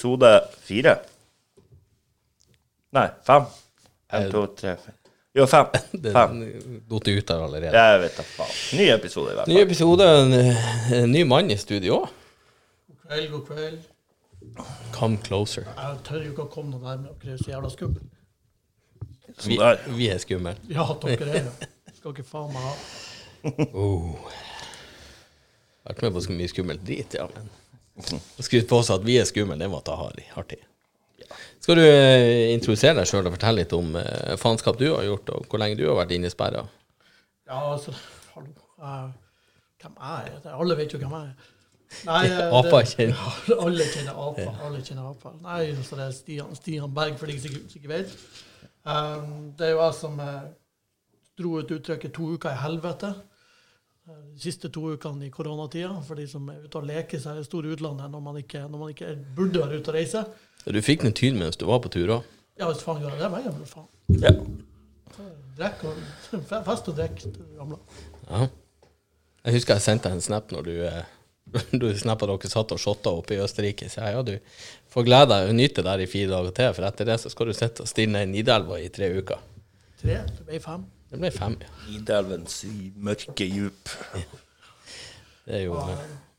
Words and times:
Episode 0.00 0.48
fire. 0.64 0.94
Nei, 2.96 3.08
fem. 3.26 3.42
En, 4.16 4.30
to, 4.32 4.46
tre, 4.56 4.72
fire. 4.80 4.94
Jo, 5.36 5.44
fem. 5.46 5.66
Den 5.92 6.14
Fem. 6.14 6.38
datt 6.88 7.08
ut 7.08 7.28
der 7.28 7.42
allerede. 7.44 7.74
Jeg 7.76 7.98
vet 8.00 8.16
da 8.16 8.24
faen. 8.24 8.54
Ny 8.78 8.86
episode, 8.94 9.34
i 9.34 9.36
hvert 9.36 9.44
fall. 9.44 9.52
Ny 9.52 9.60
episode, 9.66 10.06
en, 10.22 10.32
en 11.02 11.12
ny 11.12 11.26
mann 11.28 11.52
i 11.52 11.58
studio. 11.60 12.00
God 12.88 13.04
kveld, 13.04 13.28
god 13.34 13.44
kveld. 13.50 13.84
Come 14.96 15.20
closer. 15.26 15.68
Jeg 15.68 16.00
tør 16.08 16.24
jo 16.24 16.32
ikke 16.32 16.48
å 16.48 16.50
komme 16.56 16.72
noe 16.72 16.80
nærmere, 16.80 17.14
dere 17.20 17.36
er 17.36 17.44
så 17.44 17.52
jævla 17.52 17.74
skumle. 17.76 18.08
Vi, 19.44 19.60
vi 20.00 20.08
er 20.14 20.24
skumle. 20.24 20.56
Ja, 20.78 20.88
dere 21.04 21.28
er 21.28 21.50
det. 21.52 21.72
Skal 22.00 22.16
ikke 22.16 22.24
faen 22.32 22.56
meg 22.56 22.64
ha. 22.64 23.68
Oh. 23.76 24.16
Vært 25.84 26.06
med 26.08 26.16
på 26.16 26.24
så 26.24 26.40
mye 26.40 26.56
skummelt 26.56 26.88
drit, 26.88 27.20
ja, 27.20 27.28
men 27.36 27.52
å 28.08 28.44
skryte 28.44 28.68
på 28.70 28.80
oss 28.80 28.90
at 28.94 29.04
vi 29.06 29.18
er 29.20 29.28
skumle, 29.28 29.58
det 29.60 29.70
var 29.70 29.84
ta 29.86 29.96
hardt 30.00 30.56
i. 30.56 30.60
Skal 31.60 31.76
du 31.76 31.84
eh, 31.84 32.50
introdusere 32.54 32.96
deg 32.98 33.08
sjøl 33.08 33.28
og 33.28 33.34
fortelle 33.36 33.62
litt 33.62 33.72
om 33.76 33.92
eh, 34.00 34.36
faenskap 34.40 34.78
du 34.80 34.88
har 34.88 35.04
gjort, 35.04 35.32
og 35.36 35.48
hvor 35.50 35.60
lenge 35.60 35.76
du 35.78 35.84
har 35.86 35.98
vært 35.98 36.14
innesperra? 36.16 36.64
Ja, 37.50 37.60
altså, 37.74 37.92
hallo. 38.34 38.52
Uh, 38.80 39.10
hvem 39.82 39.96
er 40.00 40.28
jeg? 40.28 40.52
Alle 40.54 40.76
vet 40.78 40.94
jo 40.94 41.00
hvem 41.02 41.16
jeg 41.18 41.32
er. 41.32 41.48
Nei, 42.06 42.22
det, 42.30 42.46
Apa 42.60 42.80
kjenner. 42.86 43.24
Alle 43.66 43.88
kjenner 43.90 44.22
apa. 44.24 44.46
Alle 44.66 44.82
kjenner 44.86 45.10
apa. 45.10 45.34
Nei, 45.44 45.60
så 45.84 45.98
det 45.98 46.06
er 46.06 46.14
Stian, 46.16 46.54
Stian 46.56 46.94
Berg, 46.96 47.18
for 47.20 47.30
de 47.30 47.36
som 47.42 47.58
ikke 47.60 47.92
vet. 47.92 48.14
Um, 48.88 49.50
det 49.58 49.68
er 49.68 49.74
jo 49.74 49.82
jeg 49.82 49.96
som 49.98 50.20
uh, 50.22 50.46
dro 51.36 51.58
ut 51.60 51.74
uttrykket 51.76 52.14
'to 52.16 52.34
uker 52.36 52.54
i 52.54 52.62
helvete'. 52.62 53.12
Eh, 54.08 54.16
De 54.34 54.40
siste 54.40 54.70
to 54.72 54.80
ukene 54.94 55.26
i 55.26 55.30
koronatida, 55.34 55.92
for 56.06 56.16
de 56.16 56.26
som 56.30 56.48
er 56.52 56.62
ute 56.64 56.80
og 56.80 56.86
leker 56.88 57.20
seg 57.22 57.40
i 57.40 57.44
store 57.46 57.74
utlandet 57.74 58.10
når 58.12 58.24
man 58.24 58.40
ikke, 58.40 58.64
når 58.68 58.78
man 58.84 58.92
ikke 58.94 59.12
burde 59.36 59.60
være 59.64 59.80
ute 59.80 59.92
og 59.92 59.98
reise. 59.98 60.24
Du 60.66 60.80
fikk 60.84 61.04
den 61.06 61.16
tyn 61.16 61.38
mens 61.40 61.56
du 61.60 61.66
var 61.68 61.82
på 61.84 61.92
tur 61.92 62.16
òg. 62.18 62.34
Ja, 62.60 62.68
hvis 62.68 62.82
faen 62.84 63.00
gjør 63.02 63.16
det, 63.20 63.30
meg, 63.32 63.46
faen. 63.68 63.88
Ja. 64.20 64.34
Drekk 65.60 65.84
og 65.88 66.02
fest 66.68 66.90
og 66.92 66.96
drikk. 66.98 67.24
Ja. 67.56 68.44
Jeg 69.44 69.56
husker 69.56 69.78
jeg 69.78 69.84
sendte 69.84 70.08
deg 70.10 70.18
en 70.18 70.24
snap 70.24 70.52
når 70.52 70.68
du 70.68 70.74
eh, 70.84 71.16
du 71.80 71.86
snappa 71.98 72.28
dere 72.28 72.50
satt 72.52 72.72
og 72.76 72.80
shotta 72.80 73.12
oppe 73.16 73.34
i 73.34 73.40
Østerrike. 73.42 73.88
Så 73.90 74.04
jeg, 74.04 74.14
ja, 74.16 74.22
du 74.22 74.36
får 74.92 75.06
glede 75.08 75.32
deg 75.32 75.48
og 75.50 75.56
nyte 75.58 75.84
der 75.86 76.04
i 76.04 76.08
fire 76.10 76.30
dager 76.32 76.54
til, 76.56 76.72
for 76.76 76.86
etter 76.88 77.08
det 77.08 77.16
så 77.22 77.32
skal 77.32 77.50
du 77.50 77.56
sitte 77.56 77.84
og 77.84 77.90
stirre 77.90 78.12
ned 78.14 78.32
Nidelva 78.34 78.78
i 78.80 78.88
tre 78.92 79.08
uker. 79.16 79.40
Tre, 80.00 80.20
det 80.30 80.46
ble 80.46 80.60
fem. 80.62 80.84
Det 81.10 81.18
ble 81.18 81.30
fem. 81.34 81.56
Nidelvens 81.88 82.60
mørke 83.02 83.46
djup. 83.46 83.90
Det 85.50 85.56
er 85.56 85.64
jo 85.64 85.78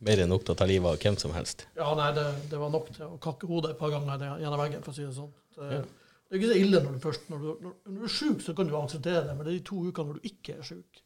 mer 0.05 0.21
enn 0.23 0.29
nok 0.31 0.45
til 0.45 0.53
å 0.53 0.57
ta 0.59 0.65
livet 0.69 0.87
av 0.87 1.01
hvem 1.01 1.17
som 1.19 1.33
helst. 1.35 1.65
Ja, 1.75 1.89
nei, 1.97 2.11
det, 2.15 2.23
det 2.51 2.59
var 2.61 2.69
nok 2.71 2.91
til 2.95 3.03
å 3.09 3.17
kakke 3.21 3.49
hodet 3.49 3.73
et 3.73 3.79
par 3.81 3.91
ganger 3.91 4.21
gjennom 4.39 4.61
veggen, 4.61 4.83
for 4.85 4.93
å 4.93 4.95
si 4.95 5.03
det 5.03 5.15
sånn. 5.17 5.33
Det, 5.57 5.81
det 5.81 6.37
er 6.37 6.39
ikke 6.39 6.51
så 6.53 6.59
ille 6.61 6.79
når 6.79 6.93
du 6.95 7.01
først 7.03 7.25
Når 7.27 7.41
du, 7.41 7.47
når, 7.65 7.73
når 7.89 7.97
du 7.97 8.05
er 8.07 8.13
sjuk, 8.13 8.45
så 8.45 8.55
kan 8.55 8.69
du 8.69 8.77
akseptere 8.79 9.25
det, 9.27 9.35
men 9.35 9.43
det 9.43 9.51
er 9.51 9.57
de 9.57 9.65
to 9.67 9.81
ukene 9.83 10.13
når 10.13 10.21
du 10.21 10.29
ikke 10.29 10.55
er 10.55 10.69
sjuk. 10.69 11.01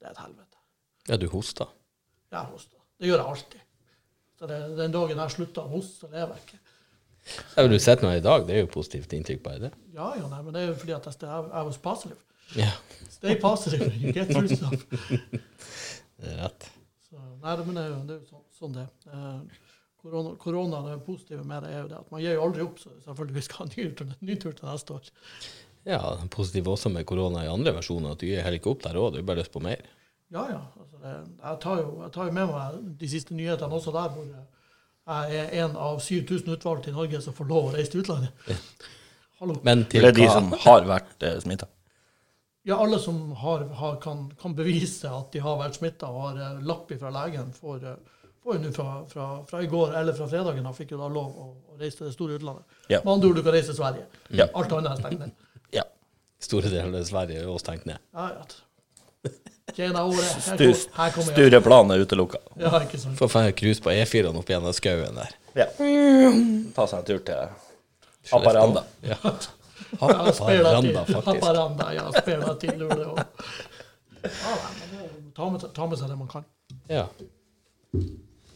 Det 0.00 0.08
er 0.08 0.16
et 0.16 0.22
helvete. 0.24 0.62
Ja, 1.06 1.20
du 1.22 1.28
hoster? 1.30 1.70
Jeg 2.34 2.50
hoster. 2.50 2.82
Det 2.98 3.12
gjør 3.12 3.22
jeg 3.22 3.34
alltid. 3.36 3.62
Så 4.40 4.50
det, 4.50 4.58
den 4.80 4.96
dagen 4.96 5.22
jeg 5.22 5.34
slutter 5.36 5.62
å 5.68 5.74
hoste, 5.76 6.00
så 6.02 6.10
lever 6.10 6.34
jeg 6.34 6.48
ikke. 6.48 6.62
Ja, 7.36 7.62
men 7.62 7.72
du 7.72 7.78
sitter 7.78 8.06
nå 8.08 8.12
i 8.16 8.24
dag, 8.24 8.44
det 8.48 8.56
er 8.56 8.64
jo 8.64 8.72
positivt 8.74 9.14
inntrykk 9.14 9.42
bare 9.44 9.62
det. 9.68 9.72
Ja, 9.94 10.12
ja, 10.18 10.26
nei, 10.30 10.42
men 10.42 10.54
det 10.54 10.64
er 10.64 10.68
jo 10.72 10.76
fordi 10.82 10.94
at 10.98 11.06
jeg, 11.10 11.22
jeg, 11.22 11.46
jeg 11.54 11.80
positive. 11.86 12.18
Ja, 12.54 12.70
Stay 13.16 13.34
positive, 13.40 13.88
you 13.96 14.12
get 14.12 14.28
through 14.28 14.48
stuff. 14.48 14.86
det 16.20 16.32
er 16.32 16.36
rett. 16.42 16.66
Så, 17.08 17.16
nei, 17.42 17.54
men 17.64 17.78
det 17.78 17.84
er 17.84 17.88
jo, 17.88 18.00
det 18.06 18.16
er 18.16 18.18
jo 18.20 18.26
sånn, 18.28 18.42
sånn 18.58 18.74
det 18.76 18.82
er. 18.84 19.14
Eh, 19.16 19.62
korona, 20.02 20.34
korona, 20.38 20.80
det 20.86 20.96
positive 21.06 21.44
med 21.48 21.64
det 21.64 21.72
er 21.72 21.80
jo 21.80 21.88
det 21.90 22.00
at 22.02 22.10
man 22.12 22.22
gir 22.22 22.36
jo 22.36 22.42
aldri 22.44 22.66
opp, 22.66 22.80
så 22.82 22.92
selvfølgelig 23.06 23.38
vi 23.38 23.44
skal 23.46 23.62
ha 23.62 23.66
en 23.66 23.72
ny 23.74 23.86
tur, 23.98 24.10
ny 24.30 24.36
tur 24.42 24.56
til 24.58 24.68
neste 24.68 24.98
år. 24.98 25.08
Ja, 25.86 26.00
det 26.20 26.28
positivt 26.34 26.70
også 26.74 26.92
med 26.92 27.06
korona 27.08 27.46
i 27.46 27.50
andre 27.50 27.72
versjoner, 27.76 28.14
at 28.14 28.22
du 28.22 28.28
gir 28.28 28.44
heller 28.44 28.60
ikke 28.60 28.74
opp 28.74 28.84
der 28.84 28.98
òg, 29.00 29.14
du 29.14 29.20
har 29.22 29.28
bare 29.30 29.40
lyst 29.40 29.54
på 29.54 29.62
mer. 29.64 29.86
Ja, 30.34 30.44
ja. 30.50 30.60
Altså 30.82 31.00
det, 31.02 31.14
jeg, 31.40 31.60
tar 31.62 31.80
jo, 31.82 31.90
jeg 32.02 32.14
tar 32.14 32.28
jo 32.28 32.34
med 32.36 32.52
meg 32.52 32.80
de 33.00 33.10
siste 33.10 33.38
nyhetene 33.38 33.78
også 33.80 33.94
der, 33.94 34.12
hvor 34.14 34.28
jeg 35.06 35.40
er 35.40 35.54
en 35.62 35.78
av 35.78 36.02
7000 36.02 36.56
utvalgte 36.56 36.90
i 36.90 36.96
Norge 36.96 37.22
som 37.22 37.34
får 37.34 37.48
lov 37.48 37.70
å 37.70 37.74
reise 37.76 37.94
til 37.94 38.02
utlandet. 38.02 38.50
Hallo. 39.40 39.58
Men 39.66 39.84
til 39.90 40.02
Det 40.02 40.10
er 40.10 40.18
de 40.18 40.28
som 40.32 40.50
har 40.64 40.86
vært 40.88 41.26
eh, 41.26 41.38
smitta. 41.44 41.68
Ja, 42.68 42.76
alle 42.82 42.98
som 42.98 43.32
har, 43.32 43.60
har, 43.78 43.96
kan, 44.02 44.24
kan 44.42 44.54
bevise 44.58 45.06
at 45.06 45.28
de 45.32 45.38
har 45.38 45.58
vært 45.60 45.76
smitta 45.78 46.08
og 46.10 46.22
har 46.24 46.38
eh, 46.42 46.62
lapp 46.66 46.88
fra 46.98 47.12
legen, 47.14 47.52
får, 47.54 47.76
eh, 47.86 48.24
får 48.42 48.56
jo 48.56 48.62
nå 48.64 48.72
fra, 48.74 48.94
fra, 49.06 49.26
fra 49.46 49.60
i 49.62 49.68
går 49.70 49.94
eller 50.00 50.16
fra 50.18 50.26
fredagen, 50.32 50.66
da 50.66 50.72
fikk 50.74 50.96
jo 50.96 50.98
da 50.98 51.06
lov 51.14 51.28
å, 51.30 51.46
å 51.70 51.78
reise 51.78 52.00
til 52.00 52.08
det 52.08 52.14
store 52.16 52.40
utlandet. 52.40 52.64
Ja. 52.90 52.98
Med 53.04 53.12
andre 53.12 53.30
ord, 53.30 53.38
du 53.38 53.44
kan 53.46 53.54
reise 53.54 53.70
til 53.70 53.78
Sverige. 53.78 54.08
Ja. 54.34 54.48
Alt 54.50 54.74
annet 54.74 54.96
er 54.96 55.02
stengt 55.04 55.22
ned. 55.22 55.36
Ja. 55.78 55.84
Store 56.42 56.72
deler 56.72 56.98
av 56.98 57.06
Sverige 57.06 57.44
er 57.44 57.52
også 57.52 57.68
stengt 57.68 57.86
ned. 57.86 58.02
Ja, 58.18 58.26
ja. 58.34 59.30
Tjena 59.76 60.02
året. 60.08 60.26
Her, 60.26 60.42
Stu, 60.58 60.66
kom, 60.66 60.98
her 60.98 61.14
kommer 61.14 61.30
jeg. 61.30 61.36
Stureplan 61.36 61.94
er 61.94 62.02
utelukka. 62.02 62.40
Ja, 62.58 62.72
ikke 62.82 62.98
sant. 63.02 63.14
Får 63.18 63.30
få 63.30 63.44
cruise 63.62 63.82
på 63.84 63.94
E4-en 63.94 64.42
opp 64.42 64.50
gjennom 64.50 64.74
skauen 64.74 65.22
der. 65.22 65.38
Ja. 65.58 65.70
Ta 66.74 66.90
seg 66.90 66.98
en 66.98 67.08
tur 67.12 67.22
til 67.30 67.46
Haparanda. 68.32 68.82
Ja. 69.06 69.18
Haparanda, 70.00 71.04
faktisk. 71.04 71.26
Haparanda, 71.30 71.88
ja. 71.94 72.06
Spela 72.16 72.54
til, 72.60 72.82
det. 72.90 73.26
Ja, 74.26 74.54
ta, 75.36 75.48
med, 75.52 75.66
ta 75.76 75.86
med 75.86 76.00
seg 76.00 76.10
det 76.10 76.18
man 76.18 76.30
kan. 76.30 76.44
Ja. 76.90 77.04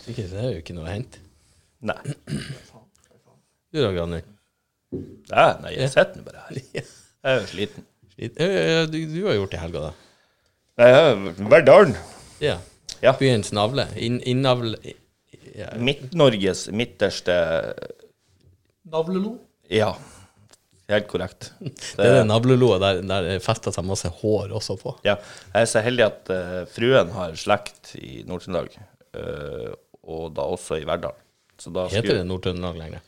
Ikke, 0.08 0.24
det 0.26 0.40
er 0.40 0.48
jo 0.56 0.60
ikke 0.62 0.74
noe 0.76 0.88
å 0.88 0.92
hente. 0.94 1.22
Nei. 1.86 1.98
Du 3.70 3.78
da, 3.78 3.92
Granny? 3.94 4.18
Nei, 5.30 5.50
nei, 5.62 5.70
jeg 5.76 5.90
sitter 5.92 6.18
nå 6.18 6.24
bare 6.26 6.40
her. 6.48 6.56
Jeg 6.74 6.80
er 7.30 7.36
jo 7.36 7.44
sliten. 7.52 7.84
Slit- 8.16 8.40
Du, 8.90 8.96
du 9.12 9.20
har 9.28 9.36
gjort 9.36 9.52
det 9.52 9.60
i 9.60 9.62
helga, 9.62 9.82
da? 9.84 9.92
Nei, 10.80 10.88
jeg 10.90 11.04
er 11.12 11.46
Verdalen. 11.52 11.94
Ja. 12.42 12.56
Ja. 13.04 13.12
Byens 13.20 13.52
navle. 13.54 13.84
Inn, 13.94 14.18
innavl... 14.26 14.74
Ja. 15.54 15.68
Midt-Norges 15.78 16.64
midterste 16.74 17.36
Navlelo. 18.90 19.36
Ja, 19.70 19.92
helt 20.90 21.08
korrekt. 21.10 21.50
Det 21.96 22.06
er 22.06 22.20
det 22.20 22.28
navleloet 22.28 22.82
der, 22.82 23.02
der 23.06 23.26
det 23.26 23.38
fester 23.44 23.74
seg 23.74 23.86
masse 23.88 24.10
hår 24.20 24.54
også 24.58 24.76
på. 24.80 24.94
Ja, 25.06 25.16
jeg 25.52 25.66
er 25.66 25.70
så 25.70 25.84
heldig 25.84 26.06
at 26.06 26.32
uh, 26.34 26.60
fruen 26.70 27.12
har 27.16 27.36
slekt 27.38 27.94
i 28.00 28.20
Nord-Trøndelag, 28.28 28.76
uh, 29.18 29.72
og 30.10 30.30
da 30.36 30.46
også 30.50 30.80
i 30.80 30.86
Verdal. 30.88 31.16
Heter 31.60 32.14
det 32.14 32.26
Nord-Trøndelag 32.26 32.78
lenger? 32.80 33.06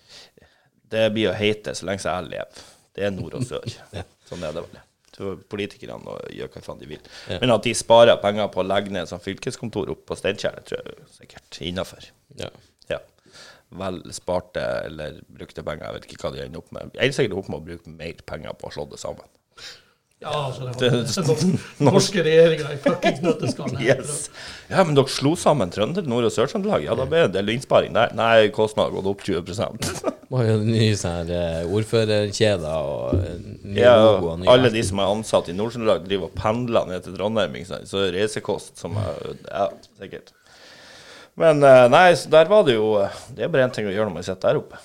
det 0.93 1.11
blir 1.15 1.31
å 1.31 1.37
hete 1.37 1.75
så 1.77 1.89
lenge 1.89 2.05
jeg 2.05 2.31
lever. 2.31 2.65
Det 2.93 3.07
er 3.07 3.15
nord 3.15 3.37
og 3.39 3.47
sør. 3.49 3.77
Sånn 4.29 4.45
er 4.45 4.57
det 4.57 4.65
vel. 4.67 4.83
Så 5.13 5.35
politikerne 5.53 6.17
gjør 6.33 6.51
hva 6.55 6.63
faen 6.65 6.81
de 6.81 6.89
vil. 6.89 7.01
Ja. 7.29 7.39
Men 7.43 7.53
at 7.55 7.67
de 7.67 7.75
sparer 7.77 8.21
penger 8.21 8.49
på 8.53 8.63
å 8.63 8.67
legge 8.67 8.93
ned 8.95 9.09
sånn 9.11 9.21
fylkeskontor 9.21 9.93
oppe 9.93 10.09
på 10.09 10.17
Steinkjer, 10.17 10.63
tror 10.69 10.81
jeg 10.81 10.95
er 10.95 11.11
sikkert 11.19 11.59
innafor. 11.69 12.07
Ja. 12.41 12.49
Vel 13.73 14.03
sparte 14.13 14.61
eller 14.87 15.21
brukte 15.33 15.63
penger, 15.65 15.87
jeg 15.87 15.95
vet 16.01 16.11
ikke 16.11 16.27
hva 16.27 16.33
de 16.35 16.43
ender 16.45 16.61
opp 16.61 16.73
med. 16.77 16.91
Jeg 16.99 17.09
er 17.09 17.17
sikkert 17.17 17.39
opp 17.41 17.49
med 17.49 17.61
å 17.63 17.65
bruke 17.71 17.95
mer 17.97 18.19
penger 18.29 18.53
på 18.61 18.69
å 18.69 18.75
slå 18.75 18.85
det 18.91 18.99
sammen. 19.01 19.25
Ja, 20.23 20.31
altså, 20.53 20.69
det 20.79 20.91
Det- 20.93 21.25
var 21.27 21.37
den 21.43 21.57
norske 21.89 22.23
regjeringa 22.23 22.69
i 22.73 22.77
fuckings 22.79 23.23
nøtteskall. 23.25 23.73
Yes. 23.83 24.29
Ja, 24.71 24.85
men 24.85 24.95
dere 24.95 25.11
slo 25.11 25.33
sammen 25.35 25.73
Trønder, 25.75 26.05
Nord- 26.07 26.29
og 26.29 26.31
Sør-Trøndelag. 26.31 26.85
Ja, 26.85 26.95
da 26.95 27.07
ble 27.11 27.25
det 27.25 27.31
en 27.31 27.33
del 27.41 27.51
innsparing 27.57 27.93
der. 27.97 28.13
Nei, 28.15 28.47
kostnaden 28.55 28.93
har 28.93 29.01
gått 29.01 29.11
opp 29.11 29.25
20 29.27 30.21
Var 30.31 30.45
jo 30.53 30.59
nye 30.63 30.93
sånne 31.01 31.41
eh, 31.65 31.67
ordførerkjeder 31.67 32.87
og 32.93 33.19
ny 33.65 33.73
nye 33.75 33.83
Ja, 33.83 33.97
logo 33.99 34.31
og 34.37 34.39
nye 34.45 34.53
alle 34.55 34.71
de 34.71 34.85
som 34.87 35.03
er 35.03 35.11
ansatt 35.17 35.51
i 35.51 35.57
Nord-Trøndelag, 35.59 36.07
driver 36.07 36.29
og 36.31 36.37
pendler 36.39 36.87
ned 36.93 37.03
til 37.09 37.17
Trondheim. 37.19 37.59
Ikke 37.59 37.73
sant? 37.73 37.91
Så 37.91 38.05
reisekost 38.15 38.79
som 38.79 38.95
er 39.03 39.35
Ja, 39.49 39.67
sikkert. 39.99 40.31
Men 41.41 41.63
eh, 41.65 41.87
nei, 41.93 42.09
så 42.19 42.29
der 42.33 42.51
var 42.51 42.67
det 42.67 42.75
jo 42.77 42.91
eh, 43.01 43.15
Det 43.33 43.47
er 43.47 43.53
bare 43.53 43.65
én 43.65 43.73
ting 43.73 43.87
å 43.89 43.93
gjøre 43.95 44.11
når 44.11 44.17
man 44.19 44.27
sitter 44.27 44.51
der 44.53 44.61
oppe. 44.61 44.81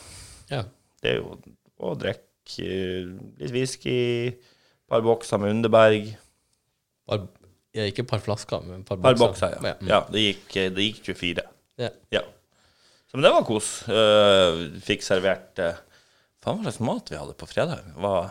Ja. 0.52 0.62
Det 1.04 1.12
er 1.12 1.20
jo 1.20 1.36
å 1.84 1.92
drikke 2.00 2.64
eh, 2.64 3.10
litt 3.42 3.54
whisky, 3.56 3.98
et 4.32 4.88
par 4.92 5.04
bokser 5.06 5.42
med 5.44 5.58
Underberg. 5.58 6.14
Par, 7.08 7.28
ja, 7.76 7.86
ikke 7.90 8.06
et 8.06 8.10
par 8.10 8.24
flasker, 8.24 8.64
men 8.64 8.86
et 8.86 8.88
par 8.88 9.02
par 9.04 9.20
bokser. 9.20 9.58
ja. 9.60 9.76
mm. 9.82 9.92
Ja, 9.92 10.02
det 10.14 10.24
gikk, 10.24 10.48
det 10.78 10.88
gikk 10.88 11.04
24. 11.12 11.46
Ja. 11.84 11.92
Ja. 12.16 12.24
Så, 13.08 13.16
men 13.16 13.28
det 13.28 13.34
var 13.36 13.46
kos. 13.48 13.70
Uh, 13.88 14.66
fikk 14.84 15.06
servert 15.06 15.60
uh, 15.64 15.78
Faen, 16.44 16.60
hva 16.60 16.68
slags 16.72 16.84
mat 16.84 17.12
vi 17.12 17.20
hadde 17.20 17.36
på 17.40 17.48
fredag? 17.50 17.86
Var 18.00 18.28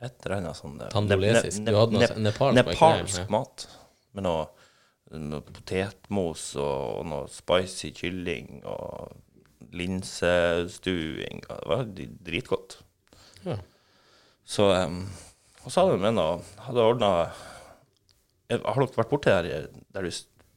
et 0.00 0.24
eller 0.24 0.36
annet 0.38 0.58
sånn 0.58 0.78
Tandolesisk. 0.92 1.60
ne- 1.62 1.72
ne- 1.74 2.08
sånn 2.08 2.24
nepalsk, 2.24 2.56
nepalsk 2.56 3.32
mat. 3.32 3.66
Med 4.16 4.24
noe, 4.26 4.46
noe 5.18 5.42
potetmos 5.42 6.44
og, 6.60 7.06
noe 7.10 7.30
spicy 7.32 7.90
kylling 7.96 8.60
og 8.68 9.16
linsestuing. 9.76 11.42
Det 11.46 11.70
var 11.70 11.88
dritgodt. 12.26 12.78
Ja. 13.44 13.56
Så 14.44 14.66
um, 14.70 15.02
Og 15.64 15.70
så 15.70 15.80
hadde 15.80 15.94
vi 15.94 16.02
med 16.02 16.16
noe 16.16 16.40
Hadde 16.66 16.82
ordna 16.84 17.08
Har 18.50 18.76
dere 18.82 18.96
vært 18.98 19.12
borti 19.12 19.30
der 19.32 19.68
der 19.94 20.04
du, 20.04 20.10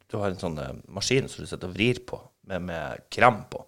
du 0.09 0.17
har 0.19 0.33
en 0.33 0.41
sånn 0.41 0.57
eh, 0.59 0.73
maskin 0.91 1.29
som 1.31 1.45
du 1.45 1.47
sitter 1.47 1.69
og 1.69 1.75
vrir 1.77 2.01
på? 2.07 2.19
med, 2.43 2.61
med 2.61 2.97
krem 3.09 3.43
på. 3.49 3.65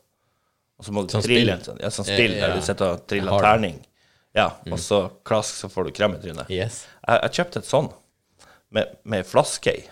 Og 0.77 0.85
så 0.85 0.91
må 0.91 1.05
du 1.05 1.13
Sånn 1.15 1.23
trille 1.23 1.55
en 1.55 1.63
sånn, 1.63 1.79
ja, 1.79 1.91
sånn 1.93 2.07
Ja, 2.09 2.17
spill 2.17 2.33
ja. 2.35 2.39
der 2.43 2.57
du 2.57 2.65
sitter 2.65 2.95
og 2.95 3.05
triller 3.07 3.43
terning. 3.43 3.77
Ja. 4.35 4.49
Mm. 4.65 4.75
Og 4.75 4.81
så 4.83 5.05
klask, 5.27 5.55
så 5.61 5.69
får 5.71 5.87
du 5.87 5.95
krem 5.95 6.17
i 6.17 6.23
trynet. 6.23 6.51
Yes. 6.51 6.83
Jeg, 6.99 7.21
jeg 7.23 7.37
kjøpte 7.39 7.61
et 7.61 7.69
sånn 7.69 7.91
med, 8.75 8.97
med 9.07 9.27
flaske 9.27 9.71
i. 9.71 9.85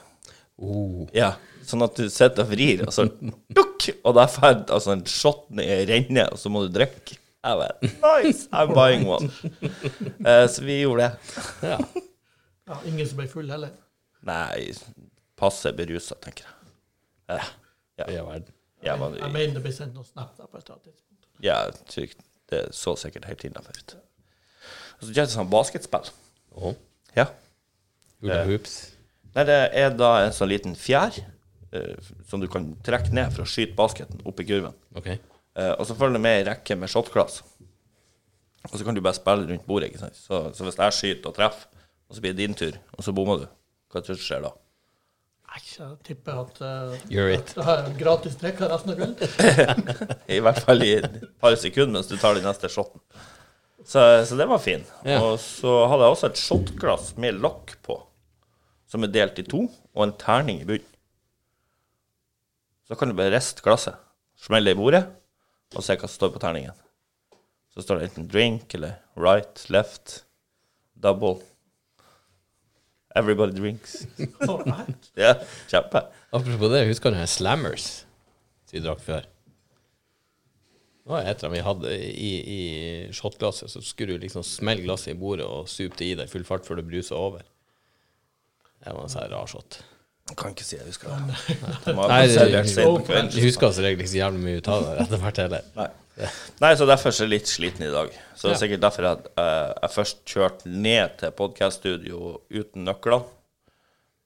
Oh. 0.62 1.08
Ja, 1.16 1.34
sånn 1.66 1.82
at 1.86 1.98
du 1.98 2.06
sitter 2.14 2.44
og 2.46 2.52
vrir, 2.54 2.84
og 2.86 2.94
så 2.94 3.08
dukk, 3.10 3.88
og 4.06 4.16
der 4.20 4.30
får 4.32 4.60
altså 4.72 4.94
en 4.94 5.02
shot 5.10 5.48
ned 5.56 5.66
i 5.84 5.86
rennet, 5.90 6.30
og 6.34 6.40
så 6.40 6.52
må 6.54 6.62
du 6.66 6.74
drikke. 6.76 7.18
Jeg 7.44 7.60
bare, 7.60 7.90
nice, 8.24 8.46
I'm 8.56 8.72
buying 8.72 9.04
one. 9.10 9.28
Eh, 10.24 10.46
så 10.48 10.64
vi 10.64 10.78
gjorde 10.80 11.10
det. 11.10 11.40
Ja. 11.74 11.80
Ja, 12.70 12.78
ingen 12.88 13.08
som 13.10 13.18
ble 13.20 13.26
full 13.28 13.50
heller. 13.52 13.74
Nei, 14.24 14.70
passe 15.36 15.74
berusa, 15.76 16.16
tenker 16.24 16.46
jeg. 16.48 16.72
Eh, 17.36 17.50
ja, 18.00 18.08
I 18.08 18.22
verden. 18.24 18.54
jeg, 18.86 18.96
var, 19.02 19.18
Jeg 19.20 19.34
mener 19.34 19.58
det 19.58 19.66
ble 19.66 19.74
sendt 19.76 19.98
noen 19.98 20.08
snap 20.08 20.38
der 20.40 20.48
på 20.48 20.56
et 20.62 20.64
eller 20.64 20.78
annet 20.78 20.88
tidspunkt. 20.94 21.28
ja, 21.44 21.58
tror 21.92 22.16
det 22.54 22.62
så 22.78 22.94
sikkert 23.02 23.26
helt 23.28 23.44
innafor 23.50 23.76
ut. 23.82 23.96
Og 23.98 25.04
så 25.04 25.10
kjøpte 25.10 25.26
jeg 25.28 25.34
sånn 25.36 25.52
basketspill. 25.52 26.08
Oh. 26.56 26.76
Ja. 27.18 27.28
Hula 28.24 28.44
hoops. 28.48 28.93
Nei, 29.34 29.46
det 29.50 29.60
er 29.82 29.94
da 29.98 30.16
en 30.24 30.36
sånn 30.36 30.52
liten 30.52 30.76
fjær 30.78 31.16
eh, 31.74 32.10
som 32.30 32.42
du 32.42 32.48
kan 32.52 32.72
trekke 32.86 33.14
ned 33.16 33.34
for 33.34 33.46
å 33.46 33.50
skyte 33.50 33.78
basketen 33.78 34.22
opp 34.30 34.42
i 34.44 34.48
kurven. 34.48 34.76
OK. 34.98 35.10
Eh, 35.14 35.74
og 35.74 35.86
så 35.90 35.98
følger 35.98 36.18
det 36.18 36.24
med 36.26 36.40
ei 36.40 36.48
rekke 36.52 36.78
med 36.80 36.92
shotglass. 36.92 37.42
Og 38.70 38.76
så 38.78 38.84
kan 38.86 38.96
du 38.96 39.04
bare 39.04 39.18
spille 39.18 39.50
rundt 39.50 39.66
bordet. 39.68 39.92
ikke 39.92 40.04
sant? 40.06 40.18
Så, 40.18 40.46
så 40.56 40.66
hvis 40.66 40.80
jeg 40.80 40.98
skyter 41.00 41.32
og 41.32 41.38
treffer, 41.38 41.70
og 42.10 42.16
så 42.18 42.24
blir 42.24 42.36
det 42.36 42.46
din 42.46 42.58
tur, 42.58 42.78
og 42.94 43.06
så 43.06 43.14
bommer 43.16 43.44
du, 43.44 43.48
hva 43.92 44.02
tror 44.04 44.20
du 44.20 44.24
skjer 44.24 44.46
da? 44.46 44.54
Jeg 45.54 45.92
tipper 46.02 46.40
at 46.42 46.60
uh, 46.66 46.94
You're 47.14 47.30
it. 47.36 47.52
det 47.54 47.66
er 47.70 47.92
gratis 48.00 48.40
drikke 48.42 48.70
resten 48.72 48.94
av 48.94 48.98
kvelden. 48.98 50.16
I 50.36 50.40
hvert 50.42 50.62
fall 50.66 50.82
i 50.82 50.96
et 50.98 51.20
par 51.42 51.54
sekunder 51.62 52.00
mens 52.00 52.10
du 52.10 52.16
tar 52.18 52.34
den 52.40 52.48
neste 52.48 52.72
shoten. 52.74 53.04
Så, 53.86 54.02
så 54.26 54.38
det 54.40 54.48
var 54.50 54.62
fin. 54.64 54.82
Ja. 55.06 55.20
Og 55.22 55.38
så 55.44 55.84
hadde 55.92 56.08
jeg 56.08 56.16
også 56.16 56.32
et 56.32 56.42
shotglass 56.42 57.12
med 57.22 57.38
lokk 57.44 57.76
på, 57.86 58.00
som 58.94 59.02
er 59.02 59.10
delt 59.10 59.40
i 59.42 59.46
to, 59.50 59.66
og 59.98 60.06
en 60.06 60.14
terning 60.22 60.60
i 60.62 60.68
bunnen. 60.70 60.90
Så 62.86 62.98
kan 63.00 63.10
du 63.10 63.16
bare 63.18 63.34
riste 63.34 63.64
glasset, 63.66 63.98
smelle 64.38 64.76
i 64.76 64.78
bordet, 64.78 65.08
og 65.74 65.82
se 65.82 65.96
hva 65.98 66.06
som 66.06 66.14
står 66.14 66.34
på 66.36 66.42
terningen. 66.44 66.76
Så 67.74 67.82
står 67.82 67.98
det 67.98 68.10
enten 68.12 68.28
drink 68.30 68.76
eller 68.78 69.00
right, 69.18 69.64
left, 69.74 70.20
double. 70.94 71.40
Everybody 73.18 73.58
drinks. 73.58 74.04
Ja, 75.18 75.34
kjempe. 75.70 76.04
Apropos 76.30 76.70
det, 76.74 76.84
husker 76.90 77.14
du 77.14 77.22
Slammers 77.30 78.04
som 78.66 78.78
vi 78.78 78.84
drakk 78.84 79.02
før? 79.06 79.26
Det 81.04 81.12
var 81.12 81.26
et 81.26 81.34
eller 81.34 81.50
annet 81.50 81.58
vi 81.58 81.66
hadde 81.66 81.96
i, 81.98 82.32
i 82.58 82.62
shotglasset, 83.16 83.74
så 83.74 83.82
skulle 83.84 84.16
du 84.16 84.24
liksom 84.24 84.46
smelle 84.46 84.86
glasset 84.86 85.16
i 85.16 85.20
bordet 85.20 85.50
og 85.50 85.66
supe 85.72 85.98
det 85.98 86.12
i 86.12 86.14
deg 86.20 86.30
i 86.30 86.32
full 86.32 86.46
fart 86.48 86.68
før 86.68 86.80
det 86.80 86.88
brusa 86.88 87.18
over. 87.18 87.42
Det 88.84 88.94
var 88.94 89.04
en 89.08 89.12
sånn 89.14 89.30
rar 89.32 89.50
shot. 89.50 89.80
Jeg 90.30 90.38
kan 90.40 90.54
ikke 90.56 90.64
si 90.68 90.78
jeg 90.78 90.88
husker 90.88 91.12
det. 91.14 91.58
De 91.84 91.94
Nei. 91.98 92.22
Jeg 92.30 93.44
husker 93.48 93.74
som 93.76 93.84
regel 93.84 94.00
ikke 94.04 94.12
så 94.14 94.22
jævlig 94.22 94.44
mye 94.46 94.62
ut 94.62 94.70
av 94.72 94.86
det 94.88 94.96
etter 95.06 95.22
hvert 95.24 95.42
heller. 95.44 95.70
Nei. 95.80 95.90
Nei, 96.62 96.70
så 96.78 96.86
derfor 96.86 97.10
er 97.10 97.18
jeg 97.24 97.32
litt 97.32 97.50
sliten 97.50 97.88
i 97.88 97.92
dag. 97.94 98.12
Så 98.38 98.48
det 98.48 98.54
er 98.56 98.60
sikkert 98.62 98.84
derfor 98.84 99.08
at 99.16 99.30
eh, 99.34 99.72
jeg 99.82 99.94
først 99.96 100.20
kjørte 100.30 100.70
ned 100.70 101.16
til 101.20 101.34
podkaststudio 101.40 102.20
uten 102.54 102.86
nøklene. 102.86 103.26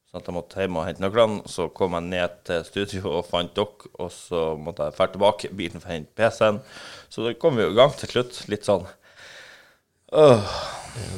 Sånn 0.07 0.21
at 0.21 0.27
jeg 0.29 0.35
måtte 0.37 0.61
hjem 0.63 0.77
og 0.79 0.85
hente 0.87 1.03
nøklene. 1.03 1.41
Så 1.51 1.69
kom 1.75 1.95
jeg 1.97 2.09
ned 2.11 2.35
til 2.47 2.65
studio 2.67 3.15
og 3.17 3.25
fant 3.27 3.55
dere, 3.57 3.91
og 4.03 4.11
så 4.13 4.43
måtte 4.59 4.85
jeg 4.87 4.97
dra 4.99 5.07
tilbake 5.15 5.51
bilen 5.55 5.81
for 5.83 5.89
å 5.89 5.95
hente 5.95 6.15
PC-en. 6.19 6.59
Så 7.11 7.23
da 7.25 7.33
kom 7.39 7.57
vi 7.59 7.65
jo 7.65 7.71
i 7.73 7.79
gang 7.79 7.95
til 7.99 8.11
slutt. 8.13 8.43
Litt 8.51 8.67
sånn 8.67 8.85
Ja, 10.11 10.37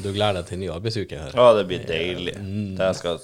Du 0.04 0.10
gleder 0.14 0.40
deg 0.40 0.48
til 0.50 0.60
ny 0.62 0.70
arbeidsuke 0.74 1.18
her. 1.20 1.34
ja, 1.36 1.48
det 1.58 1.66
blir 1.70 1.84
deilig. 1.88 2.34
Det 2.80 2.90
skal, 2.98 3.20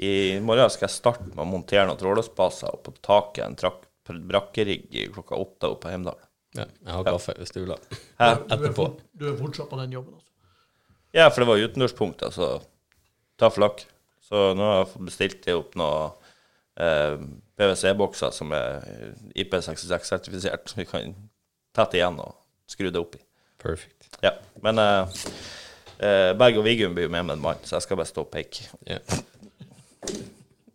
I 0.00 0.12
morgen 0.44 0.70
skal 0.72 0.86
jeg 0.88 0.94
starte 0.96 1.28
med 1.30 1.42
å 1.44 1.48
montere 1.48 1.86
noen 1.88 2.00
trådløsbaser 2.00 2.72
opp 2.72 2.82
på 2.88 2.94
taket. 3.04 3.44
En 3.46 3.56
trakk, 3.60 3.84
brakkerigg 4.10 4.88
klokka 5.14 5.38
åtte 5.38 5.70
oppe 5.70 5.84
på 5.86 5.92
Heimdal. 5.92 6.18
Ja, 6.56 6.64
jeg 6.66 6.90
har 6.96 7.04
kaffe 7.06 7.36
hvis 7.38 7.52
du 7.54 7.60
vil 7.62 7.72
ha. 7.76 7.78
Er, 8.18 8.40
Etterpå. 8.50 8.88
du 9.14 9.28
er 9.30 9.36
fortsatt 9.38 9.68
på 9.70 9.78
den 9.78 9.92
jobben, 9.94 10.16
altså. 10.18 10.26
Ja, 11.14 11.28
for 11.30 11.42
det 11.42 11.48
var 11.50 11.62
utendørspunkt, 11.62 12.22
altså. 12.26 12.48
Ta 13.38 13.48
flakk. 13.54 13.84
Så 14.26 14.50
nå 14.58 14.66
har 14.66 14.80
jeg 14.84 15.06
bestilt 15.08 15.46
opp 15.54 15.76
noen 15.78 16.12
eh, 16.78 17.16
PwC-bokser 17.58 18.34
som 18.34 18.52
er 18.54 18.84
IP66-sertifisert, 19.34 20.68
som 20.70 20.82
vi 20.82 20.86
kan 20.90 21.14
tette 21.76 21.98
igjen 21.98 22.18
og 22.22 22.36
skru 22.70 22.90
det 22.90 23.00
opp 23.02 23.16
i. 23.18 23.22
Perfect. 23.60 24.06
Ja, 24.24 24.36
Men 24.64 24.78
eh, 24.78 25.18
eh, 26.00 26.32
Berg 26.40 26.58
og 26.60 26.66
Vigum 26.66 26.96
blir 26.96 27.08
jo 27.08 27.12
med 27.12 27.28
med 27.28 27.38
en 27.38 27.44
mann, 27.44 27.62
så 27.64 27.76
jeg 27.76 27.86
skal 27.86 28.00
bare 28.00 28.10
stå 28.10 28.24
og 28.26 28.32
peke. 28.32 28.66
Yeah. 28.88 29.20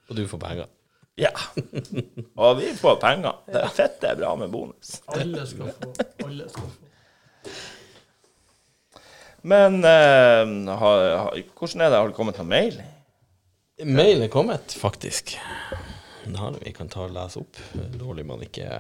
Og 0.10 0.18
du 0.18 0.28
får 0.30 0.42
penger. 0.42 0.72
Ja. 1.20 1.32
Og 2.36 2.58
vi 2.60 2.74
får 2.76 2.98
penger. 3.02 3.38
Det 3.48 3.62
er 3.62 3.72
fett, 3.74 4.02
det 4.02 4.10
er 4.12 4.20
bra 4.20 4.34
med 4.40 4.52
bonus. 4.52 5.00
Alle 5.16 5.46
skal 5.48 5.72
få. 5.72 5.94
Alle 6.26 6.50
skal 6.52 6.68
få. 6.68 7.54
Men 9.46 9.78
uh, 9.86 10.76
har, 10.82 11.02
har, 11.22 11.42
hvordan 11.54 11.82
er 11.86 11.90
det? 11.90 11.98
Har 11.98 12.10
det 12.10 12.18
kommet 12.18 12.40
noen 12.42 12.50
mail? 12.50 12.80
Mail 13.86 14.24
er 14.26 14.32
kommet, 14.34 14.74
faktisk. 14.82 15.36
Har 16.26 16.56
vi 16.58 16.74
kan 16.74 16.90
ta 16.90 17.04
og 17.06 17.14
lese 17.14 17.44
opp. 17.44 17.60
Dårlig 18.00 18.26
man 18.26 18.42
ikke 18.42 18.80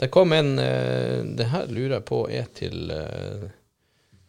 Det 0.00 0.08
kom 0.12 0.32
en 0.32 0.54
uh, 0.56 1.20
Det 1.36 1.50
her 1.52 1.68
lurer 1.68 1.98
jeg 1.98 2.06
på 2.08 2.22
er 2.32 2.48
til 2.56 2.94
eh, 2.94 3.50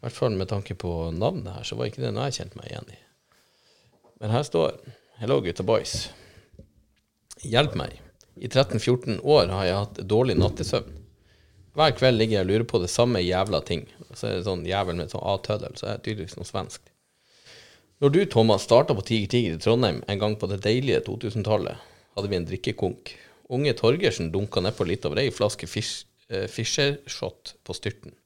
I 0.03 0.09
hvert 0.09 0.17
fall 0.19 0.33
med 0.35 0.49
tanke 0.51 0.75
på 0.75 0.89
navnet 1.15 1.53
her, 1.55 1.63
så 1.63 1.77
var 1.79 1.87
ikke 1.87 2.01
det 2.03 2.09
noe 2.11 2.25
jeg 2.27 2.41
kjente 2.41 2.57
meg 2.59 2.65
igjen 2.67 2.89
i. 2.91 2.97
Men 4.19 4.33
her 4.35 4.41
står 4.43 4.73
Hello, 5.21 5.37
gutta 5.39 5.63
boys. 5.63 5.93
Hjelp 7.39 7.77
meg. 7.79 7.93
I 8.35 8.49
13-14 8.49 9.21
år 9.23 9.53
har 9.53 9.63
jeg 9.63 9.77
hatt 9.77 10.01
dårlig 10.11 10.35
nattesøvn. 10.41 10.97
Hver 11.79 11.93
kveld 11.95 12.19
ligger 12.19 12.41
jeg 12.41 12.43
og 12.43 12.49
lurer 12.49 12.65
på 12.67 12.81
det 12.83 12.89
samme 12.91 13.21
jævla 13.23 13.61
ting. 13.63 13.85
Så 14.11 14.27
er 14.27 14.33
det 14.35 14.47
sånn 14.49 14.65
jævel 14.67 14.97
med 14.99 15.13
sånn 15.13 15.23
A-tøddel, 15.23 15.77
så 15.79 15.87
er 15.87 16.01
det 16.01 16.05
tydeligvis 16.09 16.35
noe 16.35 16.49
svensk. 16.49 16.91
Når 18.03 18.11
du, 18.11 18.19
Thomas, 18.33 18.65
starta 18.67 18.97
på 18.97 19.05
Tiger 19.07 19.31
Tiger 19.31 19.55
i 19.55 19.61
Trondheim 19.63 20.01
en 20.11 20.19
gang 20.19 20.35
på 20.35 20.49
det 20.51 20.59
deilige 20.65 21.05
2000-tallet, 21.07 21.79
hadde 22.17 22.33
vi 22.33 22.39
en 22.41 22.49
drikkekonk. 22.49 23.13
Unge 23.55 23.71
Torgersen 23.79 24.33
dunka 24.35 24.65
nedpå 24.67 24.89
litt 24.91 25.07
over 25.07 25.23
ei 25.23 25.31
flaske 25.31 25.71
fish, 25.71 26.03
eh, 26.27 26.49
Fischer-shot 26.51 27.55
på 27.63 27.77
styrten. 27.79 28.17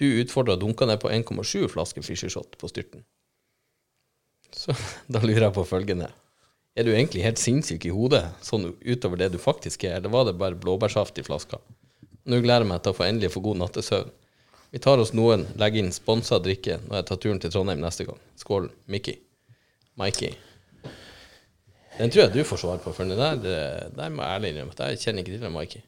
Du 0.00 0.06
utfordra 0.22 0.56
dunka 0.56 0.86
ned 0.88 1.00
på 1.02 1.10
1,7 1.12 1.68
flasker 1.68 2.02
Fischer-shot 2.02 2.56
på 2.58 2.68
styrten. 2.70 3.04
Så 4.52 4.74
da 5.12 5.20
lurer 5.22 5.48
jeg 5.48 5.56
på 5.56 5.64
følgende. 5.68 6.10
Er 6.76 6.86
du 6.88 6.94
egentlig 6.94 7.24
helt 7.26 7.40
sinnssyk 7.40 7.84
i 7.84 7.92
hodet, 7.92 8.22
sånn 8.44 8.70
utover 8.80 9.20
det 9.20 9.32
du 9.34 9.38
faktisk 9.40 9.84
er, 9.84 9.98
eller 9.98 10.12
var 10.12 10.24
det 10.28 10.38
bare 10.40 10.56
blåbærsaft 10.56 11.18
i 11.20 11.24
flaska? 11.26 11.58
Nå 12.24 12.38
gleder 12.40 12.64
jeg 12.64 12.70
meg 12.70 12.80
til 12.84 12.94
å 12.94 12.96
få 12.96 13.04
endelig 13.08 13.32
få 13.34 13.42
god 13.44 13.60
nattesøvn. 13.60 14.12
Vi 14.72 14.80
tar 14.80 15.02
oss 15.02 15.12
noen, 15.12 15.42
legger 15.60 15.82
inn 15.82 15.92
sponsa 15.92 16.38
drikke 16.40 16.78
når 16.86 16.96
jeg 17.02 17.06
tar 17.10 17.18
turen 17.20 17.40
til 17.42 17.52
Trondheim 17.52 17.82
neste 17.82 18.06
gang. 18.08 18.16
Skål, 18.40 18.70
Mickey. 18.88 19.18
Mikey. 20.00 20.30
Den 21.98 22.08
tror 22.08 22.22
jeg 22.22 22.32
du 22.32 22.40
får 22.48 22.62
svar 22.62 22.78
på, 22.80 22.94
for 22.96 23.04
den 23.04 23.20
der, 23.20 23.36
det- 23.42 23.90
der 23.98 24.08
må 24.14 24.22
jeg 24.24 24.38
ærlig 24.38 24.52
innrømme 24.54 24.72
at 24.72 24.80
jeg 24.94 25.02
kjenner 25.02 25.20
ikke 25.26 25.34
til 25.34 25.44
den 25.44 25.52
Mikey. 25.52 25.82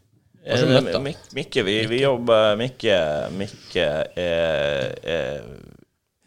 Eh. 0.44 1.00
Mik- 1.00 1.32
Mikke, 1.32 1.62
vi, 1.64 1.86
vi 1.88 2.02
jobber 2.02 2.56
Mikke, 2.60 2.96
Mikke 3.32 3.84
er, 4.20 4.92
er 5.00 5.46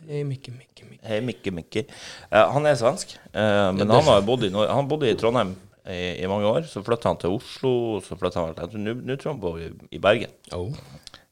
Hei, 0.08 0.24
Mikke, 0.26 0.52
Mikke, 0.56 0.86
Mikke. 0.88 1.04
Hei, 1.06 1.20
Mikke, 1.22 1.52
Mikke. 1.54 1.84
Uh, 2.32 2.48
han 2.56 2.66
er 2.66 2.78
svensk, 2.80 3.14
uh, 3.36 3.70
men 3.76 3.92
han 3.92 4.08
har 4.08 4.24
bodd 4.26 4.48
i, 4.48 4.50
han 4.56 4.88
bodde 4.90 5.10
i 5.12 5.18
Trondheim 5.20 5.52
i, 5.86 6.16
i 6.24 6.30
mange 6.32 6.48
år. 6.50 6.66
Så 6.66 6.82
flytta 6.86 7.12
han 7.12 7.20
til 7.22 7.36
Oslo, 7.36 7.74
så 8.02 8.18
flytta 8.18 8.46
han 8.48 8.56
til 8.58 8.88
han 8.88 9.52
i, 9.62 9.70
i 9.94 10.02
Bergen. 10.02 10.34
Oh. 10.56 10.72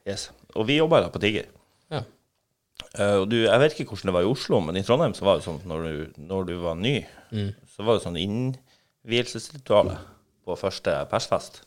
Yes. 0.06 0.28
Og 0.54 0.68
vi 0.70 0.78
jobber 0.78 1.02
da 1.06 1.10
på 1.14 1.24
Tiger. 1.24 1.48
Ja. 1.90 2.04
Uh, 3.00 3.22
og 3.24 3.30
du, 3.32 3.40
jeg 3.48 3.60
vet 3.64 3.80
ikke 3.80 3.96
hvordan 3.96 4.12
det 4.12 4.18
var 4.20 4.28
i 4.28 4.34
Oslo, 4.36 4.60
men 4.62 4.78
i 4.78 4.84
Trondheim 4.86 5.16
så 5.18 5.26
var 5.26 5.40
det 5.40 5.48
sånn 5.48 5.64
når 5.66 5.88
du, 5.88 6.20
når 6.30 6.50
du 6.52 6.56
var 6.62 6.78
ny, 6.78 6.98
så 7.74 7.88
var 7.88 7.98
det 7.98 8.06
sånn 8.06 8.20
innvielsesritualet 8.22 10.04
på 10.46 10.60
første 10.60 11.00
persfest. 11.10 11.64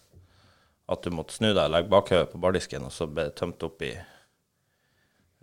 At 0.89 1.05
du 1.05 1.13
måtte 1.13 1.37
snu 1.37 1.51
deg 1.51 1.65
og 1.67 1.75
legge 1.75 1.93
bakhodet 1.93 2.31
på 2.33 2.41
bardisken, 2.43 2.87
og 2.89 2.93
så 2.95 3.07
ble 3.11 3.29
det 3.29 3.37
tømt 3.37 3.65
opp 3.67 3.83
i 3.85 3.93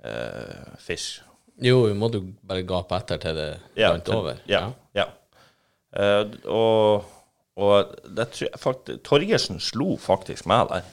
eh, 0.04 0.64
fish. 0.82 1.22
Jo, 1.62 1.86
må 1.96 2.10
du 2.12 2.20
bare 2.44 2.66
gape 2.68 2.98
etter 2.98 3.22
til 3.22 3.38
det 3.38 3.52
rant 3.78 4.10
over? 4.12 4.42
Ja. 4.50 4.68
ja. 4.98 5.06
Uh, 5.96 6.26
og 6.52 7.06
og 7.56 7.94
det 8.18 8.30
tror 8.34 8.50
jeg 8.50 8.60
faktisk, 8.60 9.04
Torgersen 9.08 9.62
slo 9.64 9.96
faktisk 10.02 10.48
meg 10.50 10.68
der. 10.72 10.88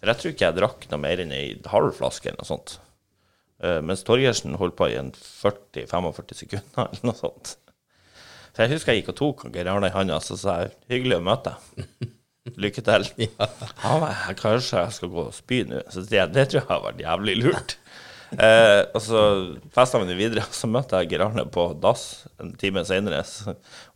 For 0.00 0.08
jeg 0.08 0.20
tror 0.20 0.32
ikke 0.32 0.46
jeg 0.46 0.56
drakk 0.56 0.86
noe 0.88 1.02
mer 1.02 1.20
enn 1.20 1.34
ei 1.36 1.48
halv 1.68 1.92
flaske 1.98 2.30
eller 2.30 2.40
noe 2.40 2.48
sånt. 2.48 2.78
Uh, 3.60 3.80
mens 3.84 4.04
Torgersen 4.08 4.56
holdt 4.56 4.78
på 4.78 4.88
i 4.88 4.96
en 4.96 5.12
40-45 5.12 6.38
sekunder 6.38 6.86
eller 6.86 7.10
noe 7.10 7.18
sånt. 7.18 7.58
For 8.54 8.64
jeg 8.64 8.78
husker 8.78 8.96
jeg 8.96 9.02
gikk 9.02 9.12
og 9.12 9.18
tok 9.20 9.44
Geir 9.52 9.68
Arne 9.70 9.92
i 9.92 9.94
handa, 9.94 10.16
så 10.24 10.38
sa 10.40 10.56
jeg 10.62 10.72
'hyggelig 10.88 11.20
å 11.20 11.26
møte 11.28 11.52
deg'. 11.52 12.08
Lykke 12.56 12.82
til. 12.84 13.08
Ja. 13.26 13.48
Ja, 13.84 14.34
kanskje 14.38 14.84
jeg 14.84 14.96
skal 14.96 15.12
gå 15.12 15.26
og 15.28 15.36
spy 15.36 15.62
nå. 15.68 15.82
Så 15.92 16.04
det, 16.08 16.22
det 16.34 16.48
tror 16.50 16.60
jeg 16.62 16.68
har 16.70 16.84
vært 16.86 17.04
jævlig 17.04 17.36
lurt. 17.42 17.76
Eh, 18.30 18.82
og 18.94 19.00
så 19.02 19.20
festa 19.74 19.98
vi 19.98 20.06
den 20.06 20.18
videre, 20.20 20.44
og 20.46 20.54
så 20.54 20.68
møtte 20.70 21.00
jeg 21.00 21.10
Geir 21.10 21.24
Arne 21.24 21.44
på 21.50 21.64
dass 21.82 22.26
en 22.42 22.52
time 22.60 22.84
senere. 22.86 23.22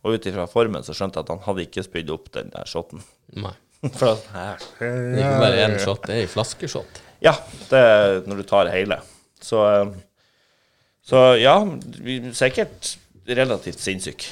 Og 0.03 0.17
ut 0.17 0.27
ifra 0.27 0.47
formen 0.51 0.83
så 0.85 0.95
skjønte 0.95 1.21
jeg 1.21 1.27
at 1.27 1.31
han 1.33 1.45
hadde 1.47 1.65
ikke 1.65 1.85
spydd 1.87 2.11
opp 2.13 2.31
den 2.35 2.51
der 2.53 2.69
shoten. 2.69 3.03
Nei. 3.35 3.53
For 3.99 4.15
at, 4.15 4.27
her. 4.33 4.65
Det 4.79 4.89
er 4.89 5.21
ikke 5.21 5.43
bare 5.43 5.63
én 5.65 5.77
shot, 5.81 6.05
det 6.07 6.15
er 6.15 6.23
ei 6.25 6.31
flaskeshot. 6.31 7.01
Ja, 7.23 7.35
det 7.69 7.79
er 7.79 8.19
når 8.27 8.41
du 8.41 8.47
tar 8.49 8.69
hele. 8.73 8.99
Så, 9.43 9.61
eh, 9.71 9.95
så 11.05 11.27
ja, 11.39 11.57
vi 12.01 12.19
er 12.21 12.35
sikkert 12.37 12.95
relativt 13.25 13.81
sinnssyk. 13.81 14.27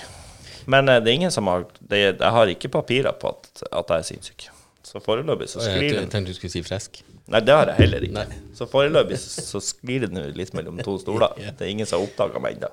Men 0.70 0.90
eh, 0.90 1.00
det 1.04 1.12
er 1.12 1.18
ingen 1.22 1.34
som 1.34 1.48
har 1.52 1.66
det, 1.80 2.02
Jeg 2.20 2.32
har 2.38 2.52
ikke 2.52 2.70
papirer 2.74 3.16
på 3.20 3.32
at, 3.34 3.64
at 3.72 3.90
jeg 3.90 3.98
er 3.98 4.08
sinnssyk. 4.12 4.48
Så 4.84 5.00
foreløpig 5.04 5.48
så 5.50 5.64
sklir 5.64 5.96
den 5.96 6.06
Jeg 6.06 6.12
tenkte 6.12 6.34
du 6.34 6.38
skulle 6.38 6.52
si 6.54 6.62
frisk. 6.66 7.02
Nei, 7.32 7.40
det 7.40 7.54
har 7.56 7.70
jeg 7.72 7.80
heller 7.86 8.04
ikke. 8.04 8.20
Nei. 8.20 8.40
Så 8.58 8.68
foreløpig 8.68 9.18
så 9.22 9.46
så 9.48 9.62
sklir 9.64 10.04
det 10.08 10.26
litt 10.36 10.52
mellom 10.58 10.82
to 10.84 10.98
stoler. 11.02 11.32
Ja. 11.44 11.54
Det 11.56 11.68
er 11.68 11.72
ingen 11.72 11.88
som 11.90 12.02
har 12.02 12.10
oppdaga 12.10 12.42
meg 12.44 12.60
ennå. 12.60 12.70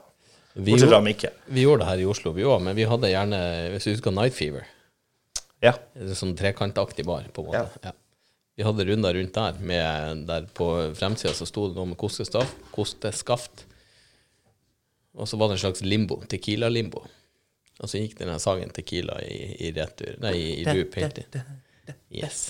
Vi 0.59 0.73
Bortsett 0.73 0.91
fra 0.91 0.99
Mikke. 1.07 1.31
vi 1.47 1.63
gjorde 1.63 1.85
det 1.85 1.89
her 1.93 2.01
i 2.03 2.07
Oslo, 2.11 2.33
vi 2.35 2.43
òg, 2.43 2.59
men 2.67 2.75
vi 2.75 2.83
hadde 2.91 3.07
gjerne 3.13 3.39
Hvis 3.71 3.85
du 3.87 3.93
husker 3.93 4.15
Night 4.17 4.35
Fever? 4.35 4.67
Ja. 5.63 5.77
Er 5.95 6.11
sånn 6.19 6.35
trekantaktig 6.35 7.05
bar, 7.07 7.29
på 7.33 7.45
en 7.45 7.53
måte. 7.53 7.63
Ja. 7.85 7.93
Ja. 7.93 7.95
Vi 8.59 8.67
hadde 8.67 8.85
runder 8.89 9.15
rundt 9.15 9.37
der, 9.39 9.61
med, 9.63 10.25
der 10.29 10.49
på 10.59 10.67
fremsida 10.99 11.33
så 11.37 11.47
sto 11.49 11.69
det 11.71 11.79
noe 11.79 11.93
med 11.93 11.99
kosteskaft, 12.01 12.59
kosteskaft. 12.75 13.63
Og 15.17 15.31
så 15.31 15.39
var 15.41 15.49
det 15.49 15.57
en 15.57 15.63
slags 15.63 15.85
limbo, 15.87 16.19
Tequila-limbo. 16.29 17.05
Og 17.81 17.89
så 17.89 18.03
gikk 18.03 18.19
denne 18.21 18.37
sangen 18.43 18.73
Tequila 18.77 19.17
i, 19.25 19.41
i 19.67 19.73
retur 19.77 20.19
Nei, 20.21 20.35
i, 20.37 20.49
i 20.61 20.65
loop 20.69 20.97
helt 21.01 21.21
inn. 21.23 21.53
Yes. 22.13 22.43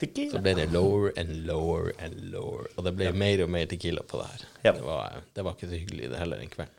Så 0.00 0.40
ble 0.40 0.54
det 0.56 0.70
lower 0.72 1.10
and 1.20 1.42
lower 1.48 1.90
and 2.00 2.30
lower. 2.32 2.70
Og 2.76 2.86
det 2.86 2.94
ble 2.96 3.10
mer 3.12 3.42
og 3.44 3.50
mer 3.52 3.66
Tequila 3.68 4.04
på 4.06 4.20
det 4.22 4.28
her. 4.30 4.44
Ja. 4.68 4.74
Det, 4.76 4.84
var, 4.86 5.18
det 5.36 5.44
var 5.44 5.56
ikke 5.56 5.68
så 5.68 5.80
hyggelig 5.80 6.12
det 6.12 6.20
heller 6.22 6.40
en 6.40 6.52
kveld. 6.52 6.76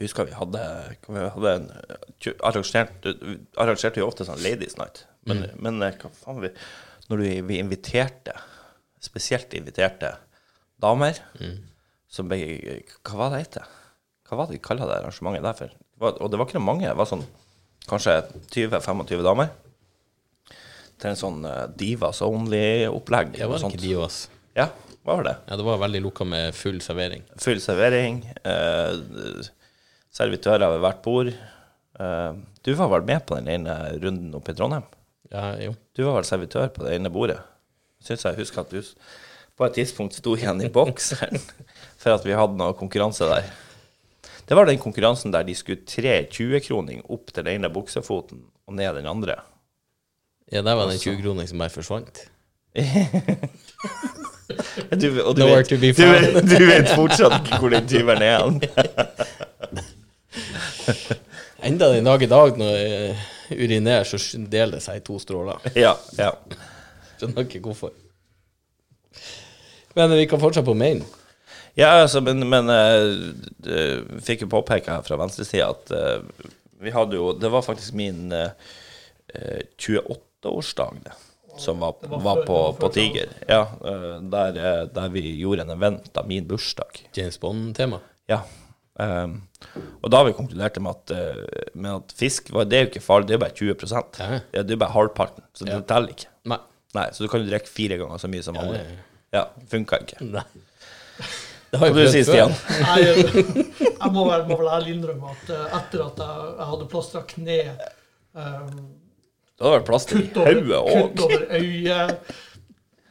Jeg 0.00 0.08
husker 0.08 0.30
vi 0.30 0.32
hadde, 0.32 0.60
vi 1.06 1.22
hadde 1.36 1.50
en 1.58 1.66
arrangerte, 1.76 2.40
arrangert, 2.48 3.08
arrangerte 3.60 4.00
jo 4.00 4.06
ofte 4.08 4.24
sånn 4.24 4.40
Ladies 4.40 4.78
Night. 4.80 5.04
Men, 5.28 5.44
men 5.60 5.84
eh, 5.84 5.98
hva 6.00 6.08
faen 6.16 6.38
vi 6.40 6.48
Når 7.10 7.20
vi, 7.20 7.32
vi 7.44 7.58
inviterte, 7.60 8.32
spesielt 9.02 9.52
inviterte 9.58 10.14
damer, 10.80 11.20
mm. 11.36 11.58
som 12.08 12.30
begge 12.30 12.78
Hva 13.04 13.18
var 13.18 13.34
det 13.34 13.42
hette? 13.44 13.66
Hva 14.24 14.38
var 14.40 14.48
det 14.48 14.56
vi 14.56 14.62
kalte 14.64 14.88
det 14.88 14.96
arrangementet 15.02 15.44
der 15.44 15.58
for? 15.58 15.76
Og 16.00 16.30
det 16.32 16.38
var 16.40 16.48
ikke 16.48 16.62
mange. 16.62 16.88
Det 16.88 16.96
var 16.96 17.08
sånn 17.08 17.24
kanskje 17.90 18.16
20-25 18.54 19.24
damer. 19.26 19.50
Til 21.00 21.12
en 21.12 21.18
sånn 21.18 21.44
eh, 21.48 21.64
Divas 21.80 22.20
Only-opplegg. 22.24 23.34
Det 23.38 23.48
var 23.48 23.64
ikke 23.68 23.80
Divas. 23.80 24.22
Ja, 24.56 24.68
var 25.06 25.24
det? 25.24 25.36
Ja, 25.48 25.56
det 25.56 25.66
var 25.66 25.80
veldig 25.80 26.02
lukka 26.04 26.26
med 26.28 26.56
full 26.56 26.80
servering. 26.84 27.24
Full 27.40 27.60
servering. 27.64 28.22
Eh, 28.44 29.48
servitører 30.16 30.74
ved 30.74 30.84
hvert 30.84 31.02
bord. 31.04 31.32
Eh, 32.00 32.32
du 32.64 32.72
var 32.76 32.92
vel 32.92 33.06
med 33.08 33.24
på 33.28 33.38
den 33.38 33.48
ene 33.48 33.76
runden 34.00 34.34
oppe 34.36 34.52
i 34.52 34.58
Trondheim? 34.58 34.88
Ja, 35.32 35.54
jo. 35.62 35.76
Du 35.96 36.04
var 36.04 36.18
vel 36.18 36.28
servitør 36.28 36.68
på 36.74 36.84
det 36.84 36.96
ene 36.98 37.12
bordet? 37.12 37.38
Syns 38.04 38.24
jeg 38.24 38.40
husker 38.40 38.64
at 38.64 38.72
du 38.72 38.80
på 39.60 39.66
et 39.66 39.76
tidspunkt 39.76 40.16
sto 40.16 40.32
igjen 40.38 40.62
i 40.64 40.70
bokseren 40.72 41.36
for 42.00 42.14
at 42.14 42.24
vi 42.24 42.36
hadde 42.36 42.56
noe 42.56 42.76
konkurranse 42.76 43.28
der. 43.28 43.48
Det 44.50 44.56
var 44.58 44.66
den 44.66 44.80
konkurransen 44.82 45.30
der 45.30 45.44
de 45.46 45.54
skulle 45.54 45.84
tre 45.86 46.24
20-kroning 46.26 47.04
opp 47.06 47.30
til 47.30 47.44
den 47.46 47.60
ene 47.60 47.70
buksefoten 47.70 48.42
og 48.66 48.74
ned 48.74 48.96
den 48.98 49.06
andre. 49.06 49.36
Ja, 50.50 50.64
der 50.66 50.74
var 50.74 50.90
den 50.90 50.98
20-kroning 50.98 51.46
som 51.48 51.62
bare 51.62 51.70
forsvant. 51.70 52.24
Du, 54.90 55.06
og 55.22 55.36
du 55.38 55.44
vet, 55.46 55.70
du, 55.70 55.76
vet, 55.78 55.96
du 56.42 56.64
vet 56.66 56.88
fortsatt 56.90 57.36
ikke 57.38 57.58
hvor 57.62 57.70
den 57.70 57.86
tyveren 57.88 58.22
er 58.26 58.40
hen. 58.42 58.56
Enda 61.70 61.92
den 61.94 62.08
dag 62.08 62.22
i 62.22 62.28
dag, 62.28 62.58
når 62.58 62.72
jeg 62.74 63.14
urinerer, 63.54 64.04
så 64.10 64.18
deler 64.50 64.74
det 64.80 64.82
seg 64.82 64.98
i 64.98 65.04
to 65.06 65.20
stråler. 65.22 65.62
Ja, 65.78 65.94
ja. 66.18 66.32
Skjønner 67.20 67.46
ikke 67.46 67.62
hvorfor. 67.62 67.94
Men 69.94 70.18
vi 70.18 70.26
kan 70.26 70.42
fortsette 70.42 70.66
på 70.66 70.74
main. 70.74 71.04
Ja, 71.80 71.90
altså, 72.02 72.20
men, 72.20 72.42
men 72.50 72.68
uh, 72.68 74.18
fikk 74.26 74.44
jo 74.44 74.50
påpeka 74.52 74.98
her 74.98 75.04
fra 75.06 75.16
venstresida 75.20 75.70
at 75.72 75.92
uh, 75.94 76.48
vi 76.80 76.92
hadde 76.94 77.16
jo 77.18 77.32
Det 77.36 77.50
var 77.52 77.60
faktisk 77.64 77.92
min 77.98 78.30
eh, 78.32 78.52
eh, 79.34 79.58
28-årsdag, 79.76 81.00
det, 81.04 81.12
som 81.60 81.80
var, 81.82 81.94
Det 82.00 82.08
var 82.08 82.22
var 82.24 82.38
før- 82.40 82.46
på, 82.48 82.56
var 82.62 82.78
på 82.80 82.88
Tiger. 82.94 83.34
Ja, 83.48 83.58
der, 84.32 84.86
der 84.94 85.10
vi 85.12 85.20
gjorde 85.42 85.66
en 85.66 85.74
event 85.74 86.16
av 86.16 86.28
min 86.30 86.46
bursdag. 86.48 87.02
James 87.12 87.36
Bond-tema. 87.42 87.98
Ja. 88.32 88.38
Um, 89.00 89.42
og 90.00 90.08
da 90.12 90.22
har 90.22 90.30
vi 90.30 90.34
konkludert 90.38 90.80
med 90.80 90.96
at, 90.96 91.12
med 91.76 91.90
at 91.98 92.16
fisk 92.16 92.48
var, 92.56 92.64
det 92.68 92.78
er 92.78 92.86
jo 92.86 92.90
ikke 92.94 93.04
farlig, 93.04 93.28
det 93.28 93.36
er 93.36 93.38
jo 93.38 93.44
bare 93.44 93.58
20 93.60 94.18
Ja. 94.24 94.40
ja, 94.56 94.62
Det 94.64 94.72
er 94.78 94.80
bare 94.86 94.96
halvparten, 94.96 95.44
så 95.52 95.68
det 95.68 95.76
Ja. 95.76 95.82
teller 95.92 96.16
ikke. 96.16 96.32
Nei. 96.48 96.58
Nei, 96.96 97.06
Så 97.12 97.24
du 97.24 97.28
kan 97.28 97.44
jo 97.44 97.50
drikke 97.52 97.68
fire 97.68 98.00
ganger 98.00 98.18
så 98.24 98.28
mye 98.32 98.42
som 98.42 98.56
Ja, 98.56 98.64
ja, 98.72 98.82
Ja, 99.36 99.44
funka 99.68 100.00
ikke. 100.00 100.24
Nei. 100.32 100.48
Det 101.70 101.78
har 101.78 101.90
jo 101.90 101.94
du 101.94 102.10
sier. 102.10 102.26
Stian? 102.26 102.54
Nei, 102.82 102.98
jeg, 103.06 104.10
må 104.10 104.26
vel, 104.26 104.46
må 104.48 104.56
vel 104.58 104.70
ærlig 104.74 104.96
innrømme 104.96 105.34
at 105.34 105.50
eh, 105.54 105.74
etter 105.78 106.04
at 106.08 106.22
jeg, 106.24 106.46
jeg 106.58 106.68
hadde 106.72 106.86
plastra 106.90 107.22
kne, 107.30 107.58
um, 108.34 108.78
Det 109.54 109.66
hadde 109.66 109.74
vært 109.76 109.90
plaster 109.90 110.18
i 110.18 110.24
kutt 110.26 110.40
over, 110.42 110.88
kutt 110.90 111.22
over 111.26 111.44
øyet, 111.60 112.32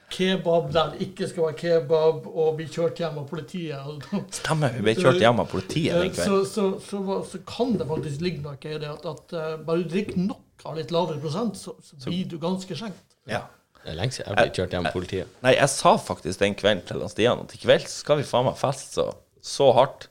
kebab 0.09 0.71
der 0.73 0.91
det 0.91 1.05
ikke 1.05 1.27
skal 1.29 1.45
være 1.45 1.57
kebab, 1.61 2.27
og 2.27 2.57
bli 2.57 2.65
kjørt 2.73 2.99
hjem 2.99 3.19
av 3.21 3.27
politiet 3.29 4.07
Stemmer, 4.33 4.73
vi 4.75 4.85
ble 4.87 4.95
kjørt 4.97 5.21
hjem 5.21 5.43
av 5.43 5.51
politiet 5.51 5.95
den 5.95 6.09
så, 6.09 6.25
kvelden. 6.25 6.49
så, 6.49 6.65
så, 6.81 7.03
så, 7.05 7.19
så 7.31 7.41
kan 7.47 7.75
det 7.79 7.87
faktisk 7.87 8.25
ligge 8.25 8.43
noe 8.43 8.57
i 8.57 8.81
det 8.81 8.89
at, 8.89 9.05
at 9.07 9.37
eh, 9.37 9.53
bare 9.67 9.85
du 9.85 9.93
drikker 9.93 10.19
nok 10.25 10.67
av 10.67 10.75
litt 10.81 10.91
lavere 10.91 11.21
prosent, 11.23 11.55
så, 11.55 11.77
så 11.85 12.01
blir 12.03 12.25
du 12.27 12.35
ganske 12.41 12.75
skjenkt. 12.75 13.05
Ja. 13.29 13.45
Det 13.83 13.93
er 13.93 13.98
lenge 13.98 14.15
siden 14.15 14.29
jeg 14.29 14.50
blitt 14.50 14.59
kjørt 14.59 14.74
hjem 14.75 14.88
av 14.89 14.95
politiet. 14.95 15.36
Nei, 15.45 15.53
jeg 15.55 15.71
sa 15.71 15.93
faktisk 16.03 16.41
den 16.41 16.55
kvelden 16.59 16.86
til 16.88 17.03
han 17.03 17.12
Stian 17.12 17.43
at 17.45 17.53
i 17.55 17.62
kveld 17.62 17.86
skal 17.89 18.19
vi 18.19 18.27
faen 18.27 18.48
meg 18.50 18.57
feste 18.59 19.00
så, 19.00 19.05
så 19.41 19.69
hardt 19.77 20.09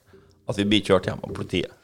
at 0.48 0.56
vi 0.58 0.66
blir 0.68 0.86
kjørt 0.86 1.10
hjem 1.10 1.20
av 1.20 1.34
politiet. 1.36 1.74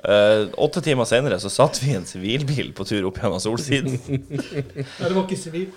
Uh, 0.00 0.48
åtte 0.56 0.80
timer 0.80 1.04
senere 1.04 1.36
så 1.42 1.50
satt 1.52 1.82
vi 1.82 1.92
i 1.92 1.98
en 1.98 2.08
sivilbil 2.08 2.72
på 2.76 2.86
tur 2.88 3.04
opp 3.10 3.20
gjennom 3.20 3.42
Solsiden. 3.42 3.98
Nei, 4.08 4.74
det 4.80 5.12
var 5.12 5.24
ikke 5.26 5.38
sivil. 5.38 5.68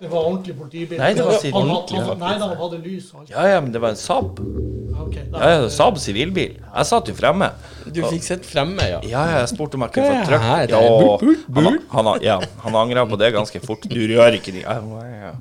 Det 0.00 0.08
var 0.12 0.26
ordentlig 0.28 0.52
politibil. 0.58 0.98
Nei, 1.00 1.14
det 1.16 1.24
var 1.24 1.38
ordentlig, 1.56 2.00
han- 2.04 2.18
Nei, 2.20 2.32
da, 2.38 2.46
han 2.50 2.56
hadde 2.60 2.78
lys. 2.84 3.06
og 3.14 3.20
alt. 3.22 3.30
Ja, 3.30 3.44
ja, 3.48 3.60
men 3.64 3.72
det 3.72 3.80
var 3.80 3.94
en 3.94 3.96
Saab. 3.96 4.40
Ja, 4.42 5.02
ok. 5.06 5.14
Da- 5.32 5.38
Ja, 5.40 5.62
ja, 5.62 5.68
Saab 5.72 5.96
sivilbil. 5.98 6.58
Jeg 6.74 6.86
satt 6.86 7.06
jo 7.08 7.14
fremme. 7.14 7.48
Du 7.86 8.02
fikk 8.02 8.22
sett 8.22 8.44
fremme, 8.44 8.76
ja. 8.90 9.00
Ja, 9.02 9.24
ja, 9.30 9.38
jeg 9.40 9.48
spurte 9.56 9.74
om 9.74 9.80
jeg 9.86 9.92
kunne 9.92 10.04
få 10.04 10.12
Hva 10.12 10.20
er 10.20 10.26
trykk. 10.26 10.68
det? 10.68 10.70
Ja, 10.70 11.16
Burt, 11.16 11.46
burt, 11.48 11.82
han, 11.90 12.04
han, 12.04 12.20
ja, 12.22 12.40
han 12.62 12.72
angra 12.74 13.06
på 13.08 13.16
det 13.18 13.32
ganske 13.32 13.60
fort. 13.64 13.88
Du 13.88 13.96
rører 14.06 14.36
ikke 14.36 14.52
de 14.52 14.60
ja, 14.60 14.76
ja. 14.80 15.32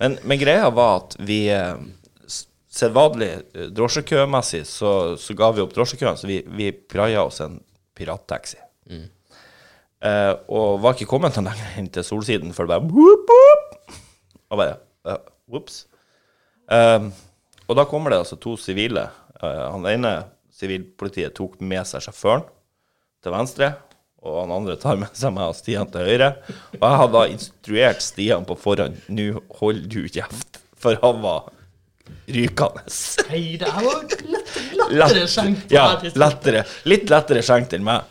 men, 0.00 0.18
men 0.22 0.38
greia 0.38 0.68
var 0.74 0.96
at 1.00 1.16
vi 1.18 1.48
eh, 1.48 1.74
s- 2.28 2.46
Sedvanlig 2.70 3.42
eh, 3.54 3.68
drosjekømessig 3.72 4.66
så, 4.66 5.16
så 5.16 5.34
ga 5.34 5.50
vi 5.52 5.62
opp 5.62 5.72
drosjekøen, 5.72 6.16
så 6.20 6.26
vi, 6.26 6.42
vi 6.46 6.72
praia 6.72 7.24
oss 7.24 7.40
en 7.40 7.60
pirattaxi. 7.96 8.56
Eh, 10.04 10.34
og 10.52 10.82
var 10.82 10.92
ikke 10.92 11.06
kommet 11.08 11.32
noe 11.38 11.48
lenger 11.48 11.78
inn 11.80 11.86
til 11.88 12.02
Solsiden 12.04 12.50
før 12.52 12.66
det 12.68 12.74
bare 12.74 12.84
boop, 12.90 13.30
whoop, 13.30 13.53
Og 14.54 14.60
bare 14.60 14.78
uh, 15.10 15.20
Ops. 15.58 15.84
Um, 16.70 17.10
og 17.68 17.78
da 17.78 17.84
kommer 17.88 18.12
det 18.12 18.22
altså 18.22 18.38
to 18.40 18.54
sivile. 18.60 19.08
Uh, 19.40 19.66
han 19.74 19.88
ene 19.90 20.14
sivilpolitiet 20.54 21.34
tok 21.36 21.58
med 21.64 21.82
seg 21.88 22.04
sjåføren 22.06 22.46
til 23.24 23.34
venstre, 23.34 23.72
og 24.24 24.38
han 24.42 24.54
andre 24.54 24.76
tar 24.80 25.00
med 25.00 25.12
seg 25.16 25.34
meg 25.36 25.50
og 25.50 25.58
Stian 25.58 25.90
til 25.90 26.06
høyre. 26.06 26.30
Og 26.78 26.86
jeg 26.86 27.00
hadde 27.00 27.16
da 27.16 27.24
instruert 27.32 28.04
Stian 28.04 28.46
på 28.48 28.56
forhånd 28.60 28.96
Nå 29.12 29.42
hold 29.58 29.84
du 29.92 30.04
kjeft, 30.06 30.60
for 30.80 30.96
han 31.02 31.20
var 31.24 31.50
rykende. 32.28 32.84
Nei, 33.28 33.42
det 33.60 33.72
her 33.74 33.84
var 33.84 34.04
lett, 34.06 34.54
lettere 34.94 35.26
skjenkt. 35.30 35.72
Ja, 35.74 35.86
lettere. 36.20 36.64
Litt 36.88 37.10
lettere 37.12 37.44
skjenkt 37.44 37.76
enn 37.76 37.84
meg. 37.86 38.06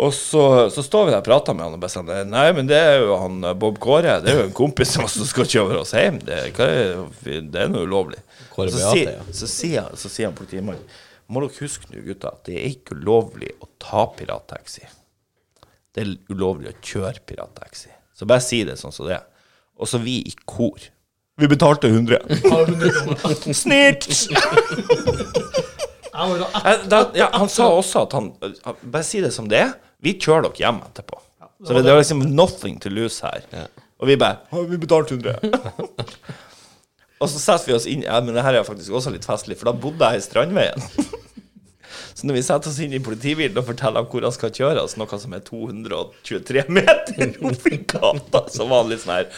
Og 0.00 0.12
så, 0.16 0.42
så 0.72 0.82
står 0.86 1.06
vi 1.08 1.12
der 1.12 1.20
og 1.20 1.26
prater 1.26 1.52
med 1.56 1.66
han 1.66 1.74
og 1.76 1.80
bare 1.82 1.92
sånn 1.92 2.08
Nei, 2.30 2.46
men 2.56 2.68
det 2.70 2.78
er 2.78 3.02
jo 3.02 3.16
han 3.20 3.40
eh, 3.44 3.56
Bob 3.60 3.76
Kåre. 3.82 4.14
Det 4.24 4.30
er 4.32 4.38
jo 4.38 4.46
en 4.48 4.54
kompis 4.56 4.94
som 4.96 5.06
skal 5.28 5.48
kjøre 5.50 5.80
oss 5.82 5.92
hjem. 5.98 6.20
Det, 6.24 6.38
er, 6.56 7.02
det 7.26 7.64
er 7.66 7.68
noe 7.72 7.84
ulovlig. 7.88 8.20
Kåre 8.54 8.72
så, 8.72 8.92
si, 8.94 9.02
så, 9.42 9.48
sier, 9.50 9.82
han- 9.88 9.98
så 10.00 10.08
sier 10.12 10.30
han 10.30 10.36
politimannen 10.38 10.82
Må 11.30 11.42
dere 11.44 11.58
huske 11.60 11.90
nå, 11.92 12.00
gutta, 12.06 12.32
at 12.34 12.48
det 12.48 12.56
er 12.62 12.70
ikke 12.72 12.96
ulovlig 12.98 13.52
å 13.62 13.68
ta 13.82 14.06
pirattaxi. 14.16 14.86
Det 15.94 16.02
er 16.06 16.14
ulovlig 16.32 16.72
å 16.72 16.78
kjøre 16.86 17.20
pirattaxi. 17.26 17.90
Så 18.16 18.26
bare 18.30 18.42
si 18.44 18.62
det 18.66 18.78
sånn 18.80 18.94
som 18.94 19.06
det 19.10 19.18
er. 19.18 19.26
Og 19.80 19.86
så 19.90 20.00
vi 20.02 20.20
i 20.26 20.32
kor. 20.48 20.80
Vi 21.40 21.46
betalte 21.48 21.88
100. 21.88 22.18
Ja, 22.44 22.58
Da, 26.12 27.00
ja, 27.14 27.28
han 27.32 27.48
sa 27.48 27.68
også 27.76 28.02
at 28.06 28.12
han 28.18 28.32
han- 28.64 28.76
Bare 28.82 29.04
si 29.06 29.20
det 29.22 29.32
som 29.34 29.48
det 29.48 29.60
er. 29.62 29.74
Vi 30.02 30.14
kjører 30.18 30.48
dere 30.48 30.58
hjem 30.64 30.80
etterpå. 30.88 31.18
Så 31.66 31.76
det 31.76 31.92
var 31.92 32.00
liksom 32.00 32.22
nothing 32.34 32.78
to 32.80 32.88
lose 32.90 33.20
her. 33.22 33.42
Ja. 33.52 33.66
Og 34.00 34.08
vi 34.08 34.16
bare 34.16 34.38
«Å, 34.50 34.62
Vi 34.68 34.78
betalte 34.80 35.12
100. 35.18 35.36
og 37.20 37.28
så 37.28 37.36
setter 37.42 37.66
vi 37.68 37.74
oss 37.76 37.86
inn 37.90 38.02
Ja, 38.06 38.16
men 38.24 38.32
det 38.34 38.42
her 38.46 38.56
er 38.56 38.64
faktisk 38.64 38.94
også 38.96 39.12
litt 39.12 39.26
festlig, 39.28 39.58
for 39.60 39.68
da 39.68 39.74
bodde 39.76 40.08
jeg 40.08 40.22
i 40.22 40.24
Strandveien. 40.24 40.86
så 42.16 42.24
når 42.28 42.38
vi 42.38 42.44
setter 42.46 42.72
oss 42.72 42.80
inn 42.80 42.96
i 42.96 43.02
politibilen 43.04 43.60
og 43.60 43.68
forteller 43.68 44.00
om 44.00 44.08
hvor 44.08 44.24
han 44.24 44.32
skal 44.32 44.54
kjøre 44.56 44.86
oss, 44.86 44.96
noe 44.96 45.20
som 45.20 45.36
er 45.36 45.44
223 45.44 46.64
meter 46.72 47.36
opp 47.50 47.68
i 47.68 47.82
gata, 47.92 48.46
så 48.56 48.64
var 48.70 48.86
han 48.86 48.94
litt 48.94 49.04
sånn 49.04 49.18
her 49.18 49.28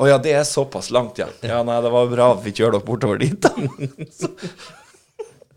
Å 0.00 0.06
ja, 0.12 0.20
det 0.22 0.36
er 0.36 0.44
såpass 0.48 0.92
langt, 0.94 1.16
ja. 1.20 1.26
Ja, 1.44 1.62
nei, 1.66 1.80
det 1.84 1.90
var 1.96 2.12
bra 2.12 2.28
at 2.36 2.44
vi 2.44 2.52
kjører 2.56 2.76
dere 2.76 2.86
bortover 2.86 3.18
dit, 3.24 3.40
da. 3.40 3.50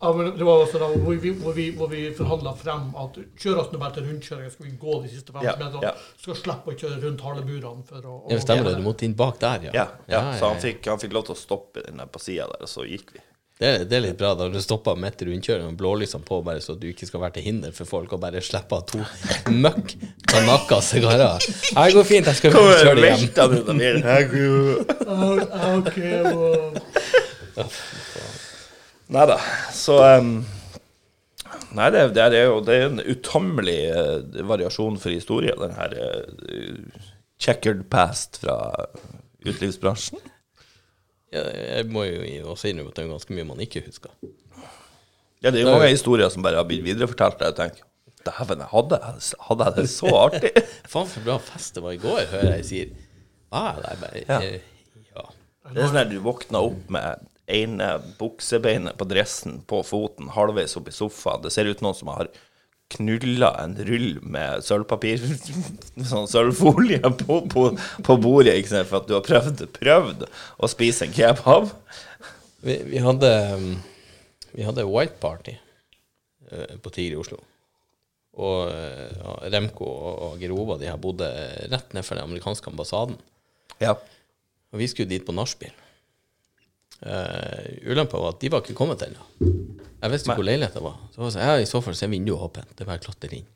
Ja, 0.03 0.10
men 0.17 0.33
det 0.36 0.43
var 0.43 0.65
også 0.65 0.81
da 0.81 0.89
hvor 0.91 1.15
vi, 1.24 1.31
hvor 1.39 1.55
vi, 1.55 1.69
hvor 1.79 1.88
vi 1.91 2.01
forhandla 2.17 2.51
frem 2.60 2.89
at 3.00 3.17
kjør 3.39 3.62
oss 3.63 3.69
nå 3.72 3.79
bare 3.79 3.95
til 3.95 4.10
rundkjøringa, 4.10 4.51
skal 4.51 4.67
vi 4.67 4.74
gå 4.81 4.98
de 5.05 5.12
siste 5.13 5.31
50 5.31 5.48
Ja, 5.48 5.53
meterne. 5.62 5.83
ja. 5.88 5.93
Skal 6.19 6.36
slippe 6.41 6.74
å 6.74 6.77
kjøre 6.81 6.98
rundt 7.05 7.24
haleburene 7.24 7.86
for 7.88 8.03
å, 8.03 8.17
å 8.25 8.33
Ja, 8.33 8.41
stemmer 8.43 8.67
det. 8.74 8.81
Du 8.81 8.88
måtte 8.89 9.07
inn 9.07 9.15
bak 9.15 9.39
der, 9.39 9.69
ja. 9.69 9.75
Ja, 9.77 9.86
ja, 10.12 10.24
så 10.41 10.51
han 10.51 10.60
fikk, 10.63 10.83
han 10.91 11.00
fikk 11.00 11.15
lov 11.15 11.29
til 11.29 11.38
å 11.38 11.39
stoppe 11.39 11.86
den 11.88 12.03
der 12.03 12.12
på 12.12 12.19
sida 12.19 12.50
der, 12.51 12.65
og 12.67 12.72
så 12.75 12.83
gikk 12.89 13.15
vi. 13.15 13.24
Det, 13.63 13.69
det 13.88 13.95
er 13.95 14.01
litt 14.01 14.17
bra 14.19 14.31
da 14.36 14.48
du 14.51 14.57
stopper 14.60 14.98
midt 15.00 15.22
i 15.24 15.27
rundkjøringen 15.29 15.69
med 15.72 15.79
blålysene 15.79 16.25
på, 16.27 16.39
bare 16.43 16.60
så 16.65 16.74
du 16.75 16.88
ikke 16.89 17.05
skal 17.07 17.22
være 17.22 17.36
til 17.38 17.45
hinder 17.48 17.72
for 17.77 17.88
folk, 17.88 18.12
og 18.17 18.19
bare 18.25 18.41
slippe 18.43 18.75
av 18.75 18.83
to 18.89 19.00
møkk 19.63 19.93
kanakka 20.27 20.81
sigarer. 20.83 21.38
Det 21.39 21.93
går 21.95 22.10
fint, 22.10 22.27
jeg 22.27 22.41
skal 22.41 22.57
kjøre 22.57 22.95
det 23.00 23.13
hjem. 23.13 23.22
Velta 23.24 23.48
ut 23.53 23.69
av 23.69 23.75
bilen. 23.79 24.03
Ah, 25.07 25.77
OK, 25.77 25.98
og, 26.33 27.69
Nei 29.12 29.25
da. 29.29 29.38
Så 29.75 29.98
um, 30.00 30.36
Nei, 31.74 31.88
det, 31.93 32.03
det 32.15 32.24
er 32.29 32.45
jo 32.48 32.60
det 32.65 32.75
er 32.77 32.86
en 32.89 33.01
utømmelig 33.01 33.79
uh, 33.93 34.43
variasjon 34.50 35.00
for 35.01 35.10
historie, 35.13 35.53
den 35.57 35.74
her 35.77 35.95
uh, 35.98 37.01
checkered 37.41 37.83
past 37.91 38.39
fra 38.43 38.57
utelivsbransjen. 39.43 40.22
Ja, 41.33 41.41
jeg 41.50 41.88
må 41.89 42.05
jo 42.05 42.51
også 42.53 42.69
innrømme 42.69 42.93
at 42.93 43.00
det 43.00 43.05
er 43.07 43.12
ganske 43.15 43.33
mye 43.36 43.48
man 43.50 43.62
ikke 43.65 43.81
husker. 43.88 44.13
Ja, 45.43 45.50
det 45.51 45.60
er 45.60 45.65
jo 45.65 45.74
mange 45.74 45.89
historier 45.91 46.29
som 46.31 46.45
bare 46.45 46.60
har 46.62 46.67
blitt 46.69 46.86
viderefortalt. 46.86 47.41
Jeg 47.43 47.57
tenker 47.57 47.89
Dæven, 48.24 48.62
hadde, 48.72 49.00
hadde 49.50 49.65
jeg 49.67 49.75
det 49.81 49.88
så 49.91 50.12
artig? 50.25 50.51
Faen, 50.88 51.10
for 51.12 51.25
bra 51.25 51.39
fest 51.43 51.75
det 51.75 51.81
var 51.83 51.98
i 51.98 52.00
går, 52.00 52.22
hører 52.31 52.53
jeg 52.62 52.67
sier. 52.69 52.93
Ah, 53.51 53.74
det 53.81 53.89
er 53.89 53.98
bare, 54.05 54.22
Ja. 54.29 54.38
eh, 54.39 55.10
ja. 55.17 55.25
Det 55.74 55.81
er 55.83 55.89
sånn 55.89 56.00
at 56.05 56.13
du 56.13 56.19
våkner 56.24 56.69
opp 56.69 56.88
med 56.93 57.25
ene 57.51 57.89
buksebeinet 58.19 58.97
på 58.99 59.08
dressen 59.10 59.60
på 59.67 59.82
foten, 59.86 60.32
halvveis 60.36 60.77
opp 60.79 60.89
i 60.89 60.95
sofaen. 60.95 61.43
Det 61.43 61.51
ser 61.53 61.69
ut 61.69 61.84
noen 61.84 61.97
som 61.97 62.12
har 62.13 62.32
knulla 62.93 63.49
en 63.63 63.75
rull 63.88 64.19
med 64.21 64.63
sølvpapir, 64.65 65.23
sånn 66.12 66.29
sølvfolie, 66.29 67.01
på, 67.23 67.39
på, 67.49 67.65
på 68.06 68.17
bordet, 68.21 68.58
ikke 68.60 68.73
sant, 68.75 68.89
for 68.91 69.01
at 69.01 69.10
du 69.10 69.15
har 69.17 69.25
prøvd, 69.25 69.65
prøvd 69.75 70.27
å 70.27 70.69
spise 70.71 71.08
en 71.08 71.15
kebab. 71.15 71.71
Vi, 72.63 72.77
vi 72.93 73.01
hadde 73.03 73.32
Vi 74.53 74.63
hadde 74.63 74.86
white 74.86 75.17
party 75.19 75.56
eh, 75.58 76.75
på 76.79 76.91
Tigre 76.93 77.17
i 77.17 77.19
Oslo. 77.23 77.39
Og 78.38 78.69
eh, 78.69 79.10
ja, 79.17 79.38
Remco 79.56 79.88
og, 79.88 80.19
og 80.27 80.41
Gerova 80.41 80.77
de 80.77 80.89
her 80.91 80.99
bodde 81.01 81.27
rett 81.71 81.95
nedfor 81.97 82.19
den 82.19 82.29
amerikanske 82.29 82.69
ambassaden. 82.69 83.17
Ja. 83.82 83.97
Og 84.73 84.82
vi 84.82 84.88
skulle 84.89 85.10
dit 85.10 85.25
på 85.25 85.36
nachspiel. 85.36 85.73
Uh, 87.03 87.89
Ulempa 87.91 88.19
var 88.19 88.35
at 88.35 88.39
de 88.39 88.51
var 88.53 88.63
ikke 88.63 88.77
kommet 88.77 89.01
ennå. 89.03 89.25
Jeg 89.43 90.11
visste 90.11 90.29
ikke 90.29 90.39
hvor 90.39 90.47
leiligheten 90.47 90.83
var. 90.85 90.99
Så 91.11 91.19
var 91.19 91.27
jeg 91.29 91.35
sånn, 91.35 91.47
ja, 91.47 91.57
I 91.59 91.67
så 91.67 91.81
fall 91.83 91.97
så 91.99 92.05
er 92.07 92.13
vinduet 92.13 92.45
åpent. 92.47 92.71
Det 92.75 92.85
er 92.85 92.89
bare 92.91 93.01
å 93.01 93.05
klatre 93.07 93.39
inn. 93.39 93.49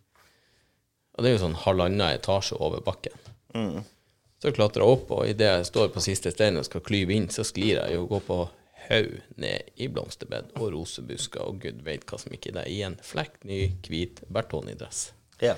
Og 1.18 1.24
det 1.24 1.30
er 1.30 1.38
jo 1.38 1.44
sånn 1.46 1.60
halvannen 1.64 2.04
etasje 2.12 2.60
over 2.62 2.84
bakken. 2.86 3.16
Så 4.38 4.52
klatrer 4.54 4.84
jeg 4.84 4.98
opp, 4.98 5.12
og 5.16 5.26
idet 5.32 5.48
jeg 5.50 5.70
står 5.72 5.90
på 5.96 6.04
siste 6.06 6.30
steinen 6.34 6.62
og 6.62 6.68
skal 6.68 6.84
klyve 6.86 7.16
inn, 7.16 7.26
så 7.34 7.42
sklir 7.48 7.80
jeg 7.80 7.96
jo 7.96 8.04
og 8.04 8.12
går 8.12 8.26
på 8.28 8.38
haug 8.88 9.16
ned 9.42 9.72
i 9.82 9.88
blomsterbed 9.92 10.54
og 10.60 10.70
rosebusker 10.76 11.42
og 11.44 11.58
gud 11.64 11.82
veit 11.88 12.06
hva 12.08 12.20
som 12.22 12.36
ikke 12.36 12.54
er 12.54 12.60
der. 12.62 12.70
I 12.70 12.84
en 12.88 13.00
flekk 13.04 13.42
ny, 13.50 13.64
hvit 13.88 14.22
Bertoni-dress. 14.32 15.10
ja. 15.44 15.58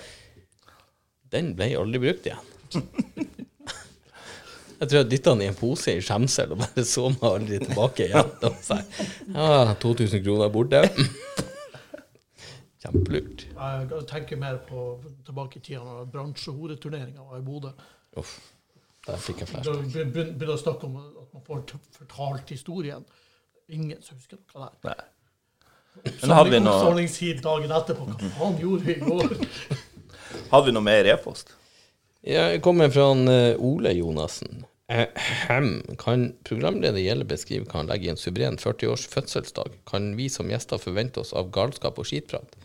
Den 1.30 1.52
ble 1.54 1.67
aldri 1.78 1.99
brukt 2.02 2.25
igjen. 2.25 2.47
Jeg 4.80 4.88
tror 4.88 4.98
jeg 5.02 5.10
dytta 5.12 5.32
den 5.36 5.42
i 5.44 5.48
en 5.52 5.58
pose 5.60 5.92
i 5.98 6.02
skjemsel 6.04 6.54
og 6.56 6.62
bare 6.62 6.84
så 6.88 7.10
meg 7.12 7.26
aldri 7.30 7.58
tilbake 7.65 8.06
igjen. 8.08 8.30
Og 8.48 8.70
jeg 8.70 8.86
ja, 9.36 9.74
2000 9.84 10.24
kroner 10.24 10.52
borte. 10.54 10.84
Kjempelurt. 12.80 13.42
jeg 13.60 14.06
tenker 14.08 14.39
mer 14.39 14.62
på 14.70 14.86
tilbake 15.28 15.60
i 15.60 15.63
tida 15.65 15.82
når 15.84 16.06
bransjehodeturneringa 16.13 17.26
var 17.28 17.42
i 17.42 17.44
Bodø. 17.44 17.74
Uff. 18.18 18.38
Der 19.08 19.20
fikk 19.20 19.42
jeg 19.44 19.50
flashback. 19.52 19.76
Da 19.76 20.00
begyn- 20.00 20.13
begynner 20.15 20.54
å 20.56 20.60
snakke 20.62 20.88
om 20.88 20.96
at 21.02 21.34
man 21.36 21.44
får 21.48 21.65
fortalt 21.98 22.50
historien. 22.56 23.04
Ingen 23.70 24.00
som 24.02 24.15
husker 24.18 24.39
noe 24.39 24.70
der. 24.70 24.94
Nei. 24.94 26.10
Men 26.22 26.32
hadde 26.38 26.52
vi 26.54 26.60
noe, 26.63 26.74
Oppsamlingstid 26.80 27.42
dagen 27.44 27.72
etterpå. 27.76 28.06
Hva 28.15 28.30
faen 28.38 28.58
gjorde 28.62 28.88
vi 28.88 28.96
i 28.96 29.04
går? 29.04 29.34
hadde 30.54 30.65
vi 30.70 30.76
noe 30.78 30.86
mer 30.86 31.10
e-post? 31.12 31.52
Jeg 32.24 32.62
kommer 32.63 32.89
fra 32.92 33.10
en, 33.12 33.28
eh, 33.28 33.56
Ole 33.60 33.92
Jonassen. 33.98 34.63
Ahem. 34.89 35.84
Kan 36.02 36.32
programleder 36.47 37.02
Gjelle 37.02 37.28
beskrive 37.30 37.67
hva 37.69 37.84
han 37.84 37.91
legger 37.91 38.10
i 38.10 38.13
en 38.15 38.19
suveren 38.19 38.58
40-års 38.58 39.06
fødselsdag? 39.12 39.75
Kan 39.89 40.15
vi 40.17 40.30
som 40.34 40.49
gjester 40.49 40.82
forvente 40.82 41.21
oss 41.21 41.34
av 41.38 41.52
galskap 41.54 42.02
og 42.02 42.10
skitprat? 42.10 42.58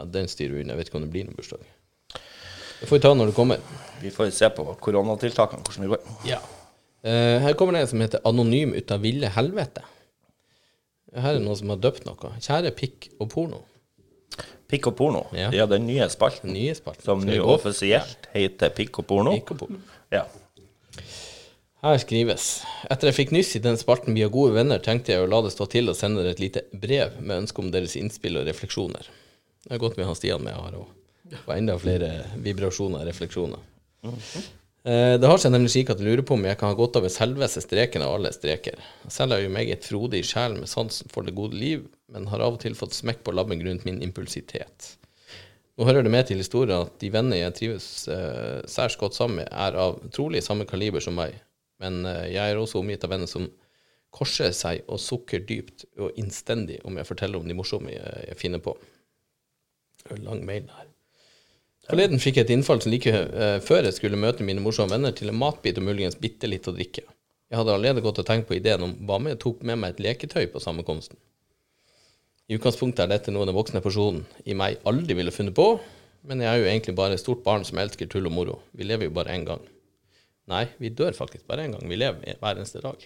Ja, 0.00 0.06
den 0.08 0.30
styrer 0.32 0.56
vi 0.56 0.64
unna. 0.64 0.72
Jeg 0.72 0.80
vet 0.80 0.90
ikke 0.90 1.00
om 1.02 1.04
det 1.04 1.12
blir 1.12 1.28
noen 1.28 1.36
bursdag. 1.36 1.66
Det 2.80 2.88
får 2.88 2.96
vi 2.96 3.04
ta 3.04 3.12
når 3.12 3.28
det 3.28 3.36
kommer. 3.36 3.60
Vi 4.00 4.12
får 4.14 4.32
se 4.32 4.48
på 4.56 4.64
koronatiltakene, 4.80 5.60
hvordan 5.66 5.84
det 5.84 5.92
går. 5.92 6.14
Ja. 6.30 6.40
Eh, 7.04 7.36
her 7.44 7.56
kommer 7.60 7.76
det 7.76 7.84
en 7.84 7.92
som 7.92 8.00
heter 8.00 8.24
Anonym 8.28 8.72
ut 8.72 8.94
av 8.96 9.04
ville 9.04 9.28
helvete. 9.36 9.84
Her 11.12 11.36
er 11.36 11.44
noen 11.44 11.58
som 11.60 11.72
har 11.74 11.80
døpt 11.82 12.08
noe. 12.08 12.32
Kjære 12.40 12.72
pikk 12.78 13.10
og 13.20 13.28
porno. 13.34 13.60
Pikk 14.70 14.92
og 14.92 14.96
porno. 14.96 15.24
Ja. 15.36 15.50
Ja, 15.52 15.66
den 15.68 15.84
nye 15.88 16.06
spalten. 16.08 16.54
Nye 16.54 16.72
spalten. 16.78 17.04
Som 17.04 17.24
nå 17.26 17.40
offisielt 17.52 18.30
heter 18.32 18.70
Pikk 18.72 19.02
og 19.02 19.08
porno. 19.10 19.34
Pikk 19.34 19.56
og 19.56 19.64
porno. 19.64 19.80
Ja. 20.14 20.24
Her 21.80 21.96
skrives 21.96 22.46
Etter 22.92 23.08
jeg 23.08 23.16
fikk 23.16 23.30
nyss 23.32 23.54
i 23.56 23.62
den 23.64 23.78
spalten 23.80 24.12
via 24.12 24.28
gode 24.28 24.52
venner, 24.58 24.82
tenkte 24.84 25.14
jeg 25.14 25.24
å 25.24 25.28
la 25.30 25.38
det 25.46 25.54
stå 25.54 25.64
til 25.72 25.88
og 25.88 25.96
sende 25.96 26.20
dere 26.20 26.34
et 26.36 26.42
lite 26.42 26.66
brev 26.76 27.16
med 27.22 27.46
ønske 27.46 27.62
om 27.62 27.70
deres 27.72 27.96
innspill 27.96 28.36
og 28.36 28.44
refleksjoner. 28.50 29.08
Det 29.64 29.72
er 29.72 29.80
godt 29.80 29.96
vi 29.96 30.04
har 30.04 30.18
Stian 30.18 30.44
med 30.44 30.58
her 30.58 30.76
òg. 30.76 30.90
Og 31.46 31.52
enda 31.54 31.78
flere 31.80 32.10
vibrasjoner 32.44 33.00
og 33.00 33.08
refleksjoner. 33.08 33.64
Eh, 34.04 35.16
Det 35.16 35.30
har 35.30 35.40
seg 35.40 35.54
nemlig 35.54 35.72
slik 35.72 35.94
at 35.94 36.00
jeg 36.00 36.10
lurer 36.10 36.26
på 36.26 36.36
om 36.36 36.44
jeg 36.44 36.60
kan 36.60 36.68
ha 36.68 36.76
godt 36.76 37.00
av 37.00 37.08
selveste 37.08 37.64
streken 37.64 38.04
av 38.04 38.18
alle 38.18 38.36
streker. 38.36 38.76
Selv 39.08 39.38
er 39.38 39.46
jo 39.46 39.56
meget 39.56 39.84
frodig 39.88 40.20
i 40.20 40.48
med 40.52 40.68
sansen 40.68 41.08
for 41.08 41.22
det 41.22 41.34
gode 41.34 41.56
liv, 41.56 41.88
men 42.12 42.26
har 42.26 42.40
av 42.40 42.54
og 42.54 42.60
til 42.60 42.74
fått 42.74 42.92
smekk 42.92 43.24
på 43.24 43.32
labben 43.32 43.60
grunnet 43.60 43.84
min 43.84 44.02
impulsitet. 44.02 44.96
Nå 45.78 45.86
hører 45.86 46.02
det 46.02 46.12
med 46.12 46.26
til 46.26 46.36
historien 46.36 46.82
at 46.84 46.98
de 47.00 47.08
venner 47.08 47.36
jeg 47.40 47.54
trives 47.54 48.06
eh, 48.08 48.60
særs 48.68 48.96
godt 48.96 49.14
sammen 49.14 49.36
med, 49.36 49.48
er 49.48 49.72
av 49.80 50.02
trolig 50.12 50.42
samme 50.44 50.66
kaliber 50.68 51.00
som 51.00 51.16
meg, 51.16 51.40
men 51.82 52.04
eh, 52.08 52.30
jeg 52.34 52.52
er 52.52 52.60
også 52.60 52.80
omgitt 52.82 53.04
av 53.06 53.14
venner 53.14 53.30
som 53.30 53.48
korser 54.10 54.52
seg 54.56 54.82
og 54.90 55.00
sukker 55.00 55.44
dypt 55.46 55.86
og 56.00 56.16
innstendig 56.18 56.80
om 56.86 56.98
jeg 56.98 57.08
forteller 57.08 57.38
om 57.38 57.46
de 57.46 57.56
morsomme 57.56 57.92
jeg, 57.94 58.38
finner 58.38 58.62
på. 58.62 58.74
Det 60.02 60.16
er 60.16 60.24
lang 60.26 60.42
mail 60.46 60.66
her. 60.74 60.88
Forleden 61.90 62.22
fikk 62.22 62.38
jeg 62.38 62.46
et 62.46 62.52
innfall 62.54 62.82
som 62.82 62.92
like 62.92 63.10
eh, 63.10 63.56
før 63.64 63.86
jeg 63.86 63.96
skulle 63.96 64.20
møte 64.20 64.46
mine 64.46 64.62
morsomme 64.62 64.94
venner, 64.94 65.14
til 65.16 65.30
en 65.30 65.38
matbit 65.40 65.78
og 65.80 65.86
muligens 65.86 66.18
bitte 66.20 66.50
litt 66.50 66.68
å 66.70 66.74
drikke. 66.76 67.06
Jeg 67.50 67.58
hadde 67.58 67.74
allerede 67.74 68.04
gått 68.04 68.20
og 68.22 68.28
tenkt 68.28 68.46
på 68.46 68.54
ideen 68.58 68.84
om 68.86 68.92
hva 69.06 69.18
om 69.18 69.26
jeg 69.26 69.40
tok 69.42 69.64
med 69.66 69.80
meg 69.82 69.96
et 69.96 70.04
leketøy 70.04 70.44
på 70.52 70.62
sammenkomsten. 70.62 71.18
I 72.50 72.58
utgangspunktet 72.58 73.04
er 73.04 73.10
dette 73.10 73.34
noe 73.34 73.46
den 73.46 73.54
voksne 73.54 73.82
personen 73.82 74.22
i 74.44 74.54
meg 74.58 74.78
aldri 74.86 75.16
ville 75.18 75.34
funnet 75.34 75.54
på, 75.54 75.66
men 76.26 76.42
jeg 76.44 76.50
er 76.50 76.60
jo 76.60 76.70
egentlig 76.70 76.94
bare 76.98 77.16
et 77.16 77.22
stort 77.22 77.42
barn 77.46 77.64
som 77.66 77.78
elsker 77.78 78.10
tull 78.10 78.26
og 78.28 78.34
moro. 78.34 78.56
Vi 78.76 78.86
lever 78.86 79.08
jo 79.08 79.14
bare 79.16 79.34
én 79.34 79.46
gang. 79.46 79.62
Nei, 80.50 80.66
vi 80.82 80.90
dør 80.90 81.14
faktisk 81.14 81.46
bare 81.46 81.66
én 81.66 81.74
gang. 81.76 81.86
Vi 81.86 81.98
lever 81.98 82.38
hver 82.40 82.58
eneste 82.58 82.82
dag. 82.82 83.04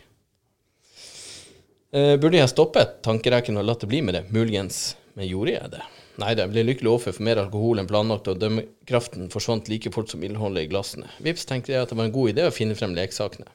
Eh, 1.94 2.14
burde 2.18 2.40
jeg 2.40 2.50
stoppet 2.50 3.02
tankerekken 3.06 3.60
og 3.60 3.66
latt 3.68 3.84
det 3.84 3.90
bli 3.90 4.00
med 4.02 4.16
det? 4.16 4.24
Muligens. 4.34 4.96
Men 5.14 5.28
gjorde 5.28 5.52
jeg 5.52 5.70
det? 5.76 5.82
Nei, 6.18 6.30
jeg 6.34 6.50
ble 6.50 6.64
lykkelig 6.64 6.90
offer 6.90 7.14
for 7.14 7.26
mer 7.26 7.38
alkohol 7.42 7.78
enn 7.82 7.90
planlagt, 7.90 8.30
og 8.30 8.40
dømmekraften 8.42 9.28
forsvant 9.30 9.68
like 9.70 9.92
fort 9.94 10.10
som 10.10 10.22
ildholdet 10.26 10.66
i 10.66 10.70
glassene. 10.72 11.10
Vips 11.22 11.46
tenkte 11.46 11.74
jeg 11.74 11.84
at 11.84 11.92
det 11.92 11.98
var 12.00 12.08
en 12.08 12.16
god 12.16 12.32
idé 12.32 12.48
å 12.48 12.54
finne 12.54 12.74
frem 12.78 12.96
leksakene. 12.96 13.46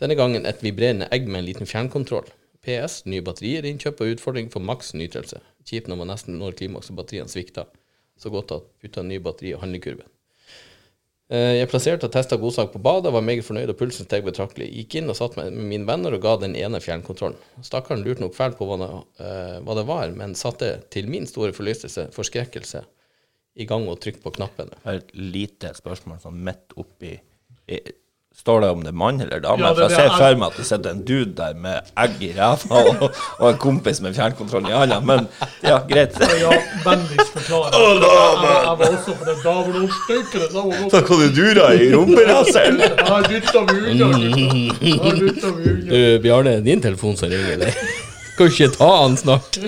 Denne 0.00 0.16
gangen 0.16 0.48
et 0.48 0.64
vibrerende 0.64 1.10
egg 1.12 1.28
med 1.28 1.42
en 1.42 1.48
liten 1.48 1.68
fjernkontroll. 1.68 2.28
PS, 2.64 3.02
nye 3.08 3.24
batterier, 3.24 3.66
innkjøp 3.68 4.00
og 4.00 4.14
utfordring 4.14 4.48
for 4.52 4.64
maks 4.64 4.94
nytelse. 4.96 5.42
Kjipt 5.68 5.90
når 5.90 6.00
man 6.00 6.12
nesten 6.14 6.40
når 6.40 6.56
klimaks 6.60 6.92
og 6.92 7.00
batteriene 7.02 7.32
svikter. 7.32 7.68
Så 8.20 8.32
godt 8.32 8.52
at 8.56 8.68
putta 8.80 9.04
nye 9.04 9.20
batteri 9.20 9.52
i 9.52 9.60
handlekurven. 9.60 10.08
Eh, 11.32 11.56
Jeg 11.56 11.70
plasserte 11.70 12.08
og 12.08 12.12
testa 12.12 12.36
godsak 12.36 12.72
på 12.74 12.82
badet, 12.84 13.12
var 13.14 13.24
meget 13.24 13.46
fornøyd 13.46 13.72
og 13.72 13.78
pulsen 13.80 14.04
steg 14.04 14.26
betraktelig. 14.26 14.68
Gikk 14.76 14.98
inn 15.00 15.08
og 15.08 15.16
satt 15.16 15.38
med 15.38 15.56
mine 15.56 15.88
venner 15.88 16.12
og 16.12 16.20
ga 16.24 16.34
den 16.42 16.56
ene 16.58 16.82
fjernkontrollen. 16.84 17.38
Stakkaren 17.64 18.04
lurte 18.04 18.20
nok 18.24 18.36
fælt 18.36 18.58
på 18.58 18.68
hva 18.68 18.76
det, 18.82 18.90
uh, 19.22 19.56
hva 19.64 19.78
det 19.78 19.86
var, 19.88 20.12
men 20.18 20.36
satte 20.36 20.74
til 20.92 21.08
min 21.08 21.24
store 21.30 21.56
forlystelse, 21.56 22.10
forskrekkelse, 22.12 22.84
i 23.56 23.64
gang 23.70 23.86
og 23.88 24.00
trykk 24.02 24.20
på 24.20 24.34
knappene. 24.36 24.76
Et 24.90 25.14
lite 25.16 25.72
spørsmål 25.78 26.20
sånn 26.20 26.42
midt 26.44 26.74
oppi 26.76 27.14
Står 28.34 28.60
det 28.60 28.68
om 28.74 28.80
det 28.82 28.88
er 28.90 28.96
mann 28.98 29.20
eller 29.22 29.38
dame? 29.40 29.62
Ja, 29.62 29.70
det- 29.74 29.80
jeg 29.82 29.90
ser 29.90 30.04
er- 30.04 30.16
for 30.18 30.34
meg 30.40 30.46
at 30.50 30.56
det 30.58 30.66
sitter 30.66 30.90
en 30.90 31.02
dude 31.08 31.32
der 31.36 31.54
med 31.54 31.76
egg 31.96 32.10
i 32.20 32.32
ræva 32.36 32.80
og, 33.00 33.10
og 33.38 33.50
en 33.50 33.56
kompis 33.62 34.00
med 34.04 34.14
fjernkontroll 34.14 34.66
i 34.68 34.72
handa. 34.74 34.98
Men 35.00 35.28
ja, 35.62 35.78
greit. 35.88 36.18
Ja, 36.20 36.50
vennligst 36.84 37.32
forklare. 37.32 37.70
Jeg, 37.72 38.02
jeg, 38.02 38.74
var 38.78 38.86
også 38.90 39.14
på 39.20 39.24
det 39.30 39.36
damedomsstykkene. 39.44 40.46
Da 40.52 40.60
var 40.66 40.90
Så 40.90 41.00
kan 41.06 41.16
du 41.16 41.28
dure 41.38 41.66
i 41.74 41.88
meg 41.88 41.98
unna. 42.02 42.42
Du, 45.90 46.18
Bjarne, 46.22 46.60
din 46.64 46.80
telefon 46.82 47.16
som 47.16 47.28
ringer 47.30 47.52
eller? 47.56 47.72
Kan 48.36 48.46
ikke 48.50 48.68
ta 48.74 48.88
han 49.04 49.16
snart? 49.16 49.58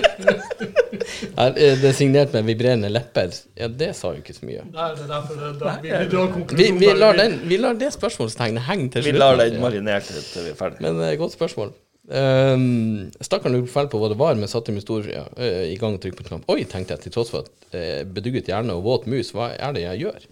Er 1.37 1.57
det 1.81 1.93
signert 1.97 2.33
med 2.35 2.45
vibrerende 2.47 2.89
lepper. 2.91 3.33
Ja, 3.57 3.67
det 3.67 3.93
sa 3.97 4.13
jo 4.15 4.21
ikke 4.21 4.35
så 4.35 4.47
mye. 4.47 4.65
Nei, 4.73 4.87
det 4.97 5.05
er 5.05 5.11
derfor 5.11 5.41
det, 5.41 5.51
det, 5.61 5.73
vi, 5.83 5.91
vi 5.91 6.61
Vi, 6.61 6.69
vi, 6.81 6.93
lar, 6.97 7.17
den, 7.17 7.39
vi 7.47 7.59
lar 7.61 7.77
det 7.79 7.91
spørsmålstegnet 7.95 8.65
henge 8.67 8.89
til 8.95 9.05
slutt. 9.05 9.13
Vi 9.13 9.21
lar 9.21 9.39
den 9.41 9.59
marinere 9.63 10.01
til 10.05 10.47
vi 10.47 10.53
er 10.53 10.59
ferdig. 10.59 10.81
Men 10.83 10.99
uh, 11.01 11.11
godt 11.19 11.35
spørsmål. 11.37 11.73
Um, 12.07 13.09
Stakkaren 13.19 13.57
lurte 13.57 13.71
fælt 13.73 13.91
på 13.91 13.99
hva 13.99 14.07
det 14.11 14.19
var, 14.19 14.37
men 14.39 14.47
satte 14.47 14.71
med 14.71 14.85
stor 14.85 15.07
ja, 15.11 15.25
eh, 15.35 15.65
i 15.73 15.79
gang 15.79 15.97
og 15.97 16.03
trykk 16.03 16.21
på 16.21 16.27
knapp. 16.29 16.45
Oi, 16.53 16.61
tenkte 16.63 16.95
jeg, 16.95 17.07
til 17.07 17.17
tross 17.17 17.33
for 17.33 17.43
at 17.43 17.51
uh, 17.75 18.05
bedugget 18.07 18.47
hjerne 18.47 18.77
og 18.77 18.85
våt 18.87 19.09
mus, 19.11 19.33
hva 19.35 19.51
er 19.55 19.75
det 19.75 19.83
jeg 19.83 20.05
gjør? 20.05 20.29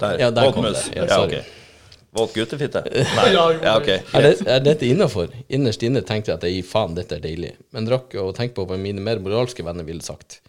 Der. 0.00 0.20
Ja, 0.20 0.30
der 0.30 0.52
kom 0.52 0.64
Våtmus. 0.64 0.84
det. 0.86 0.96
Ja, 0.96 1.08
Ja, 1.08 1.16
sorry. 1.16 1.42
Våt 2.16 2.34
guttefitte? 2.34 2.82
Nei. 3.18 3.26
Ja, 3.32 3.76
ok. 3.76 3.88
Er, 3.88 4.24
det, 4.24 4.32
er 4.42 4.62
dette 4.64 4.86
innafor? 4.88 5.30
Innerst 5.48 5.84
inne 5.86 6.02
tenkte 6.06 6.32
jeg 6.32 6.40
at 6.40 6.46
jeg 6.46 6.56
gir 6.58 6.66
faen, 6.66 6.96
dette 6.98 7.18
er 7.18 7.24
deilig. 7.24 7.52
Men 7.74 7.86
drakk 7.86 8.16
og 8.18 8.32
tenkte 8.38 8.58
på 8.58 8.66
hva 8.70 8.78
mine 8.80 9.02
mer 9.04 9.22
moralske 9.22 9.64
venner 9.66 9.86
ville 9.86 10.02
sagt. 10.02 10.40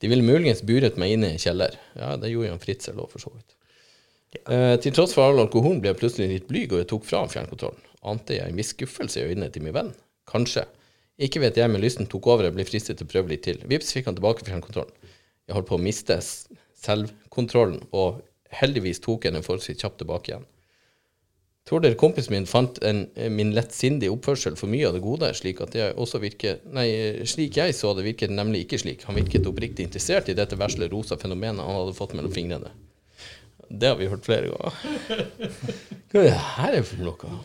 De 0.00 0.08
ville 0.08 0.24
muligens 0.24 0.62
buret 0.64 0.96
meg 1.00 1.16
inne 1.16 1.32
i 1.32 1.36
en 1.36 1.42
kjeller. 1.42 1.74
Ja, 1.98 2.14
det 2.16 2.30
gjorde 2.30 2.52
Jan 2.52 2.62
Fritzel 2.62 3.00
òg, 3.02 3.10
for 3.12 3.22
så 3.22 3.32
vidt. 3.34 3.56
Eh, 4.46 4.76
til 4.80 4.94
tross 4.94 5.12
for 5.16 5.26
all 5.26 5.42
alkoholen 5.42 5.82
ble 5.82 5.90
jeg 5.90 5.98
plutselig 6.00 6.28
litt 6.30 6.46
blyg, 6.48 6.70
og 6.72 6.84
jeg 6.84 6.90
tok 6.92 7.08
fra 7.08 7.24
fjernkontrollen. 7.28 7.82
Ante 8.10 8.38
jeg 8.38 8.48
en 8.48 8.56
viss 8.56 8.70
skuffelse 8.72 9.20
i 9.20 9.32
øynene 9.32 9.50
til 9.52 9.66
min 9.66 9.74
venn? 9.76 9.90
Kanskje. 10.30 10.64
Ikke 11.20 11.42
vet 11.42 11.58
jeg, 11.58 11.68
men 11.68 11.82
lysten 11.82 12.08
tok 12.08 12.30
over, 12.30 12.46
jeg 12.46 12.56
ble 12.56 12.64
fristet 12.64 12.96
til 13.00 13.08
å 13.08 13.10
prøve 13.10 13.34
litt 13.34 13.44
til. 13.44 13.58
Vips 13.68 13.90
fikk 13.92 14.08
han 14.08 14.16
tilbake 14.16 14.46
fjernkontrollen. 14.46 14.94
Jeg 15.50 15.58
holdt 15.58 15.68
på 15.68 15.76
å 15.76 15.82
miste 15.82 16.16
selvkontrollen, 16.22 17.82
og 17.92 18.22
heldigvis 18.54 19.02
tok 19.04 19.26
jeg 19.26 19.34
den 19.34 19.44
forholdsvis 19.44 19.82
kjapt 19.82 20.00
tilbake 20.00 20.32
igjen. 20.32 20.46
Tror 21.70 21.84
dere 21.84 21.94
kompisen 21.94 22.34
min 22.34 22.48
fant 22.50 22.80
en, 22.82 23.04
min 23.30 23.52
lettsindige 23.54 24.10
oppførsel 24.10 24.56
for 24.58 24.66
mye 24.72 24.88
av 24.88 24.96
det 24.96 25.04
gode, 25.04 25.28
slik 25.38 25.60
at 25.62 25.76
jeg 25.78 25.94
også 25.94 26.18
virker 26.18 26.56
Nei, 26.74 26.88
slik 27.30 27.60
jeg 27.60 27.76
så 27.78 27.92
det, 27.94 28.02
virket 28.08 28.32
nemlig 28.34 28.64
ikke 28.64 28.80
slik. 28.82 29.04
Han 29.06 29.14
virket 29.14 29.46
oppriktig 29.46 29.86
interessert 29.86 30.32
i 30.32 30.34
dette 30.34 30.58
vesle 30.58 30.88
rosa 30.90 31.14
fenomenet 31.20 31.62
han 31.62 31.78
hadde 31.78 31.94
fått 31.94 32.16
mellom 32.18 32.34
fingrene. 32.34 32.74
Det 33.70 33.86
har 33.86 34.00
vi 34.00 34.10
hørt 34.10 34.26
flere 34.26 34.50
ganger. 34.50 35.30
Hva 36.10 36.24
er 36.24 36.26
det 36.26 36.42
her 36.56 36.80
for 36.90 37.06
noe? 37.06 37.38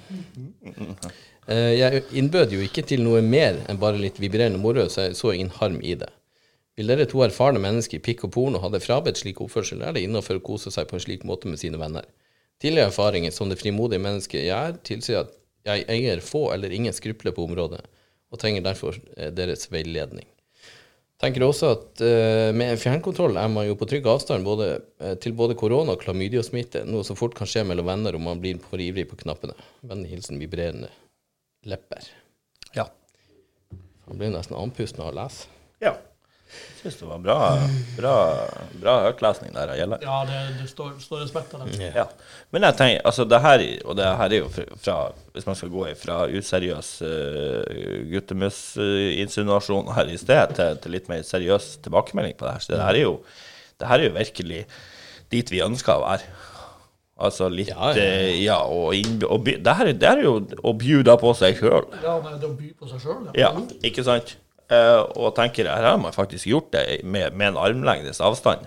Eh, 1.45 1.75
Jeg 1.77 2.03
innbød 2.17 2.57
jo 2.57 2.65
ikke 2.65 2.81
til 2.89 3.05
noe 3.05 3.21
mer 3.21 3.61
enn 3.69 3.77
bare 3.77 4.01
litt 4.01 4.17
vibrerende 4.17 4.57
moro, 4.57 4.87
så 4.89 5.05
jeg 5.05 5.19
så 5.21 5.35
ingen 5.35 5.53
harm 5.59 5.77
i 5.85 5.93
det. 6.01 6.09
Vil 6.75 6.89
dere 6.89 7.05
to 7.05 7.21
erfarne 7.21 7.61
mennesker 7.61 8.01
i 8.01 8.05
pikk 8.09 8.25
og 8.25 8.33
porno 8.33 8.65
ha 8.65 8.73
det 8.73 8.81
frabedt 8.81 9.21
slik 9.21 9.45
oppførsel, 9.45 9.85
er 9.85 9.93
det 9.93 10.01
innafor 10.09 10.41
å 10.41 10.47
kose 10.49 10.73
seg 10.73 10.89
på 10.89 10.97
en 10.97 11.05
slik 11.05 11.29
måte 11.29 11.45
med 11.45 11.61
sine 11.61 11.77
venner? 11.77 12.09
Tidligere 12.61 12.91
erfaringer 12.91 13.33
som 13.35 13.49
det 13.51 13.59
frimodige 13.59 14.01
mennesket 14.01 14.45
jeg 14.45 14.55
er, 14.55 14.77
tilsier 14.87 15.25
at 15.25 15.33
jeg 15.65 15.85
eier 15.91 16.21
få 16.23 16.47
eller 16.53 16.73
ingen 16.73 16.93
skrupler 16.93 17.33
på 17.35 17.43
området, 17.47 17.81
og 18.31 18.39
trenger 18.41 18.63
derfor 18.65 18.97
eh, 19.17 19.31
deres 19.33 19.67
veiledning. 19.73 20.27
Tenker 21.21 21.45
også 21.45 21.69
at 21.71 22.01
eh, 22.03 22.49
med 22.55 22.79
fjernkontroll 22.79 23.37
er 23.39 23.51
man 23.51 23.67
jo 23.69 23.77
på 23.79 23.87
trygg 23.89 24.07
avstand 24.11 24.43
både, 24.47 24.67
eh, 24.99 25.15
til 25.23 25.35
både 25.37 25.55
korona 25.59 25.95
og 25.95 26.03
klamydiasmitte, 26.03 26.83
noe 26.89 27.07
som 27.07 27.17
fort 27.19 27.37
kan 27.37 27.49
skje 27.49 27.63
mellom 27.67 27.87
venner 27.87 28.17
om 28.17 28.27
man 28.27 28.41
blir 28.43 28.59
for 28.63 28.83
ivrig 28.83 29.07
på 29.09 29.19
knappene. 29.23 29.55
Vennlig 29.87 30.11
hilsen 30.11 30.41
vibrerende 30.41 30.91
lepper. 31.65 32.07
Ja. 32.75 32.89
Han 34.05 34.19
blir 34.19 34.33
nesten 34.35 34.59
andpusten 34.59 35.01
av 35.03 35.13
å 35.13 35.17
lese. 35.23 35.47
ja. 35.83 35.95
Jeg 36.45 36.91
syns 36.91 36.97
det 37.01 37.07
var 37.09 37.19
bra, 37.23 37.37
bra, 37.97 38.11
bra 38.79 38.93
høytlesning 39.07 39.51
der 39.55 39.71
av 39.73 39.79
Gjelland. 39.79 40.03
Ja, 40.05 40.17
det, 40.29 40.41
det 40.61 40.67
står, 40.69 40.91
står 41.01 41.23
respekt 41.23 41.55
av 41.57 41.63
det. 41.65 41.89
Ja. 41.95 42.05
Men 42.53 42.67
jeg 42.67 42.77
tenker, 42.79 43.01
altså 43.09 43.25
det 43.27 43.39
her, 43.43 43.63
og 43.89 43.97
det 43.97 44.05
her 44.21 44.35
er 44.37 44.43
jo 44.43 44.51
fra, 44.53 44.97
hvis 45.33 45.47
man 45.49 45.57
skal 45.59 45.73
gå 45.73 45.87
fra 45.99 46.19
useriøs 46.29 46.91
uh, 47.01 48.05
guttemus-insinuasjon 48.13 49.89
her 49.97 50.11
i 50.13 50.17
sted 50.21 50.53
til, 50.57 50.77
til 50.83 50.95
litt 50.95 51.09
mer 51.11 51.23
seriøs 51.27 51.71
tilbakemelding 51.85 52.37
på 52.39 52.45
det 52.47 52.53
her, 52.57 52.63
så 52.65 52.73
det 52.75 52.81
her 52.85 52.99
er 53.01 53.05
jo, 53.07 53.15
det 53.81 53.89
her 53.91 53.99
er 54.03 54.09
jo 54.09 54.15
virkelig 54.19 54.61
dit 55.33 55.51
vi 55.51 55.63
ønsker 55.65 55.97
å 55.97 56.05
være. 56.05 56.29
Altså 57.25 57.47
litt 57.47 57.69
Ja, 57.71 57.93
ja, 57.95 57.97
ja. 57.97 58.07
eh, 58.27 58.31
ja 58.43 58.55
og, 58.67 58.89
inn, 58.97 59.21
og 59.23 59.45
by, 59.47 59.53
det, 59.63 59.75
her, 59.79 59.87
er- 59.91 59.99
det 59.99 60.09
her 60.09 60.19
er 60.19 60.25
jo 60.27 60.33
å 60.67 60.73
bjuda 60.75 61.15
på 61.21 61.31
seg 61.39 61.55
sjøl. 61.61 61.85
Ja, 62.03 62.17
det 62.19 62.33
er 62.35 62.49
å 62.49 62.55
by 62.59 62.71
på 62.75 62.89
seg 62.91 62.99
sjøl, 63.05 63.29
Ja, 63.39 63.53
ikke 63.87 64.03
sant? 64.03 64.35
Eh, 64.71 65.01
og 65.21 65.35
tenker 65.37 65.67
her 65.69 65.83
har 65.85 65.97
man 66.01 66.15
faktisk 66.15 66.47
gjort 66.49 66.71
det 66.73 67.03
med, 67.03 67.33
med 67.37 67.51
en 67.53 67.57
armlengdes 67.61 68.21
avstand. 68.23 68.65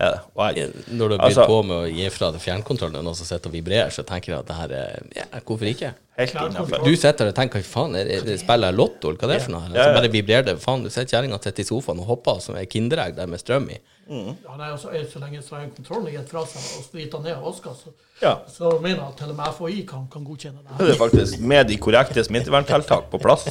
Eh, 0.00 0.18
og 0.34 0.56
jeg, 0.56 0.72
Når 0.88 1.08
du 1.08 1.14
har 1.14 1.18
begynt 1.18 1.22
Altså- 1.28 1.46
på 1.46 1.58
med 1.64 1.76
å 1.76 1.94
gi 1.96 2.08
fra 2.10 2.30
deg 2.32 2.40
fjernkontrollen, 2.40 2.96
og 2.98 3.04
noen 3.04 3.16
som 3.16 3.26
sitter 3.28 3.48
og 3.48 3.54
vibrerer, 3.56 3.90
så 3.92 4.04
tenker 4.04 4.32
jeg 4.32 4.38
at 4.40 4.46
det 4.46 4.56
her 4.56 4.72
er 4.72 5.02
ja, 5.16 5.24
Hvorfor 5.40 5.68
ikke? 5.68 5.92
helt 6.18 6.34
innafor. 6.34 6.84
Du 6.84 6.96
sitter 6.96 7.28
og 7.28 7.34
tenker 7.34 7.60
hva 7.60 7.64
faen, 7.64 7.96
er 7.96 8.04
det, 8.04 8.18
er 8.28 8.36
spiller 8.40 8.68
jeg 8.68 8.76
lotto, 8.76 9.08
eller 9.08 9.20
hva 9.20 9.28
det 9.28 9.36
er 9.36 9.44
for 9.46 9.52
noe? 9.52 9.62
Ja, 9.68 9.76
ja. 9.76 9.84
Så 9.84 9.96
bare 10.00 10.12
vibrerer 10.12 10.44
det. 10.44 10.56
Faen, 10.60 10.82
du 10.84 10.90
sitter 10.90 11.08
kjerringa 11.16 11.40
sitter 11.42 11.64
i 11.64 11.68
sofaen 11.68 12.00
og 12.00 12.06
hopper 12.12 12.40
som 12.40 12.56
ei 12.56 12.66
Kinderegg 12.66 13.16
der 13.16 13.26
med 13.26 13.40
strøm 13.40 13.70
i. 13.72 13.78
Ja, 14.08 14.34
Han 14.50 14.60
er 14.60 14.72
er- 14.72 14.76
så 15.12 15.18
lenge 15.20 15.42
så 15.42 15.54
lenge 15.56 15.74
kontrollen 15.76 16.06
er 16.08 16.10
gitt 16.18 16.28
fra 16.30 16.42
seg 16.46 16.78
og 16.78 16.84
strita 16.84 17.18
ned 17.22 17.36
og 17.36 17.44
vaska, 17.52 17.70
så, 17.74 17.92
Ja. 18.22 18.34
så 18.48 18.70
mener 18.82 18.96
jeg 18.96 19.06
at 19.08 19.16
til 19.18 19.30
og 19.30 19.36
med 19.36 19.44
FHI 19.54 19.86
kan, 19.86 20.08
kan 20.12 20.24
godkjenne 20.24 20.58
det. 20.62 20.78
Det 20.78 20.90
er 20.94 20.98
faktisk 20.98 21.40
med 21.40 21.68
de 21.68 21.76
korrekte 21.76 22.24
smitteverntiltak 22.24 23.10
på 23.10 23.18
plass. 23.18 23.44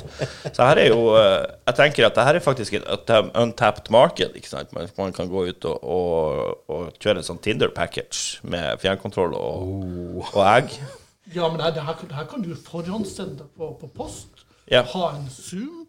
Så 0.53 0.63
her 0.67 0.75
er 0.77 0.87
jo 0.91 1.15
eh, 1.15 1.45
Jeg 1.67 1.75
tenker 1.75 2.05
at 2.05 2.15
det 2.15 2.23
her 2.23 2.35
er 2.35 2.39
faktisk 2.39 2.73
et 2.73 2.83
untapped 3.35 3.89
market. 3.89 4.31
ikke 4.35 4.49
sant? 4.49 4.73
Man, 4.73 4.89
man 4.97 5.13
kan 5.13 5.29
gå 5.29 5.45
ut 5.49 5.65
og, 5.65 5.83
og, 5.83 6.69
og 6.69 6.93
kjøre 6.99 7.17
en 7.17 7.23
sånn 7.23 7.39
Tinder-package 7.41 8.39
med 8.43 8.77
fjernkontroll 8.79 9.33
og, 9.33 10.25
og 10.33 10.43
egg. 10.57 10.69
Ja, 11.35 11.47
men 11.47 11.59
det, 11.59 11.73
det, 11.75 11.83
her, 11.83 11.95
det 12.01 12.15
her 12.15 12.25
kan 12.25 12.41
du 12.43 12.55
forhåndssende 12.55 13.45
på, 13.57 13.77
på 13.79 13.87
post. 13.95 14.27
Ja. 14.71 14.81
Ha 14.83 15.09
en 15.15 15.29
Zoom. 15.31 15.87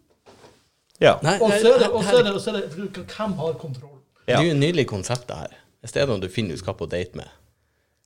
Ja. 1.01 1.17
Nei, 1.23 1.37
Og 1.41 1.51
så 1.51 1.73
er 1.73 1.79
det, 1.79 1.89
og 1.91 2.03
så 2.03 2.17
er 2.17 2.23
det, 2.23 2.33
og 2.33 2.41
så 2.41 2.49
er 2.49 2.61
det 2.61 3.05
Hvem 3.17 3.33
har 3.39 3.53
kontroll? 3.59 3.92
Ja. 4.27 4.37
Det 4.37 4.43
er 4.43 4.47
jo 4.47 4.53
et 4.55 4.61
nydelig 4.61 4.87
konsept, 4.87 5.27
det 5.27 5.39
her. 5.41 5.57
Et 5.83 5.91
sted 5.91 6.07
du 6.07 6.29
finner 6.31 6.55
du 6.55 6.61
skal 6.61 6.77
på 6.79 6.87
date 6.87 7.17
med. 7.19 7.27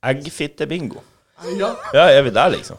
Eggfittebingo. 0.04 1.02
Ja, 1.58 1.70
Ja, 1.94 2.08
er 2.10 2.22
vi 2.26 2.30
der, 2.34 2.48
liksom? 2.50 2.76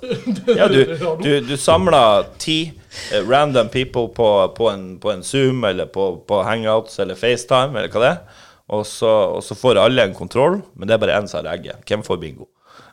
Ja, 0.47 0.67
du, 0.67 0.81
du, 1.23 1.29
du 1.47 1.55
samler 1.57 2.27
ti 2.37 2.73
eh, 3.13 3.23
random 3.23 3.69
people 3.69 4.09
på, 4.15 4.27
på, 4.57 4.69
en, 4.69 4.99
på 4.99 5.11
en 5.13 5.23
Zoom 5.23 5.63
eller 5.63 5.85
på, 5.85 6.17
på 6.27 6.41
Hangouts 6.43 6.99
eller 6.99 7.15
FaceTime 7.15 7.79
eller 7.79 7.87
hva 7.93 8.03
det 8.03 8.09
er, 8.11 8.43
og 8.75 8.83
så, 8.85 9.13
og 9.37 9.43
så 9.43 9.55
får 9.55 9.79
alle 9.79 10.03
en 10.03 10.13
kontroll, 10.17 10.59
men 10.75 10.87
det 10.89 10.97
er 10.97 11.01
bare 11.01 11.21
én 11.21 11.31
som 11.31 11.39
har 11.39 11.55
egget. 11.55 11.79
Hvem 11.87 12.03
får 12.03 12.19
bingo? 12.21 12.49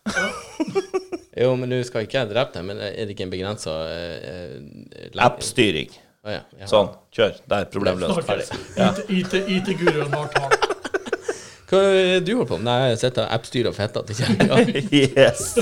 Jo, 1.37 1.51
men 1.53 1.69
du 1.69 1.77
skal 1.85 2.07
ikke 2.07 2.17
jeg 2.17 2.31
drepe 2.31 2.55
deg, 2.55 2.65
men 2.65 2.79
er 2.81 2.95
det 3.05 3.13
ikke 3.13 3.27
en 3.27 3.33
begrensa 3.35 3.73
uh, 3.93 5.19
App-styring. 5.21 5.91
Ja, 6.27 6.41
ja. 6.59 6.69
Sånn, 6.71 6.93
kjør. 7.15 7.37
Der, 7.51 7.67
problemløst. 7.71 8.27
Ferdig. 8.27 8.47
Ja. 8.77 8.93
IT-guruen 9.09 10.15
har 10.15 10.31
tall. 10.35 10.57
Hva 11.71 11.81
er 11.83 12.23
du 12.23 12.33
holder 12.37 12.51
på 12.51 12.59
med? 12.61 12.67
Nei, 12.69 12.79
jeg 12.93 13.01
sitter 13.03 13.25
og 13.25 13.35
appstyrer 13.35 13.75
fetta 13.75 14.03
til 14.07 14.21
kjerringa. 14.21 14.61
Yes. 15.17 15.57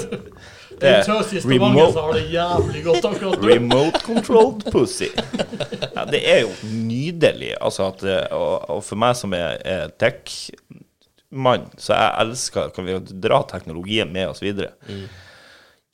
Det 0.74 0.90
er 0.90 1.04
Stavanger 1.06 1.92
remote, 1.94 3.10
har 3.22 3.36
remote 3.46 4.00
controlled 4.02 4.64
pussy. 4.74 5.06
Ja, 5.14 6.02
det 6.10 6.20
er 6.26 6.40
jo 6.42 6.50
nydelig. 6.66 7.52
Altså 7.60 7.86
at, 7.92 8.02
eh, 8.02 8.24
og, 8.34 8.66
og 8.74 8.82
for 8.84 8.98
meg 9.00 9.14
som 9.16 9.36
er, 9.38 9.60
er 9.62 9.92
tech-mann, 10.02 11.68
så 11.78 11.94
jeg 11.94 12.24
elsker 12.24 12.74
Kan 12.74 12.88
vi 12.88 12.98
dra 13.22 13.44
teknologien 13.48 14.10
med 14.12 14.32
oss 14.32 14.42
videre 14.42 14.74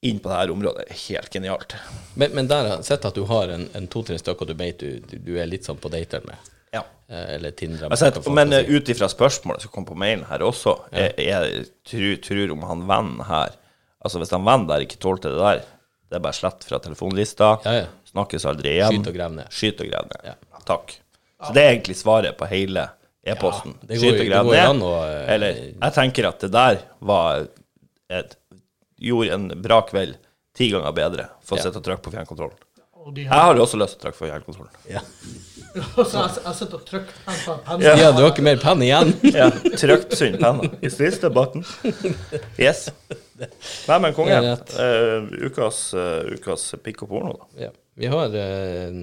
inn 0.07 0.19
på 0.19 0.31
dette 0.33 0.53
området? 0.53 0.87
Helt 1.09 1.33
genialt. 1.33 1.75
Men, 2.15 2.33
men 2.37 2.49
der 2.49 2.67
har 2.67 2.79
jeg 2.79 2.89
sett 2.89 3.05
at 3.09 3.17
du 3.17 3.25
har 3.29 3.53
en, 3.53 3.67
en 3.77 3.89
to-tre 3.91 4.17
stykker 4.21 4.49
du 4.49 4.55
vet 4.57 4.81
du, 4.81 5.17
du, 5.17 5.35
er 5.39 5.51
litt 5.51 5.69
sånn 5.69 5.81
på 5.81 5.93
dater 5.93 6.25
med. 6.27 6.51
Ja. 6.73 6.85
Eh, 7.11 7.35
Eller 7.37 7.57
Tinder. 7.57 7.91
Hva 7.91 8.35
men 8.35 8.55
si. 8.55 8.63
ut 8.77 8.93
ifra 8.95 9.11
spørsmålet 9.11 9.67
som 9.67 9.75
kom 9.75 9.89
på 9.89 9.99
mailen 9.99 10.25
her 10.31 10.45
også, 10.47 10.77
jeg, 10.95 11.13
jeg 11.27 11.67
tror, 11.91 12.15
tror 12.29 12.55
om 12.57 12.65
han 12.71 12.87
vennen 12.89 13.27
her 13.29 13.59
Altså 14.01 14.17
Hvis 14.17 14.31
han 14.33 14.47
vennen 14.47 14.65
der 14.65 14.81
ikke 14.81 14.97
tålte 14.97 15.29
det 15.29 15.37
der, 15.37 15.59
det 16.09 16.17
er 16.17 16.23
bare 16.25 16.33
slett 16.33 16.65
fra 16.65 16.79
telefonlista. 16.81 17.51
Ja, 17.67 17.75
ja. 17.83 17.89
Snakkes 18.09 18.47
aldri 18.49 18.71
igjen. 18.73 18.97
Skyt 18.97 19.11
og 19.11 19.17
grev 19.19 19.35
ned. 19.37 19.51
Skyt 19.53 19.83
og 19.85 19.91
grev 19.91 20.07
ned. 20.09 20.23
Ja. 20.25 20.63
Takk. 20.65 20.95
Så 21.45 21.53
det 21.53 21.63
er 21.63 21.75
egentlig 21.75 21.97
svaret 22.01 22.39
på 22.41 22.49
hele 22.49 22.87
e-posten. 23.29 23.77
Ja, 23.85 23.99
Skyt 24.01 24.23
og 24.23 24.31
jo 24.31 24.41
ned. 24.49 24.83
Og, 24.89 24.97
eh, 25.05 25.35
Eller 25.35 25.61
Jeg 25.61 25.95
tenker 25.99 26.31
at 26.31 26.41
det 26.41 26.51
der 26.57 26.81
var 26.99 27.45
et, 28.09 28.35
Gjorde 29.01 29.37
en 29.37 29.47
bra 29.65 29.81
kveld 29.89 30.19
ti 30.57 30.71
ganger 30.73 30.93
bedre 30.97 31.29
for 31.41 31.57
å 31.57 31.61
Ja. 31.61 31.69
sitte 31.69 31.81
og 31.81 31.87
trykke 31.87 32.05
på 32.05 32.13
fjernkontrollen. 32.13 32.59
Og 33.01 33.15
de 33.17 33.23
Jeg 33.25 33.31
har 33.33 33.57
jo 33.57 33.63
også 33.65 33.79
lyst 33.81 33.97
til 33.97 34.01
å 34.01 34.03
trykke 34.11 34.19
på 34.19 34.27
fjernkontrollen. 34.29 34.75
Ja. 34.91 35.01
så 36.11 36.25
jeg, 36.27 36.43
jeg 36.45 36.55
sitter 36.59 36.77
og 36.77 36.85
trykker 36.85 37.21
penn 37.25 37.39
på 37.47 37.55
penn. 37.65 37.81
ja, 37.87 38.11
du 38.13 38.21
har 38.21 38.31
ikke 38.35 38.45
mer 38.45 38.61
penn 38.61 38.83
igjen? 38.85 39.13
Ja, 39.39 39.47
trykt 39.81 40.13
synd 40.19 40.37
penna. 40.43 40.69
Is 40.85 40.99
this 41.01 41.17
the 41.23 41.31
button? 41.33 41.65
Yes. 42.61 42.91
Nei, 43.89 43.99
men 44.05 44.13
konge. 44.13 44.37
Er. 44.37 44.61
Eh, 44.85 45.31
ukas, 45.49 45.79
uh, 45.97 46.29
ukas 46.37 46.67
pikk 46.85 47.07
og 47.07 47.15
porno, 47.15 47.33
da. 47.39 47.49
Ja. 47.69 47.71
Vi 47.97 48.11
har 48.13 48.37
uh, 48.37 49.01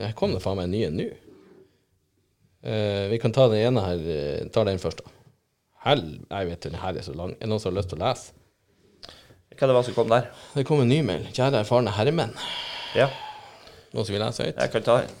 Her 0.00 0.16
kom 0.16 0.32
det 0.32 0.40
faen 0.40 0.56
meg 0.56 0.70
en 0.70 0.72
ny 0.72 0.84
en 0.88 0.96
nå. 1.02 1.10
Uh, 2.64 3.08
vi 3.12 3.18
kan 3.20 3.32
ta 3.32 3.48
den 3.52 3.60
ene 3.60 3.84
her. 3.84 4.00
Uh, 4.08 4.48
Ta 4.52 4.64
den 4.68 4.80
først, 4.80 5.04
da. 5.04 5.12
Hell, 5.84 6.06
jeg 6.28 6.48
vet 6.50 6.64
den 6.68 6.80
her 6.80 6.96
er 6.96 7.04
så 7.04 7.12
lang. 7.16 7.36
Er 7.36 7.44
det 7.44 7.52
noen 7.52 7.60
som 7.60 7.72
har 7.74 7.80
lyst 7.82 7.92
til 7.92 8.00
å 8.00 8.04
lese? 8.08 8.32
Hva 9.60 9.68
det 9.68 9.74
var 9.76 9.84
som 9.84 9.92
kom 9.92 10.08
der? 10.08 10.30
Det 10.54 10.62
kom 10.64 10.80
en 10.80 10.88
ny 10.88 11.02
mail. 11.04 11.26
Kjære 11.36 11.60
erfarne 11.60 11.92
herremenn. 11.92 12.30
Ja, 12.96 13.10
Noen 13.92 14.06
som 14.06 14.14
vil 14.14 14.22
lese 14.22 14.46
høyt? 14.46 14.56
jeg 14.56 14.70
kan 14.72 14.84
ta 14.86 14.94
den. 15.02 15.18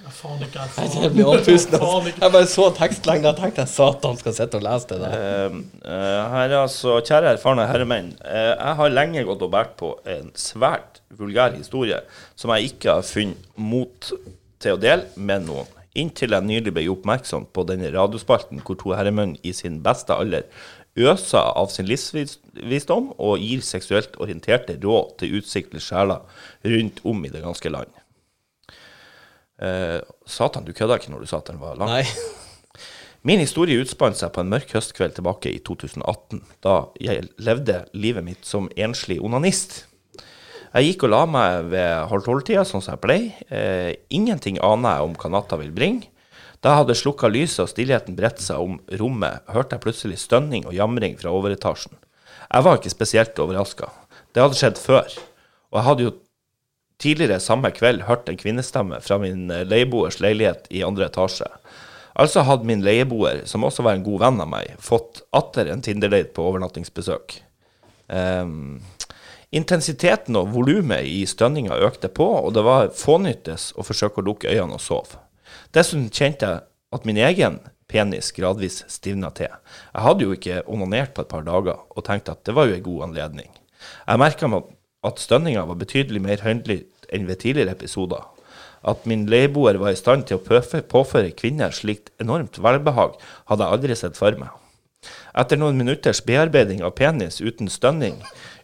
Jeg 0.00 0.12
faen 0.14 0.42
ikke 0.44 0.60
jeg 0.60 0.68
Jeg 0.76 0.92
faen. 0.92 1.18
andpusten. 1.32 1.74
Altså. 1.80 2.12
Jeg 2.20 2.32
bare 2.36 2.48
så 2.52 2.66
tekstlengden 2.76 3.30
og 3.32 3.40
tenkte 3.40 3.64
jeg 3.64 3.72
satan 3.72 4.20
skal 4.20 4.36
sitte 4.36 4.60
og 4.60 4.62
lese 4.64 4.92
det 4.92 5.00
der. 5.02 5.16
Uh, 5.50 5.56
uh, 5.82 6.20
her 6.36 6.44
er 6.44 6.56
altså, 6.60 7.00
Kjære 7.08 7.34
erfarne 7.34 7.66
herremenn. 7.66 8.12
Uh, 8.22 8.52
jeg 8.54 8.76
har 8.78 8.94
lenge 8.94 9.26
gått 9.26 9.42
og 9.42 9.50
båret 9.56 9.74
på 9.80 9.90
en 10.14 10.30
svært 10.38 11.02
vulgær 11.18 11.56
historie 11.58 11.98
som 12.38 12.54
jeg 12.54 12.70
ikke 12.70 13.00
har 13.00 13.10
funnet 13.10 13.50
mot 13.58 14.12
til 14.62 14.76
å 14.76 14.80
dele 14.80 15.10
med 15.16 15.48
noen. 15.50 15.76
Inntil 15.98 16.36
jeg 16.36 16.46
nylig 16.46 16.70
ble 16.76 16.86
oppmerksom 16.92 17.48
på 17.50 17.64
denne 17.66 17.90
radiospalten 17.90 18.62
hvor 18.62 18.78
to 18.78 18.94
herremenn 18.94 19.34
i 19.42 19.50
sin 19.56 19.80
beste 19.82 20.14
alder 20.14 20.46
øser 20.98 21.52
av 21.54 21.70
sin 21.70 21.86
livsvisdom 21.88 23.12
og 23.18 23.42
gir 23.42 23.62
seksuelt 23.64 24.16
orienterte 24.20 24.78
råd 24.82 25.16
til 25.22 25.38
utsiktelige 25.38 25.86
sjeler 25.86 26.24
rundt 26.66 27.02
om 27.06 27.24
i 27.24 27.32
det 27.32 27.44
ganske 27.44 27.72
land. 27.72 27.92
Eh, 29.60 30.00
satan, 30.26 30.64
du 30.64 30.72
kødda 30.72 30.98
ikke 30.98 31.12
når 31.12 31.24
du 31.24 31.30
sa 31.30 31.40
at 31.40 31.50
den 31.52 31.60
var 31.60 31.78
lang. 31.78 31.92
Nei. 31.92 32.04
Min 33.28 33.42
historie 33.42 33.76
utspant 33.82 34.16
seg 34.16 34.32
på 34.32 34.40
en 34.40 34.48
mørk 34.48 34.70
høstkveld 34.72 35.18
tilbake 35.18 35.52
i 35.52 35.60
2018, 35.60 36.40
da 36.64 36.76
jeg 37.04 37.28
levde 37.36 37.82
livet 37.92 38.24
mitt 38.24 38.48
som 38.48 38.70
enslig 38.80 39.18
onanist. 39.20 39.82
Jeg 40.70 40.86
gikk 40.86 41.04
og 41.04 41.12
la 41.12 41.20
meg 41.28 41.68
ved 41.72 42.08
halv 42.08 42.24
tolv-tida, 42.24 42.62
sånn 42.64 42.80
som 42.80 42.94
jeg 42.94 43.02
pleier. 43.02 43.42
Eh, 43.52 43.92
ingenting 44.14 44.56
aner 44.64 44.96
jeg 44.96 45.10
om 45.10 45.16
hva 45.20 45.32
natta 45.34 45.58
vil 45.60 45.74
bringe. 45.74 46.08
Da 46.60 46.74
jeg 46.74 46.82
hadde 46.82 46.98
slukka 46.98 47.28
lyset 47.32 47.62
og 47.64 47.70
stillheten 47.72 48.16
bredt 48.18 48.42
seg 48.44 48.60
om 48.60 48.78
rommet, 49.00 49.40
hørte 49.48 49.76
jeg 49.76 49.84
plutselig 49.84 50.18
stønning 50.20 50.66
og 50.68 50.76
jamring 50.76 51.16
fra 51.20 51.32
overetasjen. 51.32 51.94
Jeg 52.50 52.66
var 52.66 52.80
ikke 52.80 52.92
spesielt 52.92 53.38
overraska. 53.40 53.88
Det 54.34 54.42
hadde 54.44 54.58
skjedd 54.58 54.80
før. 54.80 55.14
Og 55.70 55.78
jeg 55.78 55.86
hadde 55.86 56.04
jo 56.04 56.16
tidligere 57.00 57.40
samme 57.40 57.70
kveld 57.72 58.04
hørt 58.08 58.28
en 58.28 58.36
kvinnestemme 58.36 59.00
fra 59.00 59.16
min 59.22 59.48
eh, 59.50 59.64
leieboers 59.64 60.20
leilighet 60.20 60.68
i 60.68 60.84
andre 60.84 61.08
etasje. 61.08 61.48
Altså 62.20 62.44
hadde 62.44 62.68
min 62.68 62.82
leieboer, 62.84 63.46
som 63.48 63.64
også 63.64 63.86
var 63.86 63.96
en 63.96 64.04
god 64.04 64.20
venn 64.26 64.42
av 64.44 64.50
meg, 64.50 64.74
fått 64.82 65.22
atter 65.36 65.70
en 65.70 65.80
Tinder-date 65.80 66.34
på 66.36 66.44
overnattingsbesøk. 66.44 67.38
Um, 68.10 68.82
intensiteten 69.54 70.36
og 70.36 70.50
volumet 70.52 71.06
i 71.06 71.22
stønninga 71.30 71.78
økte 71.86 72.10
på, 72.12 72.26
og 72.42 72.52
det 72.58 72.66
var 72.66 72.90
fånyttes 72.98 73.70
å 73.78 73.86
forsøke 73.86 74.20
å 74.20 74.26
lukke 74.26 74.50
øynene 74.50 74.76
og 74.76 74.84
sove. 74.84 75.22
Dessuten 75.74 76.08
kjente 76.10 76.48
jeg 76.48 76.66
at 76.94 77.06
min 77.06 77.20
egen 77.20 77.60
penis 77.90 78.30
gradvis 78.34 78.84
stivna 78.90 79.30
til. 79.34 79.50
Jeg 79.94 80.04
hadde 80.04 80.26
jo 80.26 80.34
ikke 80.34 80.62
onanert 80.70 81.14
på 81.14 81.24
et 81.24 81.30
par 81.30 81.46
dager, 81.46 81.78
og 81.90 82.06
tenkte 82.06 82.34
at 82.36 82.44
det 82.46 82.54
var 82.56 82.70
jo 82.70 82.76
en 82.76 82.86
god 82.86 83.06
anledning. 83.10 83.50
Jeg 84.06 84.22
merka 84.22 84.50
meg 84.50 84.68
at 85.06 85.22
stønninga 85.22 85.64
var 85.68 85.80
betydelig 85.80 86.22
mer 86.22 86.44
høndelig 86.44 86.84
enn 87.10 87.26
ved 87.28 87.42
tidligere 87.42 87.74
episoder. 87.74 88.26
At 88.86 89.04
min 89.08 89.26
leieboer 89.28 89.76
var 89.80 89.92
i 89.92 89.98
stand 89.98 90.26
til 90.28 90.38
å 90.38 90.80
påføre, 90.88 91.34
kvinner 91.36 91.74
slikt 91.74 92.12
enormt 92.22 92.60
velbehag, 92.62 93.16
hadde 93.50 93.66
jeg 93.66 93.76
aldri 93.76 93.96
sett 93.98 94.16
for 94.16 94.36
meg. 94.40 94.52
Etter 95.40 95.60
noen 95.60 95.78
minutters 95.80 96.20
bearbeiding 96.24 96.82
av 96.84 96.96
penis 96.98 97.40
uten 97.40 97.70
stønning, 97.72 98.18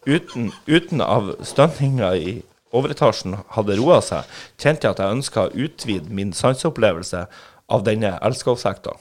uten, 0.07 0.51
uten 0.68 1.03
av 1.05 1.35
stønninga 1.44 2.12
i 2.16 2.35
overetasjen 2.77 3.39
hadde 3.57 3.79
roa 3.81 3.99
seg, 4.05 4.29
kjente 4.61 4.87
jeg 4.87 4.97
at 4.97 5.03
jeg 5.03 5.19
ønska 5.19 5.47
å 5.47 5.67
utvide 5.67 6.12
min 6.15 6.33
sanseopplevelse 6.37 7.27
av 7.73 7.85
denne 7.87 8.15
elskovssekta. 8.25 8.95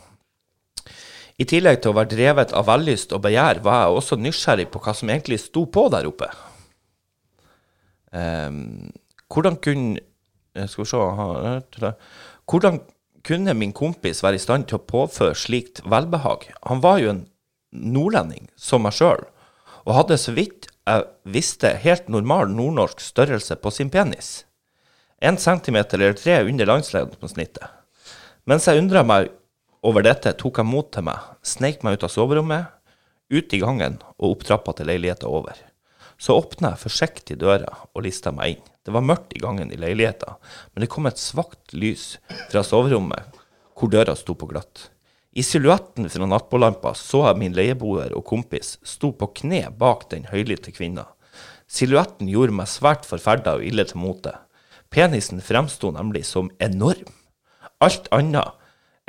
I 1.36 1.48
tillegg 1.50 1.82
til 1.84 1.92
å 1.92 1.98
være 1.98 2.14
drevet 2.14 2.54
av 2.56 2.68
vellyst 2.70 3.12
og 3.16 3.26
begjær, 3.26 3.60
var 3.66 3.82
jeg 3.82 4.00
også 4.00 4.18
nysgjerrig 4.22 4.70
på 4.72 4.80
hva 4.84 4.94
som 4.96 5.12
egentlig 5.12 5.42
sto 5.44 5.66
på 5.68 5.88
der 5.92 6.08
oppe. 6.08 6.30
Um, 8.16 8.92
hvordan 9.28 9.58
kunne 9.60 10.00
Skal 10.72 10.86
vi 10.86 10.88
se 10.88 11.92
Hvordan 12.48 12.78
kunne 13.28 13.54
min 13.54 13.74
kompis 13.74 14.22
være 14.24 14.38
i 14.38 14.40
stand 14.40 14.70
til 14.70 14.78
å 14.78 14.86
påføre 14.88 15.36
slikt 15.36 15.82
velbehag? 15.84 16.46
Han 16.70 16.80
var 16.80 17.02
jo 17.02 17.10
en 17.12 17.26
nordlending, 17.74 18.48
som 18.56 18.86
meg 18.86 18.96
sjøl, 18.96 19.26
og 19.84 19.96
hadde 19.98 20.18
så 20.22 20.32
vidt 20.38 20.70
jeg 20.86 21.06
visste 21.34 21.72
helt 21.82 22.10
normal 22.14 22.52
nordnorsk 22.54 23.02
størrelse 23.02 23.58
på 23.58 23.72
sin 23.74 23.90
penis. 23.90 24.46
En 25.18 25.38
centimeter 25.42 25.98
eller 25.98 26.18
tre 26.18 26.42
under 26.46 26.70
landsgjennomsnittet. 26.70 27.66
Mens 28.46 28.68
jeg 28.70 28.84
undra 28.84 29.02
meg 29.02 29.32
over 29.86 30.06
dette, 30.06 30.36
tok 30.38 30.62
jeg 30.62 30.70
mot 30.70 30.92
til 30.94 31.08
meg, 31.08 31.22
sneik 31.42 31.82
meg 31.86 31.98
ut 31.98 32.06
av 32.06 32.14
soverommet, 32.14 32.70
ut 33.34 33.54
i 33.54 33.62
gangen 33.62 33.98
og 34.20 34.36
opp 34.36 34.46
trappa 34.46 34.76
til 34.78 34.90
leiligheta 34.92 35.30
over. 35.30 35.58
Så 36.22 36.38
åpna 36.38 36.76
jeg 36.76 36.84
forsiktig 36.86 37.40
døra 37.42 37.72
og 37.92 38.06
lista 38.06 38.32
meg 38.32 38.56
inn. 38.56 38.68
Det 38.86 38.94
var 38.94 39.04
mørkt 39.04 39.34
i 39.34 39.42
gangen 39.42 39.74
i 39.74 39.80
leiligheta, 39.82 40.38
men 40.74 40.86
det 40.86 40.92
kom 40.94 41.10
et 41.10 41.22
svakt 41.22 41.74
lys 41.74 42.20
fra 42.52 42.62
soverommet 42.64 43.42
hvor 43.76 43.90
døra 43.92 44.14
sto 44.16 44.38
på 44.38 44.48
glatt. 44.54 44.92
I 45.36 45.44
silhuetten 45.44 46.08
fra 46.08 46.28
nattbordlampa 46.32 46.94
så 46.96 47.26
jeg 47.26 47.40
min 47.42 47.56
leieboer 47.58 48.14
og 48.16 48.24
kompis 48.30 48.78
sto 48.88 49.10
på 49.20 49.28
kne 49.42 49.66
bak 49.76 50.06
den 50.14 50.30
høylytte 50.30 50.72
kvinna. 50.72 51.10
Silhuetten 51.68 52.30
gjorde 52.32 52.56
meg 52.56 52.70
svært 52.72 53.04
forferda 53.04 53.58
og 53.58 53.66
ille 53.68 53.84
til 53.90 54.00
mote. 54.00 54.32
Penisen 54.88 55.42
fremsto 55.44 55.92
nemlig 55.92 56.24
som 56.30 56.48
enorm. 56.64 57.12
Alt 57.84 58.08
annet 58.16 58.56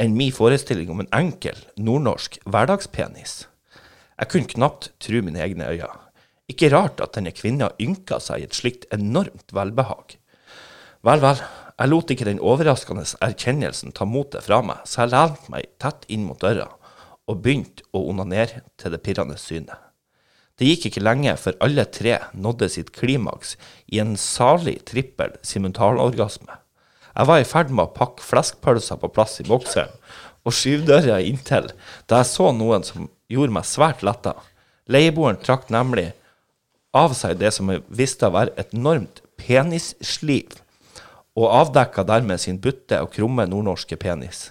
enn 0.02 0.16
min 0.18 0.34
forestilling 0.34 0.90
om 0.90 1.04
en 1.04 1.12
enkel, 1.14 1.60
nordnorsk 1.78 2.40
hverdagspenis. 2.42 3.44
Jeg 4.18 4.32
kunne 4.32 4.50
knapt 4.50 4.90
tru 4.98 5.20
mine 5.22 5.44
egne 5.44 5.70
øyne. 5.70 5.92
Ikke 6.50 6.72
rart 6.74 6.98
at 7.04 7.14
denne 7.14 7.30
kvinna 7.36 7.70
ynka 7.82 8.18
seg 8.22 8.42
i 8.42 8.48
et 8.48 8.58
slikt 8.58 8.90
enormt 8.94 9.54
velbehag. 9.54 10.18
Vel, 11.06 11.22
vel, 11.22 11.38
jeg 11.76 11.92
lot 11.92 12.10
ikke 12.12 12.28
den 12.28 12.40
overraskende 12.40 13.04
erkjennelsen 13.20 13.92
ta 13.96 14.06
motet 14.08 14.46
fra 14.46 14.62
meg, 14.64 14.80
så 14.88 15.04
jeg 15.04 15.12
lente 15.12 15.52
meg 15.52 15.68
tett 15.82 16.06
inn 16.08 16.24
mot 16.24 16.40
døra 16.40 16.70
og 17.26 17.42
begynte 17.42 17.84
å 17.92 18.06
onanere 18.08 18.62
til 18.80 18.94
det 18.94 19.02
pirrende 19.04 19.36
synet. 19.40 19.76
Det 20.56 20.70
gikk 20.70 20.86
ikke 20.88 21.02
lenge 21.04 21.34
før 21.36 21.58
alle 21.66 21.84
tre 21.92 22.14
nådde 22.32 22.70
sitt 22.72 22.94
klimaks 22.96 23.56
i 23.92 24.00
en 24.00 24.14
salig 24.16 24.78
trippel 24.88 25.34
simultanorgasme. 25.44 26.54
Jeg 27.16 27.28
var 27.28 27.40
i 27.40 27.48
ferd 27.48 27.72
med 27.72 27.84
å 27.84 27.92
pakke 27.96 28.24
fleskpølser 28.24 29.00
på 29.00 29.10
plass 29.12 29.36
i 29.42 29.46
bokseren 29.48 29.92
og 30.46 30.54
skyve 30.56 30.86
døra 30.88 31.20
inntil 31.20 31.68
da 32.08 32.22
jeg 32.22 32.30
så 32.30 32.52
noen 32.56 32.86
som 32.86 33.10
gjorde 33.32 33.56
meg 33.56 33.68
svært 33.68 34.04
letta. 34.06 34.32
Leieboeren 34.88 35.40
trakk 35.42 35.68
nemlig 35.74 36.12
av 36.96 37.12
seg 37.18 37.36
det 37.40 37.52
som 37.52 37.68
jeg 37.72 37.84
visste 37.92 38.30
være 38.32 38.54
et 38.56 38.72
enormt 38.72 39.20
penissliv, 39.40 40.56
og 41.36 41.52
avdekka 41.52 42.04
dermed 42.08 42.40
sin 42.40 42.58
butte 42.62 42.98
og 43.04 43.12
krumme 43.14 43.44
nordnorske 43.48 43.98
penis. 44.00 44.50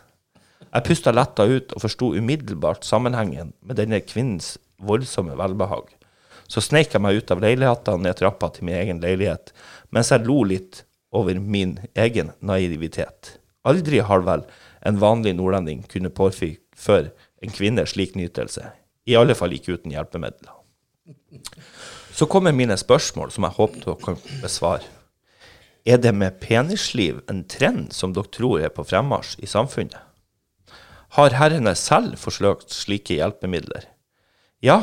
Jeg 0.76 0.86
pusta 0.86 1.14
letta 1.16 1.46
ut 1.48 1.74
og 1.74 1.82
forsto 1.86 2.12
umiddelbart 2.18 2.86
sammenhengen 2.86 3.54
med 3.66 3.80
denne 3.80 4.02
kvinnens 4.04 4.56
voldsomme 4.78 5.38
velbehag. 5.40 5.88
Så 6.52 6.62
sneik 6.62 6.94
jeg 6.94 7.02
meg 7.02 7.18
ut 7.18 7.32
av 7.34 7.42
leiligheta 7.42 7.96
ned 7.98 8.20
trappa 8.20 8.52
til 8.54 8.68
min 8.68 8.78
egen 8.78 9.00
leilighet, 9.02 9.54
mens 9.90 10.12
jeg 10.14 10.28
lo 10.28 10.44
litt 10.46 10.84
over 11.16 11.40
min 11.40 11.80
egen 11.96 12.34
naivitet. 12.44 13.38
Aldri 13.66 14.04
har 14.06 14.22
vel 14.28 14.44
en 14.86 15.00
vanlig 15.02 15.34
nordlending 15.40 15.86
kunne 15.90 16.14
påføre 16.14 17.08
en 17.42 17.56
kvinne 17.56 17.86
slik 17.90 18.14
nytelse, 18.20 18.68
i 19.10 19.18
alle 19.18 19.34
fall 19.38 19.56
ikke 19.56 19.80
uten 19.80 19.96
hjelpemidler. 19.96 20.54
Så 22.16 22.28
kommer 22.32 22.56
mine 22.56 22.78
spørsmål, 22.78 23.32
som 23.34 23.48
jeg 23.48 23.58
håper 23.58 23.82
dere 23.88 23.98
kan 24.04 24.22
besvare. 24.44 24.95
Er 25.86 26.00
det 26.02 26.16
med 26.18 26.40
penisliv 26.42 27.20
en 27.30 27.44
trend 27.46 27.92
som 27.94 28.14
dere 28.16 28.32
tror 28.34 28.64
er 28.66 28.72
på 28.74 28.86
fremmarsj 28.90 29.38
i 29.46 29.50
samfunnet? 29.50 30.00
Har 31.14 31.36
herrene 31.38 31.76
selv 31.78 32.18
forsøkt 32.20 32.74
slike 32.74 33.20
hjelpemidler? 33.20 33.86
Ja, 34.66 34.82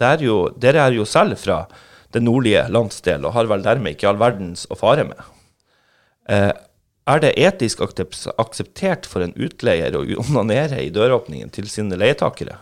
er 0.00 0.24
jo, 0.24 0.48
dere 0.58 0.82
er 0.88 0.96
jo 0.96 1.06
selv 1.06 1.38
fra 1.38 1.62
den 2.12 2.26
nordlige 2.26 2.64
landsdel 2.72 3.24
og 3.28 3.36
har 3.36 3.46
vel 3.50 3.62
dermed 3.62 3.94
ikke 3.94 4.10
all 4.10 4.18
verdens 4.20 4.66
å 4.72 4.78
fare 4.80 5.06
med. 5.06 5.22
Eh, 6.28 6.50
er 7.10 7.22
det 7.22 7.32
etisk 7.38 7.82
akseptert 7.86 9.06
for 9.08 9.24
en 9.24 9.36
utleier 9.38 9.94
å 9.96 10.02
onanere 10.24 10.82
i 10.82 10.92
døråpningen 10.94 11.52
til 11.54 11.70
sine 11.70 11.98
leietakere? 12.00 12.58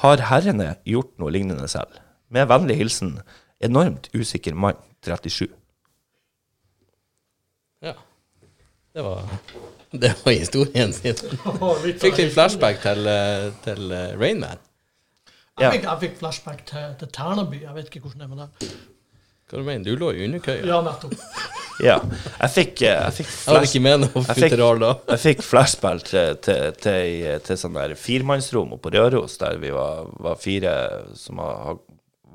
Har 0.00 0.26
herrene 0.30 0.76
gjort 0.88 1.12
noe 1.18 1.34
lignende 1.34 1.68
selv? 1.68 1.98
Med 2.30 2.48
vennlig 2.48 2.78
hilsen 2.80 3.16
enormt 3.60 4.08
usikker 4.14 4.54
mann 4.54 4.78
37. 5.04 5.50
Ja. 7.80 7.94
Det 8.92 9.02
var, 9.02 9.22
det 9.90 10.14
var 10.24 10.32
historien 10.32 10.92
sin. 10.92 11.14
Fikk 12.02 12.18
litt 12.18 12.34
flashback 12.34 12.82
til, 12.82 13.06
eh, 13.06 13.50
til 13.64 13.86
Rainman. 13.90 14.20
Rain 14.20 14.44
Man. 14.44 14.66
Ja. 15.60 15.68
Jeg 15.68 15.80
fikk, 15.80 15.86
jeg 15.86 16.00
fikk 16.04 16.18
flashback 16.20 16.60
til, 16.68 16.92
til 17.00 17.10
Ternaby. 17.12 17.62
Jeg 17.66 17.76
vet 17.76 17.90
ikke 17.90 18.00
hvordan 18.06 18.22
det 18.22 18.26
er 18.26 18.30
med 18.32 18.42
det. 18.42 18.70
Hva 19.50 19.58
du 19.58 19.66
mener 19.66 19.84
du? 19.84 19.96
lå 19.98 20.12
i 20.14 20.22
underkøya? 20.28 20.62
Ja, 20.66 20.84
nettopp. 20.86 21.16
Ja. 21.80 21.94
Jeg 22.42 22.52
fikk, 22.52 22.82
eh, 22.84 22.92
jeg 22.92 23.14
fikk 23.22 23.28
Jeg 23.30 23.36
flash, 23.40 23.70
ikke 23.70 23.80
med 23.86 24.02
noe 24.02 24.22
futural, 24.28 24.82
da. 24.82 24.88
jeg 25.14 25.20
fikk 25.22 25.38
flashback 25.46 26.02
til, 26.04 26.34
til, 26.44 26.74
til, 26.76 27.38
til 27.46 27.56
sånn 27.56 27.78
der 27.78 27.94
firemannsrom 27.96 28.74
på 28.84 28.92
Røros, 28.92 29.38
der 29.40 29.56
vi 29.62 29.70
var, 29.72 30.10
var 30.20 30.36
fire 30.36 30.74
som 31.16 31.40
har, 31.40 31.54
har 31.70 31.78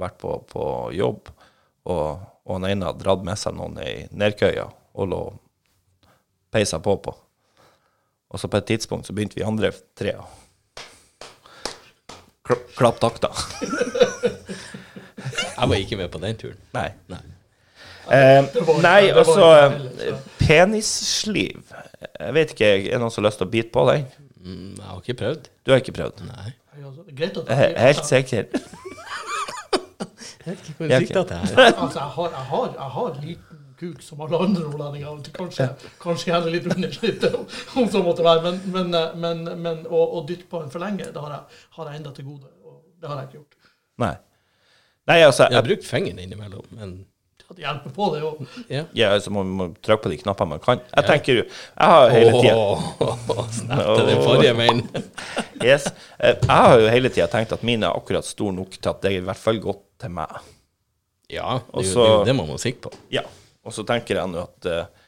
vært 0.02 0.18
på, 0.24 0.32
på 0.50 0.66
jobb, 0.98 1.30
og, 1.86 2.26
og 2.42 2.58
han 2.58 2.66
ene 2.72 2.90
hadde 2.90 3.06
dratt 3.06 3.28
med 3.28 3.38
seg 3.38 3.54
noen 3.60 3.78
i 3.86 3.94
nedkøya 4.18 4.66
og 4.96 5.08
lå 5.12 5.22
peisa 6.56 6.80
på 6.80 6.96
på. 7.04 7.14
Og 8.32 8.40
så 8.42 8.48
på 8.52 8.58
et 8.58 8.66
tidspunkt 8.72 9.08
så 9.08 9.14
begynte 9.16 9.36
vi 9.40 9.44
andre 9.48 9.70
tre 9.96 10.16
å 10.20 10.26
kla- 12.46 12.62
klappe 12.78 13.00
takta. 13.04 13.30
Jeg 15.56 15.70
var 15.72 15.76
ikke 15.80 15.98
med 15.98 16.12
på 16.14 16.20
den 16.22 16.38
turen. 16.38 16.58
Nei. 16.76 16.90
Nei. 17.10 17.22
Eh, 18.14 18.46
nei, 18.84 19.08
altså 19.10 19.34
så. 19.40 19.48
Penissliv. 20.44 21.64
Jeg 22.20 22.36
vet 22.36 22.52
ikke, 22.54 22.68
er 22.76 22.84
det 22.92 23.00
noen 23.02 23.12
som 23.14 23.24
har 23.24 23.30
lyst 23.32 23.40
til 23.42 23.48
å 23.48 23.54
bite 23.56 23.72
på 23.74 23.86
den? 23.90 24.04
Mm, 24.46 24.76
Jeg 24.78 24.86
har 24.92 25.00
ikke 25.02 25.18
prøvd. 25.24 25.48
Du 25.66 25.72
har 25.74 25.82
ikke 25.82 25.96
prøvd? 25.98 26.22
Nei. 26.28 26.52
Jeg, 26.76 26.84
altså, 26.86 27.46
er 27.48 27.64
er 27.72 27.88
helt 27.88 28.06
sikker. 28.06 28.44
Jeg 30.46 30.52
vet 30.54 30.68
ikke 30.68 30.76
hvor 30.78 30.86
Ja, 30.92 30.98
det 31.00 31.38
her. 31.42 31.74
Altså, 31.82 32.00
jeg 32.00 32.10
har, 32.16 32.28
jeg, 32.30 32.44
har, 32.52 32.66
jeg 32.78 32.90
har 32.96 33.08
liten 33.24 33.55
kuk 33.80 34.04
som 34.04 34.22
alle 34.26 34.40
andre 34.48 34.64
nordlendinger. 34.66 35.32
Kanskje, 35.36 35.70
kanskje 36.02 36.32
gjerne 36.32 36.54
litt 36.54 36.70
under 36.72 37.40
om 37.82 37.90
så 37.92 38.04
måtte 38.06 38.26
være. 38.26 38.44
Men, 38.46 38.62
men, 38.76 38.94
eh, 39.00 39.18
men, 39.26 39.44
men 39.64 39.84
å, 39.88 40.04
å 40.20 40.24
dytte 40.28 40.48
på 40.52 40.64
en 40.64 40.72
for 40.74 40.84
lenge, 40.84 41.10
det 41.12 41.26
har 41.26 41.36
jeg, 41.38 41.60
har 41.80 41.92
jeg 41.92 42.02
enda 42.02 42.14
til 42.16 42.30
gode. 42.30 42.54
Og 42.66 42.80
det 43.02 43.12
har 43.12 43.22
jeg 43.22 43.30
ikke 43.30 43.42
gjort. 43.42 43.60
Nei. 44.06 44.16
Nei, 45.06 45.20
altså 45.22 45.46
Jeg 45.46 45.60
har 45.60 45.68
brukt 45.68 45.86
fingeren 45.86 46.24
innimellom, 46.24 46.66
men 46.74 46.96
det 47.46 47.62
hjelper 47.62 47.92
på 47.94 48.08
det 48.16 48.22
òg. 48.26 48.40
ja. 48.74 48.84
ja, 48.98 49.12
altså, 49.14 49.30
man 49.30 49.52
må 49.54 49.68
trykke 49.86 50.08
på 50.08 50.12
de 50.12 50.18
knappene 50.18 50.56
man 50.56 50.64
kan. 50.64 50.82
Jeg 50.90 51.06
tenker 51.06 51.38
jo 51.38 51.44
Jeg 51.46 51.92
har 51.92 52.10
hele 52.10 52.32
tida 52.40 52.56
oh, 52.58 53.44
Snap 53.60 53.84
den 54.02 54.24
forrige 54.24 54.56
veien. 54.58 54.82
yes, 55.70 55.86
eh, 56.18 56.34
Jeg 56.34 56.50
har 56.50 56.82
jo 56.82 56.90
hele 56.90 57.14
tida 57.14 57.30
tenkt 57.30 57.54
at 57.54 57.66
mine 57.68 57.86
er 57.86 57.94
akkurat 57.94 58.26
stor 58.26 58.50
nok 58.56 58.74
til 58.80 58.90
at 58.92 59.06
det 59.06 59.14
er 59.14 59.22
i 59.22 59.26
hvert 59.30 59.42
fall 59.44 59.62
godt 59.62 59.84
til 60.02 60.16
meg. 60.18 60.42
Ja, 61.30 61.60
det, 61.70 61.86
er 61.86 62.10
jo 62.10 62.24
det 62.26 62.36
man 62.38 62.50
må 62.50 62.58
sikte 62.62 62.90
på. 62.90 62.98
Ja. 63.14 63.24
Og 63.66 63.74
så 63.74 63.86
tenker 63.88 64.20
jeg 64.20 64.32
nå 64.32 64.44
at 64.46 64.70
eh, 64.72 65.08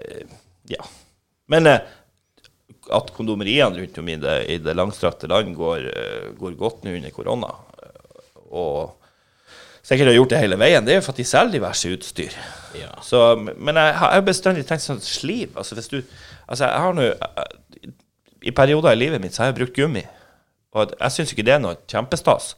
eh, 0.00 0.38
Ja. 0.72 0.84
Men 1.52 1.66
eh, 1.68 1.82
at 2.92 3.12
kondomeriene 3.14 3.78
rundt 3.78 3.98
om 4.00 4.08
i 4.08 4.16
det, 4.20 4.36
i 4.50 4.56
det 4.62 4.74
langstrakte 4.76 5.28
land 5.30 5.54
går, 5.56 5.86
eh, 5.92 6.26
går 6.38 6.56
godt 6.58 6.84
nå 6.84 6.96
under 6.96 7.14
korona, 7.14 7.50
eh, 7.82 8.40
og 8.50 8.98
sikkert 9.82 10.12
har 10.12 10.16
gjort 10.16 10.32
det 10.32 10.40
hele 10.42 10.58
veien, 10.60 10.84
det 10.86 10.94
er 10.94 11.00
jo 11.00 11.04
for 11.06 11.14
at 11.14 11.20
de 11.20 11.26
selger 11.26 11.56
diverse 11.58 11.92
utstyr. 11.94 12.34
Ja. 12.78 12.90
Så, 13.04 13.22
men 13.36 13.78
jeg 13.78 13.94
har 14.00 14.24
bestandig 14.26 14.64
tenkt 14.68 14.86
sånn 14.86 15.02
sliv. 15.04 15.52
Altså 15.56 15.78
hvis 15.78 15.92
du 15.92 16.02
Altså, 16.52 16.66
jeg 16.66 16.80
har 16.84 16.92
nå 16.92 17.04
I 18.42 18.50
perioder 18.52 18.92
i 18.92 18.98
livet 18.98 19.22
mitt 19.22 19.32
så 19.32 19.44
har 19.44 19.52
jeg 19.52 19.60
brukt 19.60 19.76
gummi. 19.78 20.02
Og 20.74 20.90
jeg 20.98 21.14
syns 21.14 21.32
ikke 21.32 21.44
det 21.46 21.54
er 21.54 21.60
noe 21.62 21.78
kjempestas. 21.88 22.56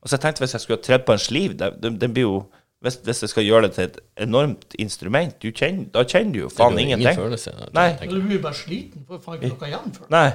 Og 0.00 0.08
så 0.08 0.16
jeg 0.16 0.22
tenkte 0.24 0.42
hvis 0.42 0.54
jeg 0.56 0.64
skulle 0.64 0.78
ha 0.80 0.86
tredd 0.86 1.04
på 1.06 1.14
en 1.14 1.22
sliv 1.22 1.54
det, 1.60 1.68
det, 1.82 1.92
det 2.00 2.08
blir 2.14 2.24
jo 2.26 2.38
hvis, 2.86 2.98
hvis 3.06 3.22
jeg 3.26 3.32
skal 3.34 3.46
gjøre 3.46 3.66
det 3.66 3.72
til 3.76 3.86
et 3.88 4.00
enormt 4.26 4.76
instrument, 4.82 5.36
du 5.42 5.50
kjenner, 5.50 5.88
da 5.94 6.04
kjenner 6.06 6.32
du 6.36 6.42
jo 6.44 6.50
faen 6.52 6.76
Det 6.78 6.86
jo 6.86 6.90
ingen 6.96 7.06
følelse. 7.18 7.54
da, 7.58 7.70
Nei. 7.76 7.88
Du 8.08 8.20
blir 8.22 8.42
bare 8.42 8.56
sliten. 8.56 9.06
Får 9.08 9.22
faen 9.24 9.40
ikke 9.42 9.56
noe 9.56 9.70
igjen 9.72 9.94
for 9.96 10.06
det. 10.06 10.12
Nei. 10.14 10.28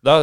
Da, 0.00 0.14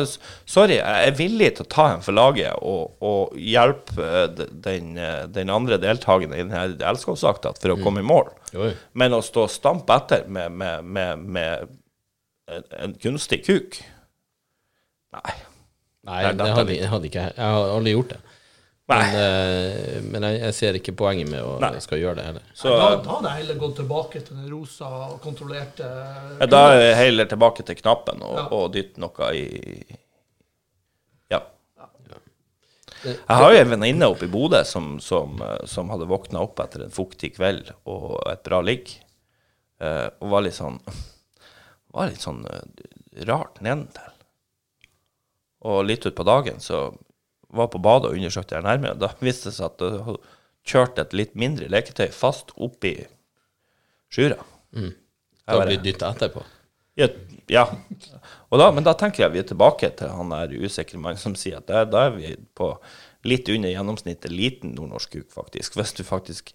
sorry, 0.49 0.79
jeg 0.79 1.09
er 1.11 1.13
villig 1.13 1.51
til 1.59 1.67
å 1.67 1.69
ta 1.69 1.83
en 1.93 2.01
for 2.01 2.17
laget 2.17 2.55
og, 2.65 2.95
og 3.05 3.35
hjelpe 3.37 4.01
eh, 4.01 4.47
den, 4.65 4.95
eh, 4.97 5.27
den 5.29 5.51
andre 5.53 5.77
deltakeren 5.77 6.33
i 6.33 6.39
denne 6.41 6.63
elskovsakta 6.89 7.51
for 7.59 7.75
å 7.75 7.77
komme 7.83 8.01
i 8.01 8.07
mål. 8.09 8.31
Jo, 8.55 8.71
jo. 8.71 8.71
Men 8.97 9.13
å 9.13 9.21
stå 9.21 9.45
og 9.45 9.53
stampe 9.53 9.99
etter 10.01 10.25
med, 10.33 10.55
med, 10.57 10.81
med, 10.97 11.27
med 11.37 11.77
en, 12.49 12.65
en 12.79 12.97
kunstig 13.03 13.43
kuk 13.45 13.77
Nei. 15.13 15.35
Nei, 16.07 16.17
Nei, 16.23 16.33
det 16.39 16.47
hadde, 16.55 16.73
det 16.73 16.89
hadde 16.91 17.07
ikke 17.09 17.21
jeg. 17.27 17.35
Jeg 17.37 17.53
har 17.57 17.71
aldri 17.77 17.93
gjort 17.93 18.11
det. 18.15 18.19
Men, 18.87 19.15
uh, 19.19 20.03
men 20.07 20.23
jeg, 20.23 20.35
jeg 20.45 20.55
ser 20.55 20.77
ikke 20.79 20.93
poenget 20.95 21.27
med 21.27 21.43
å 21.43 21.57
Nei. 21.59 21.73
skal 21.83 21.99
gjøre 21.99 22.21
det 22.21 22.25
heller. 22.29 22.43
Så 22.55 22.71
da, 22.71 22.85
da 23.03 23.15
hadde 23.17 23.31
jeg 23.33 23.41
heller 23.41 23.57
gått 23.59 23.73
tilbake 23.81 24.21
til 24.23 24.37
den 24.37 24.45
rosa, 24.47 24.91
kontrollerte 25.23 25.87
ja, 26.39 26.47
da 26.47 26.61
er 26.71 26.83
jeg 26.85 26.99
heller 27.01 27.27
tilbake 27.27 27.65
til 27.67 27.75
knappen 27.81 28.23
og, 28.23 28.37
Ja. 28.37 28.45
og 28.55 28.69
dytte 28.75 29.03
noe 29.03 29.31
i 29.35 29.97
Ja. 31.33 31.41
Jeg 33.03 33.17
har 33.27 33.51
jo 33.53 33.59
en 33.59 33.73
venninne 33.75 34.07
oppe 34.09 34.25
i 34.25 34.31
Bodø 34.31 34.63
som, 34.65 34.95
som, 35.03 35.35
eh, 35.43 35.65
som 35.69 35.91
hadde 35.91 36.07
våkna 36.09 36.39
opp 36.47 36.59
etter 36.63 36.85
en 36.85 36.95
fuktig 36.95 37.33
kveld 37.35 37.73
og 37.85 38.15
et 38.31 38.41
bra 38.47 38.61
ligg, 38.63 38.89
uh, 39.83 40.07
og 40.23 40.31
var 40.31 40.45
litt 40.47 40.57
sånn 40.57 40.79
Var 41.97 42.09
litt 42.11 42.23
sånn 42.23 42.39
uh, 42.45 42.63
rart 43.27 43.59
nedentil. 43.65 44.15
Og 45.67 45.83
litt 45.87 46.05
utpå 46.07 46.23
dagen 46.27 46.59
så 46.63 46.85
var 47.49 47.69
på 47.71 47.81
badet 47.83 48.11
og 48.11 48.19
undersøkte 48.19 48.57
jeg 48.57 48.65
nærmere. 48.65 48.97
Da 48.99 49.11
viste 49.23 49.49
det 49.49 49.57
seg 49.57 49.71
at 49.71 49.85
hun 49.85 50.03
hadde 50.09 50.35
kjørt 50.67 50.99
et 50.99 51.15
litt 51.15 51.35
mindre 51.39 51.69
leketøy 51.71 52.09
fast 52.11 52.51
oppi 52.55 52.97
skjura. 54.11 54.39
Da 55.47 55.59
blir 55.63 55.81
dytta 55.83 56.11
etterpå. 56.11 56.43
Ja, 56.97 57.07
ja. 57.47 57.63
Da, 58.51 58.71
men 58.73 58.83
da 58.83 58.95
tenker 58.97 59.23
jeg 59.23 59.35
vi 59.35 59.41
er 59.43 59.49
tilbake 59.51 59.91
til 59.95 60.09
han 60.11 60.33
der 60.33 60.55
usikre 60.65 60.99
mannen 60.99 61.21
som 61.21 61.35
sier 61.37 61.61
at 61.61 61.69
da 61.69 62.07
er 62.07 62.15
vi 62.15 62.33
på 62.57 62.71
litt 63.27 63.49
under 63.53 63.71
gjennomsnittet 63.71 64.33
liten 64.33 64.73
nordnorsk 64.75 65.13
kuk, 65.13 65.29
faktisk. 65.35 65.77
Hvis 65.77 65.93
du 65.97 66.03
faktisk 66.07 66.53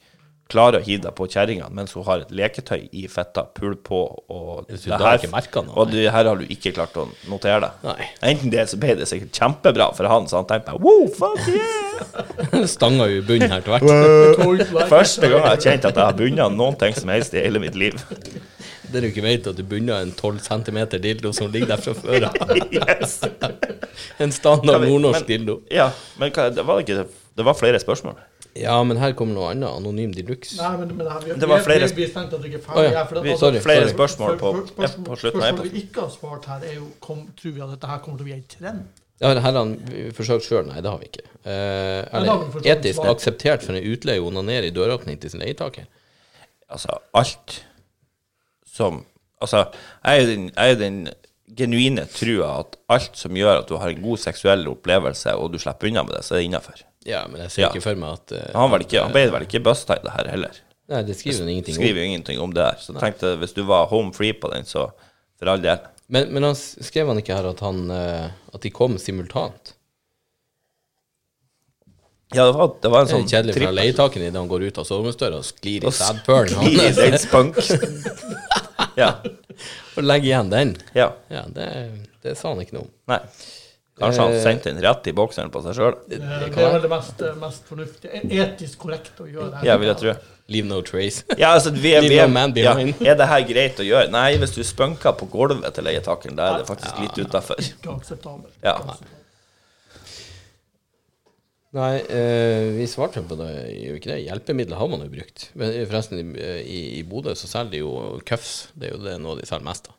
klarer 0.51 0.81
å 0.81 0.85
hive 0.85 1.07
deg 1.07 1.15
på 1.17 1.27
kjerringa 1.31 1.69
mens 1.75 1.95
hun 1.97 2.05
har 2.07 2.25
et 2.25 2.33
leketøy 2.35 2.89
i 2.93 3.07
fetta, 3.11 3.45
pull 3.57 3.77
på, 3.81 4.01
og 4.33 4.69
det 4.69 4.81
her, 4.91 5.27
noe, 5.31 5.77
og 5.77 5.93
det 5.93 6.07
her 6.13 6.29
har 6.29 6.41
du 6.41 6.45
ikke 6.53 6.75
klart 6.77 6.97
å 7.01 7.07
notere 7.31 7.61
deg. 7.65 7.87
Nei. 7.87 8.09
Enten 8.33 8.53
det, 8.53 8.67
så 8.71 8.81
ble 8.81 8.97
det 8.99 9.09
sikkert 9.11 9.39
kjempebra 9.39 9.91
for 9.97 10.11
han, 10.13 10.29
så 10.29 10.41
han 10.41 10.49
tenkte 10.51 10.75
bare 10.75 10.83
wow, 10.83 11.07
fuck 11.17 11.41
yeah! 11.49 12.67
Stanga 12.75 13.09
jo 13.11 13.21
i 13.23 13.27
bunnen 13.27 13.53
her 13.53 13.65
til 13.65 13.77
hvert. 13.77 13.87
Første 14.93 15.29
gang 15.29 15.39
jeg 15.41 15.49
har 15.49 15.63
kjent 15.69 15.89
at 15.89 15.97
jeg 15.97 16.05
har 16.11 16.19
bundet 16.19 16.59
noen 16.59 16.79
ting 16.81 16.97
som 16.99 17.13
helst 17.13 17.37
i 17.37 17.45
hele 17.45 17.63
mitt 17.63 17.79
liv. 17.79 17.97
Det 18.93 19.01
du 19.01 19.09
ikke 19.09 19.25
vet, 19.25 19.47
at 19.49 19.57
du 19.57 19.65
bunner 19.65 20.03
en 20.05 20.13
12 20.13 20.43
cm 20.45 20.83
dildo 21.01 21.33
som 21.33 21.49
ligger 21.53 21.71
der 21.73 21.81
fra 21.81 21.95
før 21.97 22.27
av. 22.29 22.53
Yes. 22.69 23.23
En 24.21 24.35
standard 24.35 24.85
nordnorsk 24.85 25.25
dildo. 25.29 25.63
Ja, 25.73 25.89
men 26.21 26.35
hva, 26.35 26.51
det 26.53 26.67
var 26.69 26.83
ikke 26.85 27.07
Det 27.33 27.47
var 27.47 27.57
flere 27.57 27.81
spørsmål. 27.81 28.19
Ja, 28.59 28.77
men 28.85 28.99
her 29.01 29.15
kommer 29.17 29.35
noe 29.37 29.51
annet. 29.53 29.69
Anonym 29.71 30.13
de 30.13 30.23
luxe. 30.29 30.59
Nei, 30.61 30.73
men, 30.83 30.91
men 30.99 31.09
vi, 31.25 31.35
Det 31.41 31.49
var 31.49 31.63
flere 31.65 31.87
vi, 31.89 32.05
vi 32.05 32.09
at 32.21 32.31
du 32.35 32.49
ikke 32.49 32.61
Å, 32.61 32.83
ja. 32.85 33.05
for 33.09 33.15
det- 33.17 33.33
altså, 33.33 33.47
sorry, 33.47 33.61
Flere 33.65 33.87
sorry. 33.87 33.95
spørsmål 33.95 34.35
på, 34.39 34.51
for- 34.53 34.67
for- 34.67 34.83
ja, 34.85 34.89
på 35.07 35.17
slutten 35.17 35.41
av 35.43 35.47
Spørsmålet 35.47 35.73
vi 35.73 35.85
ikke 35.87 36.01
har 36.01 36.11
svart 36.11 36.45
her, 36.51 36.67
er 36.69 36.75
jo 36.75 36.89
kom, 37.01 37.23
Tror 37.39 37.53
vi 37.57 37.63
at 37.65 37.71
dette 37.71 37.87
her 37.89 37.99
kommer 38.05 38.19
til 38.19 38.27
å 38.27 38.29
bli 38.29 38.35
en 38.37 38.45
trend? 38.49 38.83
Ja, 39.23 39.35
det 39.35 39.43
her 39.43 39.53
har 39.53 39.65
vi 39.65 40.11
forsøkt 40.11 40.45
sjøl. 40.49 40.67
Nei, 40.67 40.81
det 40.83 40.91
har 40.91 40.99
vi 40.99 41.09
ikke. 41.09 41.25
Uh, 41.47 42.03
er 42.11 42.27
det 42.61 42.67
etisk 42.77 43.05
akseptert 43.07 43.63
for 43.63 43.73
en 43.79 43.85
utleie 43.87 44.21
å 44.21 44.27
onanere 44.29 44.67
i 44.69 44.75
døråpning 44.75 45.21
til 45.23 45.31
sin 45.31 45.41
leietaker? 45.41 45.87
Altså, 46.69 46.99
alt 47.15 47.63
som 48.67 49.05
Altså, 49.43 49.65
jeg 50.05 50.23
er 50.23 50.27
den, 50.27 50.45
jeg 50.55 50.71
er 50.71 50.77
den 50.79 50.99
genuine 51.59 52.05
trua 52.07 52.61
at 52.61 52.77
alt 52.95 53.17
som 53.19 53.35
gjør 53.35 53.59
at 53.65 53.69
du 53.69 53.75
har 53.77 53.91
en 53.91 54.03
god 54.05 54.21
seksuell 54.23 54.69
opplevelse, 54.71 55.35
og 55.35 55.51
du 55.53 55.59
slipper 55.59 55.89
unna 55.91 56.05
med 56.07 56.15
det, 56.15 56.21
så 56.25 56.37
er 56.37 56.39
det 56.39 56.45
innafor. 56.47 56.85
Ja, 57.09 57.25
men 57.29 57.41
jeg 57.43 57.51
ser 57.51 57.69
ikke 57.71 57.83
for 57.83 57.99
meg 57.99 58.13
at 58.21 58.33
eh, 58.39 58.51
Han, 58.55 58.71
vel 58.71 58.85
ikke- 58.87 59.07
vel 59.13 59.47
ikke 59.49 59.63
busta 59.67 59.97
i 59.99 60.05
det 60.05 60.13
her 60.15 60.29
heller. 60.37 60.61
Nei, 60.93 61.01
det 61.09 61.17
skriver 61.17 61.41
han 61.45 61.49
ingenting 61.55 61.75
Skriver 61.75 61.97
om. 61.97 61.99
jo 61.99 62.09
ingenting 62.11 62.41
om 62.45 62.53
det 62.55 62.63
her. 62.67 62.77
Så 62.83 62.93
jeg 62.93 63.01
tenkte 63.03 63.37
hvis 63.41 63.55
du 63.57 63.63
var 63.67 63.87
home 63.91 64.13
free 64.15 64.33
på 64.35 64.51
den, 64.53 64.65
så 64.69 64.91
for 65.39 65.49
all 65.51 65.63
del. 65.63 65.79
Men, 66.13 66.29
men 66.35 66.43
han 66.45 66.55
skrev 66.59 67.09
han 67.09 67.19
ikke 67.23 67.35
her 67.39 67.47
at, 67.51 67.61
han, 67.65 67.85
eh, 67.91 68.27
at 68.55 68.61
de 68.67 68.71
kom 68.75 68.99
simultant? 69.01 69.75
Ja, 72.35 72.45
det 72.49 72.53
var, 72.57 72.71
det 72.81 72.89
var 72.91 73.01
en 73.03 73.07
Det 73.07 73.13
er 73.13 73.19
sånn 73.19 73.29
kjedelig 73.29 73.55
for 73.59 73.75
leietaken 73.77 74.23
idet 74.25 74.39
han 74.41 74.49
går 74.49 74.63
ut 74.71 74.79
av 74.81 74.87
soveromsdøra 74.89 75.41
og 75.43 75.45
sklir 75.45 75.85
i 75.85 75.91
sædpølen 75.93 76.55
sklir 76.63 76.87
i 76.89 76.93
den 77.13 77.19
spunk. 77.21 77.59
ja. 79.03 79.11
Og 79.97 80.07
legger 80.07 80.31
igjen 80.31 80.53
den. 80.53 80.71
ja. 80.97 81.11
Ja, 81.33 81.43
det, 81.53 81.67
det 82.25 82.37
sa 82.41 82.55
han 82.55 82.63
ikke 82.65 82.79
noe 82.79 82.87
om. 82.87 82.93
Nei. 83.13 83.19
Kanskje 84.01 84.23
han 84.25 84.33
Eh, 84.33 84.43
sendte 84.43 84.71
den 84.73 84.81
rett 84.83 85.07
i 85.07 85.13
bokseren 85.13 85.51
på 85.53 85.61
seg 85.63 85.75
sjøl. 85.77 85.97
Det, 86.09 86.19
Det, 86.19 86.59
er 86.59 86.71
vel 86.73 86.81
det 86.83 86.91
mest, 86.91 87.21
eh, 87.23 87.35
mest 87.39 87.67
fornuftige. 87.69 88.11
e- 88.25 88.39
Etisk 88.41 88.79
korrekt 88.79 89.19
å 89.21 89.27
gjøre. 89.29 89.51
det. 89.61 89.67
Ja, 89.69 89.77
vil 89.77 89.89
jeg 89.93 89.97
tro. 90.01 90.15
Leave 90.49 90.67
no 90.67 90.81
trace. 90.83 91.23
Ja, 91.39 91.53
altså, 91.55 91.71
vi 91.71 91.93
er, 91.95 92.01
vi 92.03 92.17
er, 92.19 92.27
no 92.27 92.33
man 92.35 92.55
ja, 92.57 92.73
er 92.75 93.15
det 93.21 93.27
her 93.29 93.43
greit 93.47 93.77
å 93.79 93.85
gjøre? 93.87 94.11
Nei, 94.11 94.37
hvis 94.41 94.55
du 94.57 94.63
spunker 94.65 95.13
på 95.13 95.29
gulvet 95.31 95.75
til 95.75 95.85
leietakeren, 95.85 96.35
da 96.37 96.49
er 96.55 96.59
det 96.63 96.67
faktisk 96.73 96.99
litt 97.05 97.21
utafor. 97.29 97.61
Ikke 97.61 97.93
akseptabelt. 97.95 98.57
Ja. 98.65 98.79
Nei, 101.73 102.01
eh, 102.05 102.67
vi 102.77 102.85
svarte 102.91 103.23
på 103.25 103.37
det, 103.39 103.49
gjør 103.81 103.95
vi 103.95 104.01
ikke 104.01 104.11
det? 104.13 104.19
Hjelpemidler 104.27 104.77
har 104.77 104.89
man 104.93 105.01
jo 105.07 105.09
brukt. 105.09 105.47
Men 105.57 105.71
eh, 105.73 105.87
forresten, 105.89 106.19
i, 106.21 106.43
i, 106.61 106.81
i 106.99 107.03
Bodø 107.09 107.33
så 107.39 107.49
selger 107.49 107.71
de 107.71 107.81
jo 107.81 107.93
cuffs. 108.29 108.69
Det 108.77 108.91
er 108.91 108.97
jo 108.97 109.01
det 109.07 109.15
noe 109.23 109.39
de 109.41 109.47
selger 109.49 109.65
mest 109.65 109.89
av. 109.89 109.97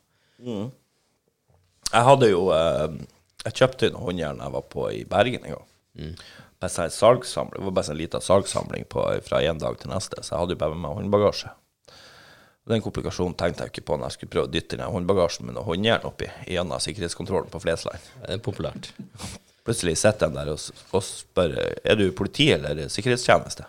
Jeg 1.94 2.06
hadde 2.10 2.28
jo 2.30 2.44
eh, 2.54 2.94
Jeg 3.44 3.58
kjøpte 3.60 3.90
noen 3.92 4.08
håndjern 4.08 4.40
jeg 4.40 4.54
var 4.54 4.64
på 4.72 4.86
i 4.92 5.02
Bergen 5.08 5.44
en 5.44 5.56
gang. 5.56 5.68
Bare 6.60 6.72
sånn 6.72 6.88
en 6.88 6.94
salgssamling. 6.94 7.58
Det 7.58 7.66
var 7.66 7.76
bare 7.76 7.88
sånn 7.88 7.96
en 7.98 8.00
liten 8.00 8.24
salgssamling 8.24 8.86
på, 8.90 9.04
fra 9.26 9.42
en 9.44 9.60
dag 9.60 9.76
til 9.80 9.92
neste, 9.92 10.22
så 10.22 10.34
jeg 10.34 10.40
hadde 10.40 10.56
jo 10.56 10.62
bare 10.62 10.76
med 10.76 10.84
meg 10.86 10.98
håndbagasje. 11.00 11.52
Den 12.72 12.80
komplikasjonen 12.80 13.36
tenkte 13.36 13.66
jeg 13.66 13.74
ikke 13.74 13.84
på 13.90 13.96
når 13.98 14.08
jeg 14.08 14.16
skulle 14.16 14.32
prøve 14.32 14.48
å 14.48 14.52
dytte 14.52 14.78
den 14.80 14.88
håndbagasjen 14.88 15.44
med 15.44 15.58
noe 15.58 15.66
håndjern 15.66 16.06
oppi 16.08 16.30
gjennom 16.48 16.80
sikkerhetskontrollen 16.80 17.52
på 17.52 17.60
Flesland. 17.60 18.06
Det 18.22 18.38
er 18.38 18.44
populært. 18.44 18.88
Plutselig 19.66 19.98
sitter 20.00 20.32
de 20.32 20.38
der 20.40 20.52
og, 20.52 20.64
og 20.96 21.04
spør 21.04 21.58
er 21.60 22.00
du 22.00 22.06
politi 22.16 22.50
eller 22.52 22.86
sikkerhetstjeneste. 22.92 23.68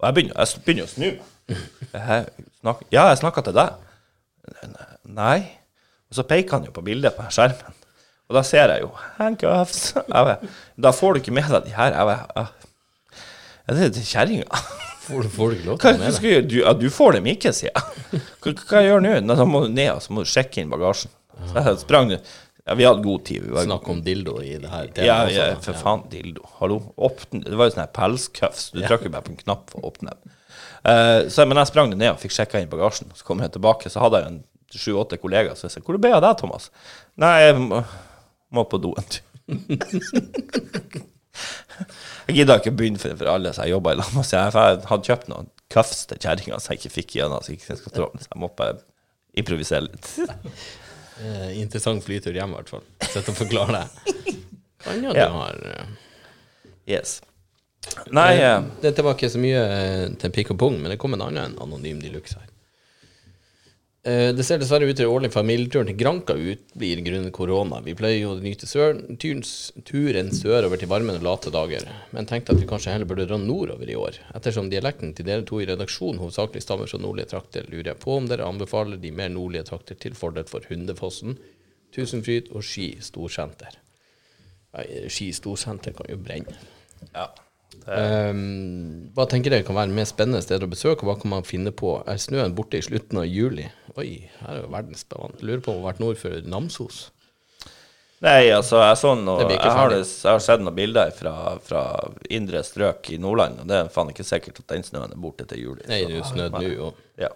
Og 0.00 0.08
jeg 0.08 0.16
begynner, 0.16 0.40
jeg 0.40 0.64
begynner 0.64 0.88
å 0.88 0.92
snu 0.92 1.06
meg. 2.66 2.82
Ja, 2.92 3.06
jeg 3.10 3.20
snakka 3.20 3.44
til 3.44 3.56
deg. 3.56 3.76
Nei. 5.16 5.38
Og 6.08 6.16
så 6.18 6.24
peker 6.28 6.58
han 6.58 6.68
jo 6.68 6.74
på 6.76 6.84
bildet 6.86 7.16
på 7.16 7.28
skjermen. 7.32 7.76
Og 8.26 8.34
da 8.38 8.42
ser 8.46 8.72
jeg 8.74 8.82
jo 8.82 8.90
handcuffs. 9.20 9.82
Jeg 10.08 10.50
Da 10.86 10.92
får 10.94 11.14
du 11.14 11.22
ikke 11.22 11.34
med 11.36 11.50
deg 11.52 11.68
de 11.68 11.76
her. 11.76 11.94
Jeg 11.94 12.08
bare, 12.10 12.26
«Ja, 12.34 12.46
ja, 13.66 13.74
det 13.74 13.84
er 13.88 13.94
til 13.96 14.06
kjerringa. 14.06 14.62
Får, 15.06 15.22
du- 15.22 15.30
får 15.30 15.50
du 15.52 15.56
ikke 15.56 15.68
lov 15.68 15.78
til 15.82 15.92
å 15.92 16.00
med 16.00 16.18
deg? 16.18 16.48
Du, 16.50 16.56
ja, 16.60 16.72
du 16.74 16.88
får 16.90 17.18
dem 17.18 17.28
ikke, 17.30 17.52
sier 17.54 17.70
jeg. 17.70 18.20
Hva, 18.42 18.52
hva 18.62 18.82
jeg 18.82 18.90
gjør 18.90 19.04
nå? 19.06 19.14
Da 19.34 19.46
må 19.46 19.62
du 19.66 19.70
ned 19.74 19.92
og 19.94 20.02
så 20.02 20.14
må 20.14 20.22
du 20.26 20.30
sjekke 20.30 20.62
inn 20.62 20.70
bagasjen. 20.72 21.12
Så 21.50 21.62
jeg 21.62 21.80
sprang 21.82 22.12
ja, 22.14 22.74
Vi 22.78 22.86
hadde 22.86 23.04
god 23.04 23.24
tid. 23.28 23.44
Var 23.52 23.66
Snakk 23.68 23.90
om 23.92 24.00
dildo 24.02 24.38
i 24.42 24.54
det 24.62 24.70
her 24.72 24.88
ja, 25.04 25.18
ja, 25.30 25.46
for 25.62 25.78
faen, 25.78 26.06
dildo. 26.10 26.46
Hallo. 26.58 26.80
Åpne. 26.96 27.44
Det 27.44 27.58
var 27.58 27.68
jo 27.68 27.74
sånn 27.76 27.84
her 27.84 27.92
pelscuffs. 27.94 28.70
Du 28.74 28.80
trykker 28.82 29.12
bare 29.12 29.26
på 29.26 29.34
en 29.34 29.40
knapp 29.44 29.70
for 29.70 29.82
å 29.84 29.92
åpne 29.92 30.14
den. 30.14 30.34
Uh, 30.86 31.26
så, 31.30 31.46
men 31.46 31.58
jeg 31.58 31.70
sprang 31.70 31.94
ned 31.94 32.12
og 32.12 32.18
fikk 32.22 32.34
sjekka 32.34 32.62
inn 32.62 32.70
bagasjen. 32.70 33.10
Så 33.18 33.26
kom 33.26 33.42
jeg 33.42 33.54
tilbake, 33.54 33.90
så 33.92 34.02
hadde 34.02 34.22
jeg 34.22 34.32
en 34.32 34.42
sju-åtte 34.74 35.18
kollegaer. 35.22 35.58
Så 35.58 35.66
jeg 35.68 35.76
sa 35.76 35.82
'Hvor 35.82 35.98
ble 35.98 36.10
det 36.10 36.18
av 36.18 36.24
deg, 36.26 36.38
Thomas?' 36.42 36.70
'Nei, 37.18 37.34
jeg 37.42 37.84
må, 38.54 38.64
på 38.70 38.78
do 38.82 38.94
en 38.98 39.08
tur'. 39.10 39.22
jeg 42.26 42.38
gidda 42.40 42.56
ikke 42.58 42.72
å 42.72 42.76
begynne 42.78 43.00
for, 43.00 43.14
for 43.18 43.30
alle 43.30 43.52
som 43.54 43.66
jeg 43.66 43.74
jobba 43.76 43.92
i 43.94 43.98
lag 44.00 44.10
med. 44.16 44.26
Så 44.26 44.38
jeg, 44.38 44.54
hadde 44.90 45.06
kjøpt 45.10 45.28
noen 45.32 45.50
cuffs 45.72 46.06
til 46.10 46.20
kjerringa 46.22 46.58
som 46.62 46.72
jeg 46.74 46.82
ikke 46.82 46.94
fikk 46.96 47.16
gjennom 47.18 47.44
sikkerhetskontrollen. 47.46 48.22
Så 48.22 48.32
jeg 48.32 48.40
må 48.42 48.50
bare 48.58 48.80
improvisere 49.36 49.84
litt. 49.88 50.12
Eh, 51.16 51.52
interessant 51.62 52.04
flytur 52.04 52.34
hjem, 52.36 52.52
i 52.52 52.58
hvert 52.58 52.72
fall. 52.74 52.84
Sett 53.08 53.28
og 53.32 53.38
forklare 53.38 53.84
det. 53.84 54.34
Kan 54.84 55.00
jo 55.04 55.14
Ja. 55.16 55.28
du 55.30 55.32
har 55.38 55.62
eh, 55.72 55.86
Yes. 56.86 57.18
Nei 58.14 58.36
eh, 58.42 58.60
Dette 58.82 59.02
var 59.02 59.14
ikke 59.16 59.30
så 59.30 59.40
mye 59.42 59.62
eh, 59.62 60.04
til 60.20 60.32
pikk 60.34 60.52
og 60.54 60.58
pung, 60.60 60.76
men 60.80 60.92
det 60.92 60.98
kom 61.02 61.14
en 61.16 61.24
annen 61.26 61.56
anonym 61.62 62.00
de 62.02 62.10
luxe 62.14 62.36
her. 62.38 62.50
Eh, 64.06 64.30
Det 64.34 64.44
ser 64.46 64.60
dessverre 64.62 64.86
ut 64.86 64.94
til 64.94 65.10
årlig 65.10 65.32
familieturen 65.34 65.88
til 65.88 65.96
Granka 65.98 66.36
utblir 66.38 67.00
grunnet 67.02 67.32
korona. 67.34 67.80
Vi 67.82 67.94
pleier 67.98 68.20
jo 68.20 68.34
å 68.36 68.42
nyte 68.42 68.68
turen 69.18 70.30
sørover 70.30 70.78
til 70.78 70.90
varmende, 70.92 71.22
late 71.26 71.50
dager, 71.50 71.82
men 72.14 72.28
tenkte 72.30 72.54
at 72.54 72.60
vi 72.60 72.68
kanskje 72.70 72.92
heller 72.94 73.08
burde 73.10 73.26
dra 73.26 73.38
nordover 73.42 73.90
i 73.90 73.96
år. 73.98 74.20
Ettersom 74.38 74.70
dialekten 74.70 75.10
til 75.12 75.26
dere 75.26 75.42
to 75.42 75.58
i 75.58 75.66
redaksjonen 75.66 76.20
hovedsakelig 76.22 76.62
stammer 76.62 76.86
fra 76.86 77.00
nordlige 77.02 77.32
trakter, 77.32 77.66
lurer 77.66 77.90
jeg 77.90 78.02
på 78.04 78.14
om 78.20 78.28
dere 78.30 78.46
anbefaler 78.46 79.00
de 79.02 79.10
mer 79.10 79.32
nordlige 79.34 79.66
trakter 79.72 79.98
til 79.98 80.14
fordel 80.14 80.46
for 80.46 80.62
Hundefossen, 80.70 81.40
Tusenfryd 81.96 82.52
og 82.54 82.62
Ski 82.62 82.92
storsenter. 83.02 83.74
Ski 85.10 85.32
storsenter 85.34 85.96
kan 85.96 86.06
jo 86.12 86.20
brenne. 86.22 86.54
ja. 87.10 87.26
Ehm, 87.86 89.10
hva 89.14 89.26
tenker 89.30 89.52
dere 89.54 89.66
kan 89.66 89.78
være 89.78 89.94
mer 89.94 90.08
spennende 90.08 90.42
steder 90.44 90.66
å 90.66 90.72
besøke, 90.72 91.04
og 91.04 91.10
hva 91.10 91.18
kan 91.20 91.32
man 91.36 91.46
finne 91.46 91.72
på? 91.76 91.98
Er 92.08 92.18
snøen 92.22 92.56
borte 92.56 92.80
i 92.80 92.86
slutten 92.86 93.20
av 93.22 93.28
juli? 93.30 93.68
Oi, 93.96 94.26
her 94.40 94.54
er 94.54 94.64
jo 94.64 94.72
verdensbevant. 94.72 95.44
Lurer 95.44 95.62
på 95.62 95.74
om 95.74 95.78
det 95.78 95.84
har 95.84 95.92
vært 95.92 96.02
nord 96.02 96.18
for 96.20 96.48
Namsos. 96.50 97.04
Nei, 98.24 98.48
altså, 98.48 98.78
jeg, 98.80 98.96
så 98.96 99.10
noe, 99.20 99.44
Det 99.44 99.58
jeg, 99.58 99.60
har, 99.60 99.90
ferdig. 99.90 99.98
jeg 100.08 100.30
har 100.30 100.40
sett 100.40 100.62
noen 100.64 100.76
bilder 100.78 101.10
fra, 101.12 101.32
fra 101.60 101.82
indre 102.32 102.62
strøk 102.64 103.10
i 103.12 103.18
Nordland, 103.20 103.58
og 103.60 103.68
det 103.68 103.76
er 103.76 103.90
faen 103.92 104.08
ikke 104.08 104.24
sikkert 104.24 104.62
at 104.62 104.72
den 104.72 104.86
snøen 104.86 105.12
er 105.12 105.20
borte 105.20 105.44
til 105.50 105.60
juli. 105.60 105.84
Nei, 105.90 105.98
det 106.08 106.14
er 106.14 106.22
jo 106.22 106.30
snødd 106.30 106.56
nå. 106.56 106.70
Og. 106.86 107.02
Ja. 107.20 107.28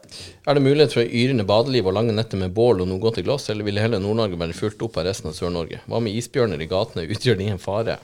Er 0.49 0.57
det 0.57 0.64
mulighet 0.64 0.97
for 0.97 1.05
yrende 1.05 1.45
badeliv 1.49 1.91
og 1.91 1.99
lange 1.99 2.14
netter 2.16 2.41
med 2.41 2.55
bål 2.57 2.80
og 2.80 2.88
noe 2.88 3.03
godt 3.03 3.20
i 3.20 3.26
glass, 3.26 3.51
eller 3.53 3.68
vil 3.68 3.80
hele 3.80 4.01
Nord-Norge 4.01 4.41
være 4.41 4.57
fulgt 4.57 4.80
opp 4.88 4.97
av 5.01 5.05
resten 5.11 5.28
av 5.28 5.36
Sør-Norge? 5.36 5.82
Hva 5.84 6.01
med 6.01 6.16
isbjørner 6.16 6.64
i 6.64 6.70
gatene, 6.70 7.05
utgjør 7.12 7.38
de 7.43 7.51
en 7.53 7.61
fare? 7.61 7.99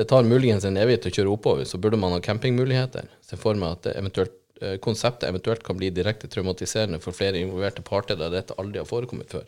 Det 0.00 0.06
tar 0.08 0.24
muligens 0.24 0.64
en 0.64 0.78
evighet 0.80 1.10
å 1.10 1.10
kjøre 1.12 1.28
oppover, 1.34 1.66
så 1.68 1.76
burde 1.76 1.98
man 2.00 2.14
ha 2.14 2.22
campingmuligheter. 2.24 3.10
Se 3.20 3.36
for 3.36 3.58
meg 3.60 3.74
at 3.74 3.90
eventuelt, 3.92 4.32
eh, 4.62 4.78
konseptet 4.80 5.26
eventuelt 5.28 5.60
kan 5.66 5.76
bli 5.76 5.90
direkte 5.92 6.30
traumatiserende 6.32 7.02
for 7.04 7.12
flere 7.12 7.36
involverte 7.36 7.84
parter 7.84 8.16
der 8.16 8.32
dette 8.32 8.56
aldri 8.56 8.80
har 8.80 8.88
forekommet 8.88 9.28
før. 9.28 9.44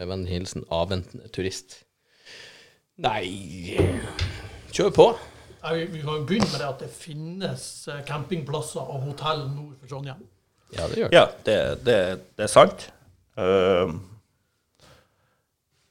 Med 0.00 0.08
vennlig 0.08 0.38
hilsen 0.38 0.64
avventende 0.72 1.28
turist. 1.28 1.82
Nei 2.96 3.76
Kjør 4.72 4.90
på. 4.96 5.06
Nei, 5.66 5.74
vi, 5.82 5.84
vi 5.98 6.00
kan 6.06 6.24
begynne 6.30 6.48
med 6.48 6.62
det 6.62 6.70
at 6.70 6.80
det 6.86 6.90
finnes 6.96 7.68
eh, 7.92 8.00
campingplasser 8.08 8.88
og 8.88 9.04
hotell 9.10 9.44
nord 9.50 9.76
for 9.82 9.92
Trondheim. 9.92 10.24
Ja, 10.72 10.88
det 10.88 11.02
gjør 11.02 11.12
det. 11.12 11.20
Ja, 11.20 11.26
det, 11.44 11.60
det, 11.84 12.00
det 12.40 12.48
er 12.48 12.54
sant. 12.56 12.88
Ehm, 13.36 14.00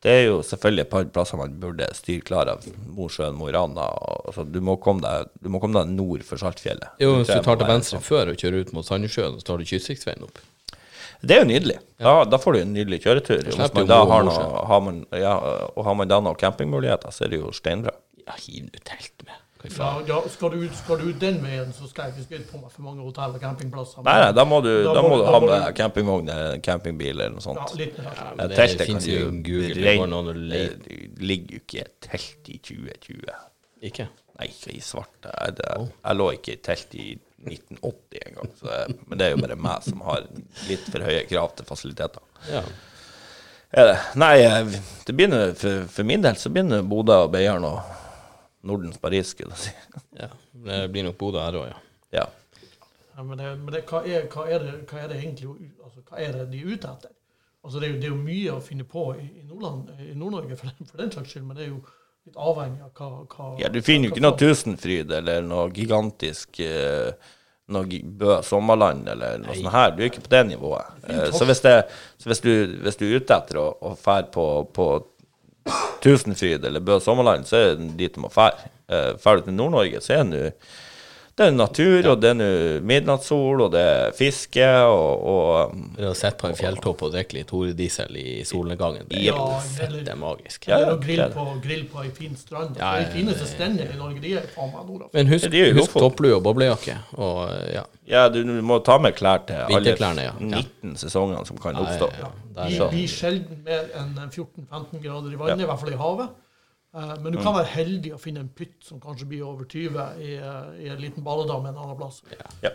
det 0.04 0.12
er 0.12 0.24
jo 0.26 0.40
selvfølgelig 0.44 0.84
et 0.84 0.90
par 0.92 1.06
plasser 1.16 1.40
man 1.40 1.54
burde 1.62 1.86
styre 1.96 2.26
klar 2.28 2.50
av. 2.52 2.66
Mosjøen, 2.92 3.38
Mo 3.40 3.48
i 3.48 3.54
Rana. 3.56 3.86
Altså, 4.28 4.44
du, 4.44 4.60
må 4.60 4.76
komme 4.84 5.00
deg, 5.06 5.30
du 5.40 5.48
må 5.54 5.62
komme 5.64 5.80
deg 5.80 5.94
nord 5.96 6.26
for 6.28 6.42
Saltfjellet. 6.42 6.98
Jo, 7.00 7.14
Hvis 7.22 7.32
du 7.32 7.40
tar 7.46 7.62
til 7.62 7.70
venstre 7.70 8.00
sånn. 8.02 8.08
før 8.10 8.34
og 8.34 8.42
kjører 8.42 8.66
ut 8.66 8.74
mot 8.76 8.88
Sandnessjøen, 8.88 9.38
så 9.40 9.48
tar 9.48 9.64
du 9.64 9.70
Kystsvikveien 9.70 10.26
opp. 10.28 10.42
Det 11.24 11.38
er 11.38 11.46
jo 11.46 11.48
nydelig. 11.54 11.78
Da, 12.04 12.18
da 12.28 12.40
får 12.42 12.58
du 12.58 12.60
en 12.66 12.74
nydelig 12.76 13.00
kjøretur. 13.06 13.48
Man 13.56 13.88
da 13.88 14.02
har 14.12 14.28
noe, 14.28 14.48
har 14.68 14.84
man, 14.84 14.98
ja, 15.16 15.38
og 15.72 15.88
har 15.88 15.96
man 15.96 16.12
da 16.12 16.20
noen 16.20 16.40
campingmuligheter, 16.42 17.16
så 17.16 17.24
er 17.24 17.32
det 17.32 17.40
jo 17.40 17.54
steinbra. 17.56 17.96
Ja, 18.28 18.36
hiv 18.44 18.68
nå 18.68 18.84
telt 18.84 19.24
med. 19.24 19.40
Ja, 19.64 20.02
ja, 20.08 20.18
skal, 20.30 20.50
du, 20.52 20.64
ut- 20.68 20.76
skal 20.76 20.98
du 21.00 21.06
ut 21.10 21.20
den 21.22 21.38
veien, 21.44 21.70
så 21.74 21.88
skal 21.88 22.10
jeg 22.10 22.18
ikke 22.18 22.26
skryte 22.26 22.50
på 22.52 22.60
meg 22.62 22.72
for 22.74 22.84
mange 22.84 23.04
hotell 23.06 23.36
og 23.38 23.40
campingplasser. 23.42 24.04
Nei, 24.04 24.16
nei, 24.26 24.32
da 24.36 24.44
må 24.46 24.58
du, 24.66 24.72
Da 24.84 24.94
da 24.98 25.02
må 25.06 25.18
du- 25.18 25.24
ha 25.26 25.40
med 25.40 25.54
du- 25.68 25.74
campingvogn 25.78 26.30
eller 26.30 26.54
en 26.58 26.62
campingbil 26.62 27.14
eller 27.16 27.30
noe 27.38 27.42
sånt. 27.46 27.62
Ja, 27.64 27.78
litt 27.80 27.98
mer. 27.98 28.12
Ja, 28.18 28.26
men 28.36 28.40
Ja, 28.44 28.48
det 28.52 28.58
teltet 28.60 28.88
finnes 28.88 29.06
kan 29.08 29.14
jo 29.14 29.30
du 29.32 29.42
Google, 29.48 29.74
det 29.74 29.98
å 30.00 31.22
ligger 31.24 31.56
jo 31.58 31.62
ikke 31.64 31.82
et 31.86 31.96
telt 32.10 32.50
i 32.52 32.58
2020. 32.60 33.34
Ikke? 33.84 34.08
Nei, 34.40 34.48
ikke 34.50 34.76
i 34.76 34.80
svart. 34.82 35.16
Jeg, 35.30 35.56
det, 35.56 35.70
jeg 36.04 36.16
lå 36.20 36.28
ikke 36.34 36.54
i 36.54 36.62
telt 36.68 36.96
i 36.96 37.08
1980 37.46 38.28
engang. 38.28 38.50
så 38.60 38.98
Men 39.08 39.18
det 39.18 39.26
er 39.28 39.36
jo 39.36 39.42
bare 39.48 39.56
meg 39.56 39.84
som 39.84 40.02
har 40.02 40.24
litt 40.68 40.86
for 40.92 41.00
høye 41.00 41.26
krav 41.30 41.56
til 41.56 41.66
fasiliteter. 41.66 42.22
Ja. 42.52 42.64
Er 43.74 43.86
det? 43.90 43.98
Nei, 44.22 44.34
eh, 44.46 44.64
det 45.06 45.16
begynner, 45.18 45.54
for, 45.58 45.86
for 45.90 46.04
min 46.04 46.22
del 46.22 46.36
så 46.36 46.50
begynner 46.54 46.84
Bodø 46.86 47.24
og 47.26 47.32
Beiarn 47.32 47.64
og 47.66 47.82
Nordens 48.64 48.98
Paris, 49.04 49.34
skulle 49.36 49.56
jeg 49.58 49.70
si. 49.70 49.98
ja. 50.22 50.30
Det 50.68 50.80
blir 50.94 51.04
nok 51.10 51.18
Bodø 51.20 51.42
her 51.44 51.58
òg, 51.60 51.68
ja. 51.74 51.80
Ja. 52.20 52.26
Ja, 53.16 53.24
men 53.24 53.38
det, 53.38 53.50
men 53.60 53.74
det, 53.76 53.84
hva, 53.90 54.00
er, 54.10 54.24
hva, 54.34 54.46
er 54.50 54.64
det, 54.64 54.72
hva 54.90 55.02
er 55.04 55.12
det 55.12 55.18
egentlig 55.20 55.50
altså, 55.84 56.02
Hva 56.08 56.22
er 56.24 56.32
det 56.40 56.48
de 56.54 56.62
er 56.64 56.72
ute 56.74 56.94
etter? 56.96 57.12
Altså, 57.64 57.80
det, 57.80 57.88
er 57.88 57.92
jo, 57.94 58.00
det 58.02 58.08
er 58.08 58.14
jo 58.16 58.22
mye 58.24 58.56
å 58.56 58.64
finne 58.64 58.86
på 58.90 59.04
i, 59.20 59.28
i 59.40 60.16
Nord-Norge 60.18 60.58
for, 60.60 60.72
den- 60.72 60.90
for 60.90 60.98
den 61.04 61.12
saks 61.14 61.30
skyld, 61.36 61.46
men 61.48 61.60
det 61.60 61.68
er 61.68 61.70
jo 61.76 61.78
litt 62.26 62.40
avhengig 62.40 62.82
av 62.88 62.92
hva, 62.98 63.12
hva 63.36 63.48
ja, 63.62 63.70
du 63.72 63.78
finner 63.86 64.08
jo 64.10 64.16
ikke 64.16 64.24
noe 64.26 64.40
Tusenfryd 64.40 65.12
eller 65.20 65.46
noe 65.46 65.70
gigantisk 65.76 66.60
eh, 66.66 67.12
noe 67.74 68.02
Bø 68.20 68.38
sommerland 68.44 69.08
eller 69.14 69.38
noe 69.44 69.56
sånt 69.60 69.72
her. 69.76 69.94
Du 69.96 70.02
er 70.04 70.10
ikke 70.10 70.24
på 70.26 70.32
det 70.34 70.42
nivået. 70.50 70.98
Eh, 71.08 71.30
så 71.36 71.46
hvis, 71.48 71.62
det, 71.64 71.76
så 72.20 72.32
hvis, 72.32 72.42
du, 72.44 72.52
hvis 72.84 73.00
du 73.00 73.06
er 73.08 73.16
ute 73.22 73.38
etter 73.38 73.60
å, 73.62 73.68
å 73.80 73.94
fære 74.00 74.28
på, 74.36 74.46
på 74.76 74.88
Tusenfryd 76.04 76.66
eller 76.68 76.84
Bø 76.84 77.00
sommerland, 77.00 77.46
så 77.48 77.60
er 77.60 77.76
det 77.80 77.94
dit 78.00 78.16
du 78.16 78.24
må 78.24 78.32
fære. 78.34 78.70
Drar 78.90 79.20
Fær 79.24 79.40
du 79.40 79.46
til 79.48 79.56
Nord-Norge, 79.56 80.02
så 80.04 80.18
er 80.18 80.26
det 80.26 80.32
nå 80.32 80.42
det 81.34 81.46
er 81.50 81.54
natur, 81.56 82.08
og 82.12 82.20
det 82.22 82.30
er 82.30 82.36
nå 82.38 82.48
midnattssol, 82.86 83.64
og 83.66 83.72
det 83.74 83.82
er 83.82 84.12
fiske, 84.14 84.68
og, 84.86 85.24
og 85.32 85.80
Det 85.98 86.06
å 86.12 86.14
sitte 86.18 86.38
på 86.44 86.52
en 86.52 86.58
fjelltopp 86.60 87.02
og 87.08 87.14
drikke 87.16 87.40
litt 87.40 87.54
horediesel 87.54 88.20
i 88.22 88.44
solnedgangen, 88.46 89.08
det 89.10 89.18
er 89.18 89.26
Ja, 89.32 89.48
det 89.80 90.12
er 90.14 90.20
magisk. 90.20 90.68
Ja, 90.70 90.78
ja, 90.78 90.84
Eller 90.84 91.00
å 91.00 91.02
grille 91.02 91.26
det 91.26 91.32
er 91.32 91.40
på, 91.40 91.56
grill 91.64 91.88
på 91.90 92.04
ei 92.04 92.12
fin 92.14 92.38
strand. 92.38 92.78
Ja, 92.78 92.92
For 92.92 93.02
ja, 93.02 93.08
De 93.08 93.18
fineste 93.18 93.50
strendene 93.50 93.90
i 93.90 93.98
Norge, 93.98 94.22
de 94.22 94.36
er 94.38 94.46
faen 94.54 94.70
meg 94.76 94.86
nord 94.92 95.18
Men 95.18 95.34
husk, 95.34 95.50
Ja, 95.50 95.66
er 95.66 95.80
husk 95.80 95.98
topplue 95.98 96.38
og 96.38 96.46
boblejakke. 96.46 97.00
Og 97.18 97.42
ja, 97.74 97.84
Ja, 98.14 98.28
du, 98.30 98.44
du 98.46 98.54
må 98.62 98.78
ta 98.86 99.00
med 99.02 99.18
klær 99.18 99.42
til 99.48 99.58
alle 99.58 99.82
Vinterklærne, 99.82 100.28
ja. 100.30 100.38
Ja. 100.38 100.62
19 100.62 100.98
sesongene 101.02 101.46
som 101.50 101.58
kan 101.58 101.82
oppstå. 101.82 102.12
ja, 102.20 102.30
ja. 102.30 102.64
Er 102.70 102.90
blir 102.94 103.10
sjelden 103.10 103.64
mer 103.66 103.90
enn 103.98 104.14
14-15 104.30 105.02
grader 105.02 105.34
i 105.34 105.40
vannet, 105.40 105.66
i 105.66 105.70
hvert 105.72 105.82
fall 105.82 105.96
i 105.96 105.98
havet. 105.98 106.40
Eh, 106.94 107.14
Men 107.24 107.34
du 107.34 107.40
kan 107.42 107.56
være 107.56 107.72
heldig 107.74 108.14
å 108.14 108.22
finne 108.22 108.44
en 108.44 108.50
pytt 108.54 108.86
som 108.86 109.00
kanskje 109.02 109.26
blir 109.30 109.46
over 109.48 109.66
20 109.66 110.20
i, 110.22 110.36
eh, 110.38 110.86
i 110.86 110.90
en 110.94 111.02
liten 111.02 111.24
badedam 111.26 111.66
en 111.66 111.78
annen 111.78 111.98
plass. 111.98 112.22
Ja. 112.62 112.72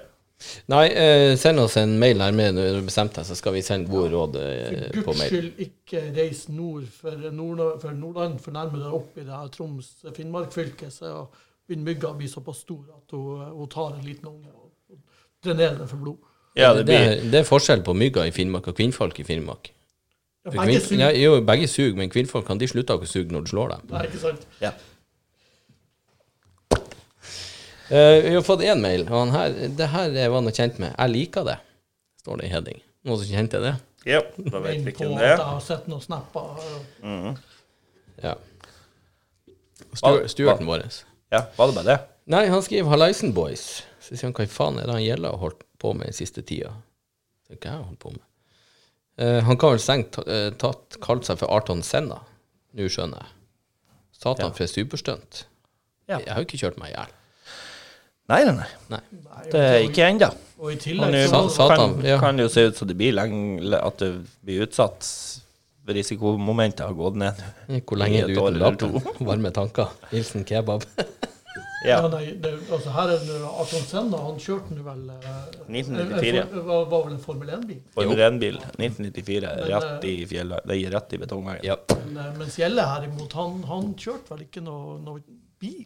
Nei, 0.71 0.85
eh, 0.95 1.37
send 1.37 1.59
oss 1.59 1.77
en 1.77 1.97
mail 1.99 2.21
her 2.23 2.33
med 2.33 2.55
når 2.55 2.77
du 2.79 2.87
bestemte 2.87 3.19
deg, 3.19 3.27
så 3.27 3.35
skal 3.39 3.57
vi 3.57 3.63
sende 3.67 3.91
gode 3.91 4.13
råd 4.13 4.37
eh, 4.39 4.85
For 4.95 5.11
guds 5.11 5.25
skyld 5.27 5.63
ikke 5.65 6.03
reis 6.15 6.45
nord 6.49 6.87
for, 6.95 7.31
nord 7.35 7.63
for 7.83 7.97
Nordland, 7.97 8.39
for 8.43 8.55
nærmere 8.55 8.85
deg 8.85 8.99
opp 9.01 9.19
i 9.19 9.25
det 9.27 9.35
her 9.35 9.51
Troms-Finnmark-fylket, 9.57 10.95
så 10.95 11.27
begynner 11.67 11.91
mygga 11.91 12.13
å 12.13 12.19
bli 12.19 12.31
såpass 12.31 12.63
stor 12.63 12.85
at 12.95 13.17
hun, 13.17 13.49
hun 13.55 13.73
tar 13.73 13.99
en 13.99 14.07
liten 14.07 14.31
unge 14.31 14.53
og, 14.55 14.71
og 14.95 15.01
drenerer 15.43 15.81
den 15.83 15.91
for 15.91 16.05
blod. 16.07 16.31
Ja, 16.59 16.71
det, 16.75 16.87
det 16.87 16.87
blir 16.87 17.11
er, 17.17 17.27
det 17.35 17.43
er 17.43 17.51
forskjell 17.51 17.83
på 17.87 17.95
mygga 17.99 18.27
i 18.27 18.35
Finnmark 18.35 18.71
og 18.71 18.79
kvinnfolk 18.79 19.19
i 19.19 19.27
Finnmark. 19.27 19.73
Ja, 20.45 20.51
begge 20.65 20.81
suger. 20.81 20.99
ja, 21.03 21.11
jo, 21.19 21.41
begge 21.45 21.67
suger, 21.69 21.97
men 21.97 22.11
kvinnfolk 22.11 22.47
kan 22.47 22.59
de 22.59 22.67
slutte 22.71 22.95
å 22.97 23.07
suge 23.07 23.31
når 23.35 23.45
du 23.45 23.51
slår 23.51 23.69
dem. 23.75 23.81
Nei, 23.91 24.05
ikke 24.07 24.19
sant? 24.23 24.47
Ja. 24.63 24.71
Eh, 27.91 28.23
vi 28.25 28.35
har 28.35 28.43
fått 28.45 28.61
én 28.69 28.81
mail, 28.85 29.07
og 29.09 29.17
han 29.23 29.31
her, 29.33 29.55
det 29.79 29.87
her 29.95 30.13
var 30.33 30.43
noe 30.45 30.53
kjent 30.53 30.77
med. 30.83 30.93
Jeg 30.99 31.13
liker 31.15 31.47
det, 31.49 31.57
står 32.21 32.41
det 32.43 32.49
i 32.49 32.53
heading. 32.53 32.81
Noen 33.09 33.21
som 33.23 33.31
kjente 33.33 33.61
det? 33.65 33.75
ja 34.09 34.21
da 34.39 34.61
vet 34.65 34.79
vi 34.87 34.93
hvem 34.95 35.17
det 35.19 35.25
er. 35.27 35.33
jeg 35.35 35.47
har 35.49 35.61
sett 35.65 35.89
noen 35.91 36.01
snapper. 36.05 36.41
og- 36.41 37.39
Ja. 38.23 38.35
Stuart, 39.95 40.29
Stuarten 40.31 40.67
vår. 40.69 40.85
Ja, 41.33 41.47
var 41.57 41.67
det 41.67 41.75
bare 41.75 41.85
det? 41.85 41.99
Nei, 42.27 42.47
han 42.47 42.63
skriver 42.63 42.89
'Hallaisen 42.91 43.33
Boys'. 43.35 43.83
Så 44.01 44.17
sier 44.17 44.23
han 44.29 44.33
hva 44.35 44.45
i 44.45 44.47
faen 44.47 44.79
er 44.79 44.87
det 44.87 44.93
han 44.95 45.03
gjelder 45.03 45.33
å 45.33 45.39
holdt 45.39 45.63
på 45.79 45.95
med 45.95 46.07
den 46.07 46.13
siste 46.13 46.43
tida? 46.43 46.73
Så 47.49 47.57
hva 47.57 47.71
har 47.71 47.79
jeg 47.79 47.87
holdt 47.87 47.99
på 47.99 48.11
med? 48.13 48.21
Eh, 49.19 49.41
han 49.45 49.59
kan 49.59 49.75
vel 49.75 49.83
strengt 49.83 50.19
eh, 50.27 50.51
tatt 50.61 50.99
kalt 51.03 51.27
seg 51.27 51.41
for 51.41 51.51
Arton 51.55 51.83
Senna. 51.83 52.21
Nå 52.79 52.87
skjønner 52.93 53.25
jeg. 53.25 53.33
Satan 54.19 54.49
Ja. 54.51 54.53
for 54.55 54.65
et 54.67 54.71
superstunt. 54.75 55.45
Ja. 56.09 56.19
Jeg 56.19 56.33
har 56.33 56.43
jo 56.43 56.47
ikke 56.49 56.61
kjørt 56.61 56.79
meg 56.81 56.93
i 56.93 56.95
hjel. 56.97 57.15
Nei, 58.29 58.39
nei, 58.45 58.69
nei. 58.93 59.01
Det 59.51 59.61
er 59.65 59.79
ikke 59.87 60.05
ennå. 60.05 60.29
Og 60.59 60.73
i 60.73 60.75
Og 60.77 60.81
tillegg 60.83 61.31
nå 61.33 61.43
så 61.55 61.69
kan, 61.71 61.95
ja. 62.05 62.19
kan 62.21 62.37
det 62.37 62.45
jo 62.45 62.51
se 62.53 62.65
ut 62.69 62.77
som 62.77 62.89
det 62.91 62.97
blir 62.99 63.15
lenge, 63.17 63.73
at 63.79 63.99
det 64.03 64.11
blir 64.45 64.67
utsatt. 64.67 65.07
Risikomomentet 65.89 66.85
har 66.85 66.93
gått 66.93 67.17
ned. 67.17 67.39
Hvor 67.89 67.97
lenge 67.97 68.19
er 68.21 68.27
du 68.29 68.35
uten 68.37 68.47
eller 68.51 68.75
lappen? 68.75 68.99
Varme 69.31 69.51
tanker. 69.57 69.95
Hilsen 70.11 70.45
kebab. 70.45 70.85
ja. 71.85 71.99
Ja. 72.03 72.09
nei, 72.11 72.33
det, 72.43 72.51
altså 72.75 72.91
her 72.91 73.13
er 73.15 73.21
det 73.23 73.37
Arton 73.47 73.85
Senna, 73.87 74.19
han 74.25 74.39
kjørte 74.43 74.75
nå 74.75 74.83
vel 74.87 75.05
eh, 75.15 75.27
1994. 75.71 76.41
en 76.41 76.49
for- 76.55 76.65
var, 76.71 76.85
var 76.91 77.05
vel 77.05 77.13
en 77.15 77.21
Formel 77.23 77.53
1-bil. 77.55 77.83
Formel 77.95 78.23
1-bil 78.29 78.57
1994, 78.59 79.53
Men, 79.61 79.69
rett 79.75 80.09
i 80.11 80.15
fjellet. 80.33 80.67
Det 80.73 80.79
gir 80.81 80.91
rett 80.97 81.13
i 81.15 81.21
betongveggen. 81.23 81.69
Ja. 81.69 81.77
Men, 81.93 82.17
eh, 82.25 82.33
mens 82.41 82.59
Gjelle 82.59 82.89
herimot, 82.91 83.37
han, 83.39 83.63
han 83.71 83.93
kjørte 83.95 84.35
vel 84.35 84.43
ikke 84.49 84.65
noe, 84.67 84.99
noe 85.05 85.23
bil? 85.63 85.85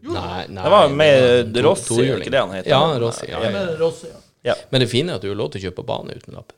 Jo, 0.00 0.14
Nei, 0.14 0.46
nei. 0.46 0.62
Det 0.62 0.70
var 0.70 0.88
med 0.94 1.56
Rossi, 1.66 1.98
er 2.06 2.20
ikke 2.22 2.30
det 2.30 2.40
han 2.44 2.52
heter? 2.54 2.70
Ja, 2.70 2.80
Rossi. 3.02 3.26
Ja, 3.32 4.16
ja. 4.46 4.54
Men 4.70 4.80
det 4.84 4.88
fine 4.92 5.10
er 5.12 5.18
at 5.18 5.24
du 5.26 5.28
har 5.32 5.36
lov 5.40 5.50
til 5.52 5.60
å 5.60 5.64
kjøpe 5.68 5.84
bane 5.88 6.14
uten 6.14 6.36
lappen. 6.38 6.56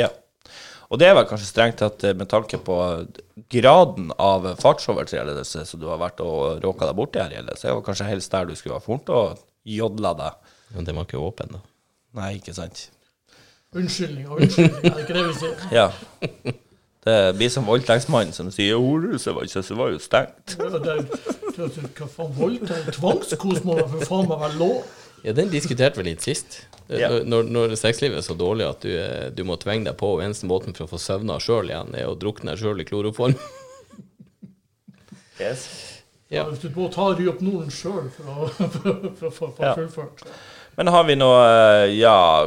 Ja. 0.00 0.08
Og 0.92 1.00
det 1.00 1.08
er 1.08 1.14
vel 1.16 1.24
kanskje 1.28 1.48
strengt 1.48 1.78
tatt 1.80 2.04
eh, 2.04 2.16
med 2.16 2.28
tanke 2.28 2.58
på 2.60 2.76
graden 3.52 4.10
av 4.20 4.44
fartsovertredelse 4.60 5.64
som 5.68 5.80
du 5.80 5.86
har 5.88 6.00
vært 6.02 6.20
og 6.24 6.60
råka 6.64 6.88
deg 6.88 6.98
borti 6.98 7.22
her, 7.22 7.32
Gjelle, 7.32 7.56
så 7.56 7.70
er 7.70 7.78
det 7.78 7.86
kanskje 7.86 8.10
helst 8.10 8.34
der 8.34 8.50
du 8.50 8.52
skulle 8.58 8.76
ha 8.76 8.84
fort 8.84 9.08
og 9.12 9.40
jodla 9.64 10.12
deg. 10.18 10.50
Men 10.76 10.88
den 10.88 10.98
var 10.98 11.08
ikke 11.08 11.22
åpen, 11.22 11.56
da. 11.56 11.62
Nei, 12.20 12.34
ikke 12.36 12.52
sant. 12.56 12.90
Unnskyldning 13.72 14.28
og 14.28 14.42
unnskyldning, 14.44 14.84
er 14.84 14.98
det 14.98 15.06
ikke 15.06 15.16
det 15.16 15.24
vi 15.30 15.38
sier? 15.40 15.64
Ja. 15.72 15.88
Det 17.02 17.16
blir 17.34 17.48
som 17.50 17.64
voldtektsmannen 17.66 18.36
som 18.36 18.50
sier 18.54 18.76
'Horhuset 18.78 19.34
var 19.34 19.48
ikke 19.48 19.62
så 19.66 19.74
var 19.74 19.88
jo 19.90 19.98
stengt. 19.98 20.52
Det, 20.54 20.68
det, 20.84 20.92
det, 21.56 21.88
hva 21.98 22.06
faen, 22.06 22.34
voldtekt? 22.36 22.92
Tvangskos 22.94 23.64
må 23.64 23.74
da 23.80 23.88
for 23.90 24.04
faen 24.06 24.28
meg 24.28 24.44
være 24.44 24.58
lov. 24.60 24.84
Ja, 25.22 25.32
den 25.36 25.50
diskuterte 25.52 26.00
vi 26.02 26.08
litt 26.10 26.24
sist. 26.24 26.62
Ja. 26.90 27.08
Når, 27.24 27.46
når 27.54 27.76
sexlivet 27.78 28.18
er 28.18 28.24
så 28.26 28.34
dårlig 28.36 28.66
at 28.68 28.82
du, 28.84 28.90
eh, 28.98 29.28
du 29.32 29.44
må 29.48 29.54
tvinge 29.62 29.86
deg 29.86 29.96
på, 30.00 30.16
og 30.16 30.22
eneste 30.24 30.48
måten 30.50 30.74
for 30.76 30.84
å 30.88 30.90
få 30.90 30.98
søvna 31.00 31.38
sjøl 31.40 31.70
igjen, 31.70 31.94
er 31.96 32.10
å 32.10 32.16
drukne 32.18 32.52
deg 32.52 32.60
sjøl 32.64 32.82
i 32.82 32.86
kloroform. 32.88 33.36
Yes. 35.40 35.62
Ja. 36.32 36.46
Hvis 36.48 36.62
du 36.64 36.70
må 36.74 36.88
ta 36.92 37.10
ry 37.16 37.26
opp 37.30 37.40
Norden 37.44 37.70
sjøl 37.72 38.08
for 38.14 38.28
å 38.28 39.30
få- 39.32 39.52
få 39.52 39.62
Ja. 39.62 39.74
fullført. 39.76 40.24
Men 40.76 40.88
har 40.88 41.04
vi 41.04 41.14
noe 41.20 41.40
eh, 41.44 41.90
Ja, 41.98 42.46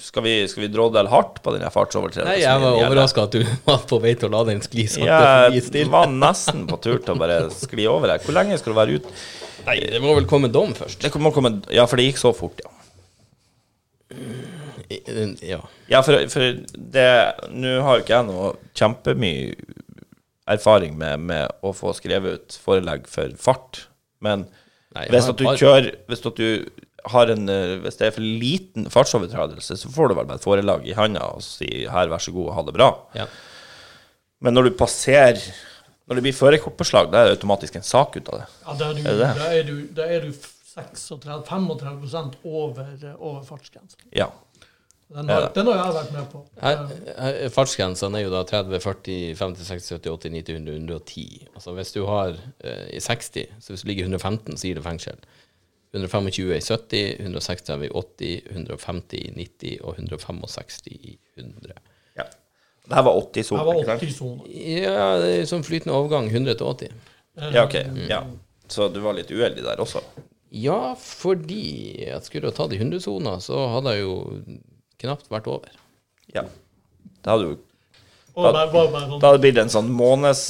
skal 0.00 0.24
vi, 0.24 0.34
skal 0.48 0.62
vi 0.64 0.68
drådle 0.72 1.02
hardt 1.12 1.42
på 1.44 1.52
denne 1.52 1.68
fartsovertredelsen? 1.72 2.30
Nei, 2.30 2.40
jeg 2.40 2.62
var 2.62 2.78
overraska 2.80 3.26
at 3.28 3.34
du 3.36 3.42
var 3.68 3.82
på 3.90 3.98
vei 4.00 4.14
til 4.16 4.30
å 4.30 4.38
la 4.38 4.44
den 4.48 4.62
skli 4.64 4.86
sakte 4.88 5.60
forbi 5.66 5.82
Jeg 5.84 5.90
var 5.92 6.08
nesten 6.08 6.64
på 6.70 6.78
tur 6.80 6.96
til 7.04 7.12
å 7.12 7.18
bare 7.20 7.42
skli 7.52 7.84
over 7.90 8.14
her. 8.14 8.24
Hvor 8.24 8.38
lenge 8.38 8.56
skal 8.60 8.72
du 8.72 8.78
være 8.80 8.96
ute? 9.02 9.12
Nei, 9.68 9.78
det 9.92 10.00
må 10.02 10.14
vel 10.16 10.26
komme 10.28 10.50
dom 10.52 10.74
først. 10.76 11.02
Det 11.04 11.20
må 11.22 11.32
komme 11.34 11.58
Ja, 11.74 11.84
for 11.88 12.00
det 12.00 12.08
gikk 12.08 12.20
så 12.22 12.32
fort, 12.36 12.60
ja. 12.64 12.72
Ja. 15.44 15.60
Ja, 15.90 16.00
for, 16.00 16.16
for 16.32 16.62
det 16.72 17.08
Nå 17.52 17.74
har 17.84 17.98
jo 17.98 18.04
ikke 18.06 18.14
jeg 18.14 18.24
noe 18.30 18.52
kjempemye 18.78 19.58
erfaring 20.48 20.94
med, 20.96 21.26
med 21.28 21.58
å 21.60 21.74
få 21.76 21.92
skrevet 21.92 22.38
ut 22.38 22.56
forelegg 22.64 23.04
for 23.10 23.34
fart, 23.36 23.82
men 24.24 24.46
Nei, 24.96 25.04
hvis 25.12 25.28
at 25.28 25.36
du 25.36 25.44
kjører 25.44 25.90
Hvis 26.08 26.24
at 26.24 26.40
du 26.40 26.48
har 27.12 27.30
en 27.34 27.52
eh, 27.52 27.74
Hvis 27.84 28.00
det 28.00 28.08
er 28.08 28.14
for 28.16 28.24
liten 28.24 28.88
fartsovertredelse, 28.92 29.76
så 29.76 29.92
får 29.92 30.08
du 30.08 30.16
vel 30.16 30.28
bare 30.30 30.40
et 30.40 30.46
forelag 30.48 30.88
i 30.88 30.96
handa 30.96 31.26
og 31.36 31.44
si 31.44 31.68
her, 31.84 32.08
vær 32.08 32.24
så 32.24 32.32
god, 32.34 32.54
ha 32.56 32.64
det 32.66 32.74
bra. 32.76 32.88
Ja. 33.16 33.28
Men 34.44 34.56
når 34.56 34.68
du 34.70 34.78
passerer 34.80 35.36
Når 36.08 36.14
det 36.18 36.22
blir 36.24 36.36
førerkortbeslag, 36.36 37.10
da 37.12 37.16
er 37.20 37.24
det 37.28 37.34
automatisk 37.36 37.72
en 37.76 37.84
sak 37.84 38.16
ut 38.16 38.28
av 38.32 38.36
det. 38.40 38.46
Ja, 38.64 38.72
da 38.80 38.84
er 38.88 38.94
du, 38.94 39.00
Er 39.00 39.04
det 39.04 39.12
det? 39.20 39.32
da 39.38 39.46
er 39.52 39.62
du, 39.68 39.76
da 39.98 40.02
er 40.08 40.20
du 40.24 40.30
36-35 40.32 42.34
over, 42.44 42.86
over 43.18 43.42
fartsgrensen. 43.44 44.00
Ja. 44.16 44.26
Den 45.08 45.28
har, 45.28 45.40
ja. 45.40 45.52
den 45.54 45.66
har 45.70 45.78
jeg 45.78 45.92
vært 45.96 46.10
med 46.12 46.26
på. 46.28 46.42
Her, 46.60 46.80
her, 47.16 47.36
fartsgrensene 47.52 48.18
er 48.18 48.26
jo 48.26 48.32
da 48.32 48.42
30, 48.44 48.80
40, 48.84 49.36
50, 49.38 49.68
60, 49.70 49.86
70, 49.96 50.10
80, 50.12 50.32
90, 50.36 50.58
100, 50.60 50.74
110. 50.84 51.46
Altså 51.54 51.72
hvis 51.78 51.92
du 51.94 52.02
har 52.08 52.36
eh, 52.36 52.86
i 52.92 53.00
60, 53.00 53.54
så 53.64 53.72
hvis 53.72 53.84
du 53.84 53.88
ligger 53.88 54.04
i 54.04 54.10
115, 54.10 54.56
så 54.56 54.68
gir 54.68 54.80
det 54.80 54.84
fengsel. 54.84 55.16
125 55.96 56.58
i 56.58 56.60
70, 56.60 57.24
160 57.24 57.86
i 57.86 57.88
80, 57.88 58.52
150 58.52 59.22
i 59.22 59.30
90 59.38 59.78
og 59.80 59.96
165 59.96 60.92
i 60.92 61.16
100. 61.40 61.80
ja. 62.88 62.94
Det 62.94 62.96
her 62.96 63.04
var 63.04 63.14
Jeg 63.18 63.26
80-sonen, 63.44 63.66
var 63.68 63.74
ikke 63.82 63.90
sant? 63.92 64.02
80-soner. 64.02 64.48
Ja, 64.82 65.06
det 65.20 65.30
er 65.36 65.46
sånn 65.50 65.64
flytende 65.66 65.94
overgang 65.98 66.30
100 66.32 66.56
til 66.56 66.66
80. 66.66 66.92
Ja, 67.52 67.64
ok. 67.66 67.76
Ja. 68.08 68.22
Så 68.68 68.88
du 68.92 69.00
var 69.04 69.14
litt 69.16 69.30
uheldig 69.30 69.62
der 69.64 69.80
også? 69.80 70.00
Ja, 70.50 70.94
fordi 70.96 72.06
jeg 72.06 72.20
skulle 72.24 72.48
ha 72.48 72.56
tatt 72.56 72.72
i 72.72 72.80
100-sona, 72.80 73.36
så 73.44 73.60
hadde 73.74 73.92
jeg 73.96 74.06
jo 74.06 74.14
knapt 75.04 75.28
vært 75.32 75.46
over. 75.52 75.74
Ja. 76.32 76.46
Det 77.18 77.28
hadde 77.28 77.50
jo 77.50 77.58
bare 78.38 78.64
sånn, 78.70 79.18
Da 79.20 79.28
hadde 79.32 79.38
det 79.38 79.44
blitt 79.44 79.60
en 79.60 79.72
sånn 79.72 79.88
måneds 79.92 80.42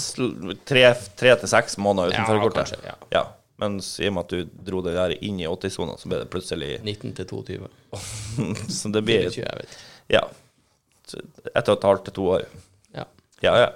tre, 0.69 0.85
tre 1.19 1.35
til 1.41 1.49
seks 1.51 1.79
måneder 1.81 2.13
uten 2.13 2.21
Ja, 2.23 2.29
førerkortet. 2.29 2.75
ja. 2.87 2.95
ja. 3.15 3.25
Mens 3.59 3.97
i 3.99 4.07
og 4.07 4.15
med 4.15 4.27
at 4.29 4.31
du 4.31 4.61
dro 4.71 4.81
det 4.87 4.93
der 4.95 5.17
inn 5.19 5.41
i 5.43 5.47
80-sona, 5.51 5.97
så 5.99 6.07
ble 6.11 6.21
det 6.21 6.29
plutselig 6.31 6.77
19 6.87 7.15
til 7.19 7.27
22. 7.27 7.71
Så 8.79 8.93
det 8.95 9.03
blir 9.03 9.25
betyr 9.27 9.43
jeg, 9.49 9.57
vet. 9.65 9.79
Ja. 10.15 10.21
Ett 11.17 11.69
og 11.69 11.77
et 11.77 11.87
halvt 11.89 12.09
til 12.09 12.17
to 12.19 12.27
år. 12.37 12.49
Ja. 12.97 13.05
Ja, 13.45 13.55
ja. 13.63 13.69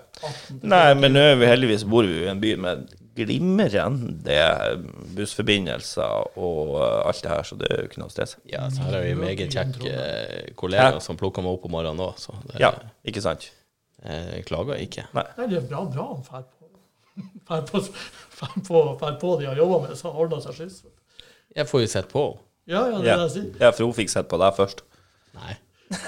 Nei, 0.63 0.89
men 0.99 1.15
nå 1.15 1.23
er 1.33 1.39
vi 1.41 1.49
heldigvis 1.51 1.85
bor 1.89 2.07
vi 2.07 2.21
jo 2.21 2.27
i 2.27 2.33
en 2.33 2.43
by 2.43 2.55
med 2.63 2.91
glimrende 3.19 4.37
bussforbindelser 5.17 6.39
og 6.41 6.71
uh, 6.79 7.09
alt 7.09 7.21
det 7.25 7.31
her, 7.31 7.43
så 7.45 7.59
det 7.61 7.69
er 7.71 7.83
jo 7.83 7.91
ikke 7.91 8.01
noe 8.01 8.13
stress. 8.13 8.37
Ja, 8.49 8.65
så 8.73 8.87
her 8.87 8.97
har 8.97 9.05
vi 9.05 9.17
meget 9.21 9.53
kjekke 9.53 9.93
eh, 9.93 11.01
som 11.05 11.19
plukker 11.21 11.45
meg 11.45 11.59
opp 11.59 11.67
om 11.69 11.75
morgenen 11.77 12.01
òg, 12.01 12.15
så 12.21 12.35
det, 12.49 12.61
Ja, 12.63 12.73
ikke 13.05 13.25
sant? 13.25 13.51
jeg 14.03 14.43
klager 14.49 14.81
ikke. 14.83 15.05
Nei, 15.15 15.23
det 15.39 15.61
er 15.61 15.67
bra, 15.69 15.85
bra 15.87 16.07
han 16.09 16.25
drar 16.27 16.47
på. 16.49 16.71
Fær 17.47 17.61
på, 17.69 17.83
fær 18.33 18.55
på, 18.67 18.81
fær 18.99 19.19
på 19.21 19.35
de 19.39 19.47
har 19.51 19.59
jobba 19.61 19.83
med, 19.85 19.99
så 20.01 20.11
ordner 20.11 20.41
seg 20.43 20.57
skyss. 20.57 20.81
Jeg 21.55 21.69
får 21.69 21.85
jo 21.85 21.91
sett 21.93 22.09
på. 22.11 22.25
Ja, 22.71 22.87
ja, 22.89 23.03
det 23.03 23.13
er 23.13 23.21
det 23.21 23.27
jeg 23.27 23.35
sier. 23.37 23.51
ja 23.61 23.71
for 23.75 23.85
hun 23.91 23.95
fikk 23.95 24.11
sett 24.11 24.31
på 24.31 24.39
deg 24.41 24.57
først. 24.57 24.83
Nei. 25.37 25.55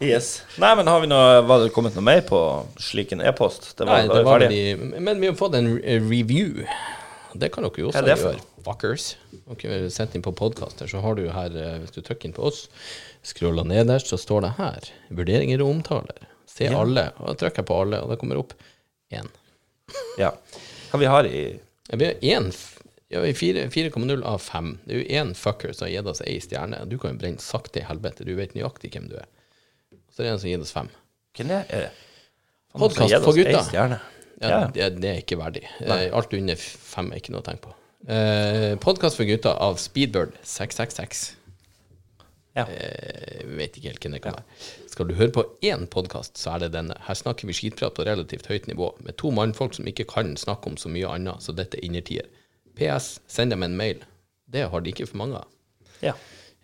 Yes. 0.00 0.42
Nei, 0.58 0.74
men 0.76 0.86
har 0.90 1.00
vi 1.00 1.06
noe, 1.08 1.38
var 1.48 1.62
det 1.62 1.70
kommet 1.72 1.94
noe 1.96 2.04
mer 2.04 2.20
på 2.26 2.38
slik 2.82 3.12
en 3.14 3.22
e-post? 3.24 3.70
Det 3.78 3.86
var, 3.88 4.02
Nei, 4.02 4.10
det 4.10 4.24
var 4.26 4.42
de, 4.42 4.58
men 5.00 5.20
vi 5.22 5.30
har 5.30 5.36
fått 5.38 5.54
en 5.56 5.68
review. 5.80 6.64
Det 7.34 7.48
kan 7.54 7.64
dere 7.64 7.80
jo 7.84 7.88
også 7.92 8.02
gjøre. 8.04 8.34
Fuckers. 8.66 9.06
Dere 9.46 9.78
har 9.78 9.86
sendt 9.94 10.16
inn 10.18 10.24
på 10.26 10.32
podkaster, 10.36 10.90
så 10.90 11.00
har 11.04 11.16
du 11.18 11.24
her, 11.32 11.56
eh, 11.56 11.78
hvis 11.82 11.94
du 11.94 12.02
trykker 12.04 12.28
inn 12.28 12.36
på 12.36 12.44
oss, 12.50 12.66
scroller 13.24 13.64
nederst, 13.70 14.10
så 14.12 14.18
står 14.20 14.44
det 14.44 14.52
her 14.58 14.90
vurderinger 15.14 15.64
og 15.64 15.72
omtaler. 15.78 16.28
Se 16.50 16.64
Ja. 16.68 16.82
alle. 16.82 17.08
Og 17.18 17.30
da 17.30 17.34
trykker 17.46 17.62
jeg 17.64 17.70
på 17.70 17.80
alle, 17.86 18.02
og 18.04 18.10
det 18.12 18.18
kommer 18.20 18.42
opp 18.42 18.52
én. 19.14 19.30
Ja. 20.20 20.30
Hva 20.90 20.98
vi 21.00 21.06
har 21.10 21.24
i 21.26 21.44
Vi 21.92 22.04
har 22.04 22.14
én 22.22 22.50
ja, 23.14 23.20
vi 23.22 23.30
har 23.30 23.38
fire- 23.38 23.68
4,0 23.70 24.24
av 24.26 24.40
5. 24.42 24.72
Det 24.84 24.94
er 24.96 25.00
jo 25.00 25.20
én 25.22 25.32
fucker 25.38 25.72
som 25.72 25.86
har 25.86 25.94
gitt 25.94 26.10
oss 26.10 26.20
ei 26.26 26.36
stjerne. 26.42 26.82
Du 26.90 26.98
kan 26.98 27.14
jo 27.14 27.20
brenne 27.22 27.40
sakte 27.42 27.80
i 27.80 27.86
helvete. 27.86 28.26
Du 28.26 28.34
vet 28.38 28.56
nøyaktig 28.58 28.90
hvem 28.96 29.06
du 29.12 29.14
er. 29.20 29.28
Så 30.10 30.22
det 30.22 30.28
er 30.28 30.32
en 30.34 30.42
som 30.42 30.48
har 30.50 30.56
gitt 30.56 30.66
oss 30.66 30.74
fem. 30.74 30.90
Hvem 31.38 31.54
er 31.54 31.64
det? 31.70 31.92
Podkast 32.74 32.98
Podcast 32.98 33.24
for 33.30 33.38
gutta. 33.38 33.62
Ja, 33.74 33.86
Ja. 34.42 34.66
Det, 34.74 34.88
det 35.00 35.08
er 35.12 35.20
ikke 35.22 35.38
verdig. 35.38 35.62
Nei. 35.86 36.08
Alt 36.12 36.34
under 36.34 36.58
fem 36.58 37.12
er 37.14 37.20
ikke 37.22 37.32
noe 37.32 37.40
å 37.40 37.46
tenke 37.46 37.68
på. 37.68 37.74
Eh, 38.10 38.74
Podkast 38.82 39.16
for 39.16 39.24
gutta 39.24 39.54
av 39.62 39.78
Speedbird 39.80 40.34
666. 40.42 41.22
Ja. 42.58 42.66
Eh, 42.70 43.44
vet 43.58 43.78
ikke 43.78 43.90
helt 43.92 44.04
hvem 44.04 44.14
det 44.18 44.20
kan 44.26 44.36
være. 44.36 44.44
Skal 44.90 45.08
du 45.08 45.14
høre 45.18 45.32
på 45.34 45.44
én 45.66 45.86
podkast, 45.90 46.36
så 46.38 46.52
er 46.54 46.64
det 46.66 46.72
denne. 46.76 46.94
Her 47.06 47.16
snakker 47.18 47.48
vi 47.50 47.56
skitprat 47.56 47.94
på 47.96 48.04
relativt 48.06 48.46
høyt 48.50 48.68
nivå, 48.70 48.92
med 49.06 49.16
to 49.18 49.30
mannfolk 49.34 49.74
som 49.78 49.86
ikke 49.90 50.06
kan 50.10 50.34
snakke 50.38 50.70
om 50.70 50.76
så 50.78 50.90
mye 50.92 51.08
annet, 51.14 51.42
så 51.42 51.54
dette 51.56 51.78
er 51.80 51.86
innertier. 51.88 52.28
PS, 52.78 53.20
send 53.30 53.54
dem 53.54 53.62
en 53.66 53.76
mail. 53.78 54.02
Det 54.50 54.66
har 54.70 54.80
de 54.84 54.92
ikke 54.92 55.06
for 55.10 55.20
mange 55.20 55.38
av. 55.40 55.48
Ja. 56.02 56.14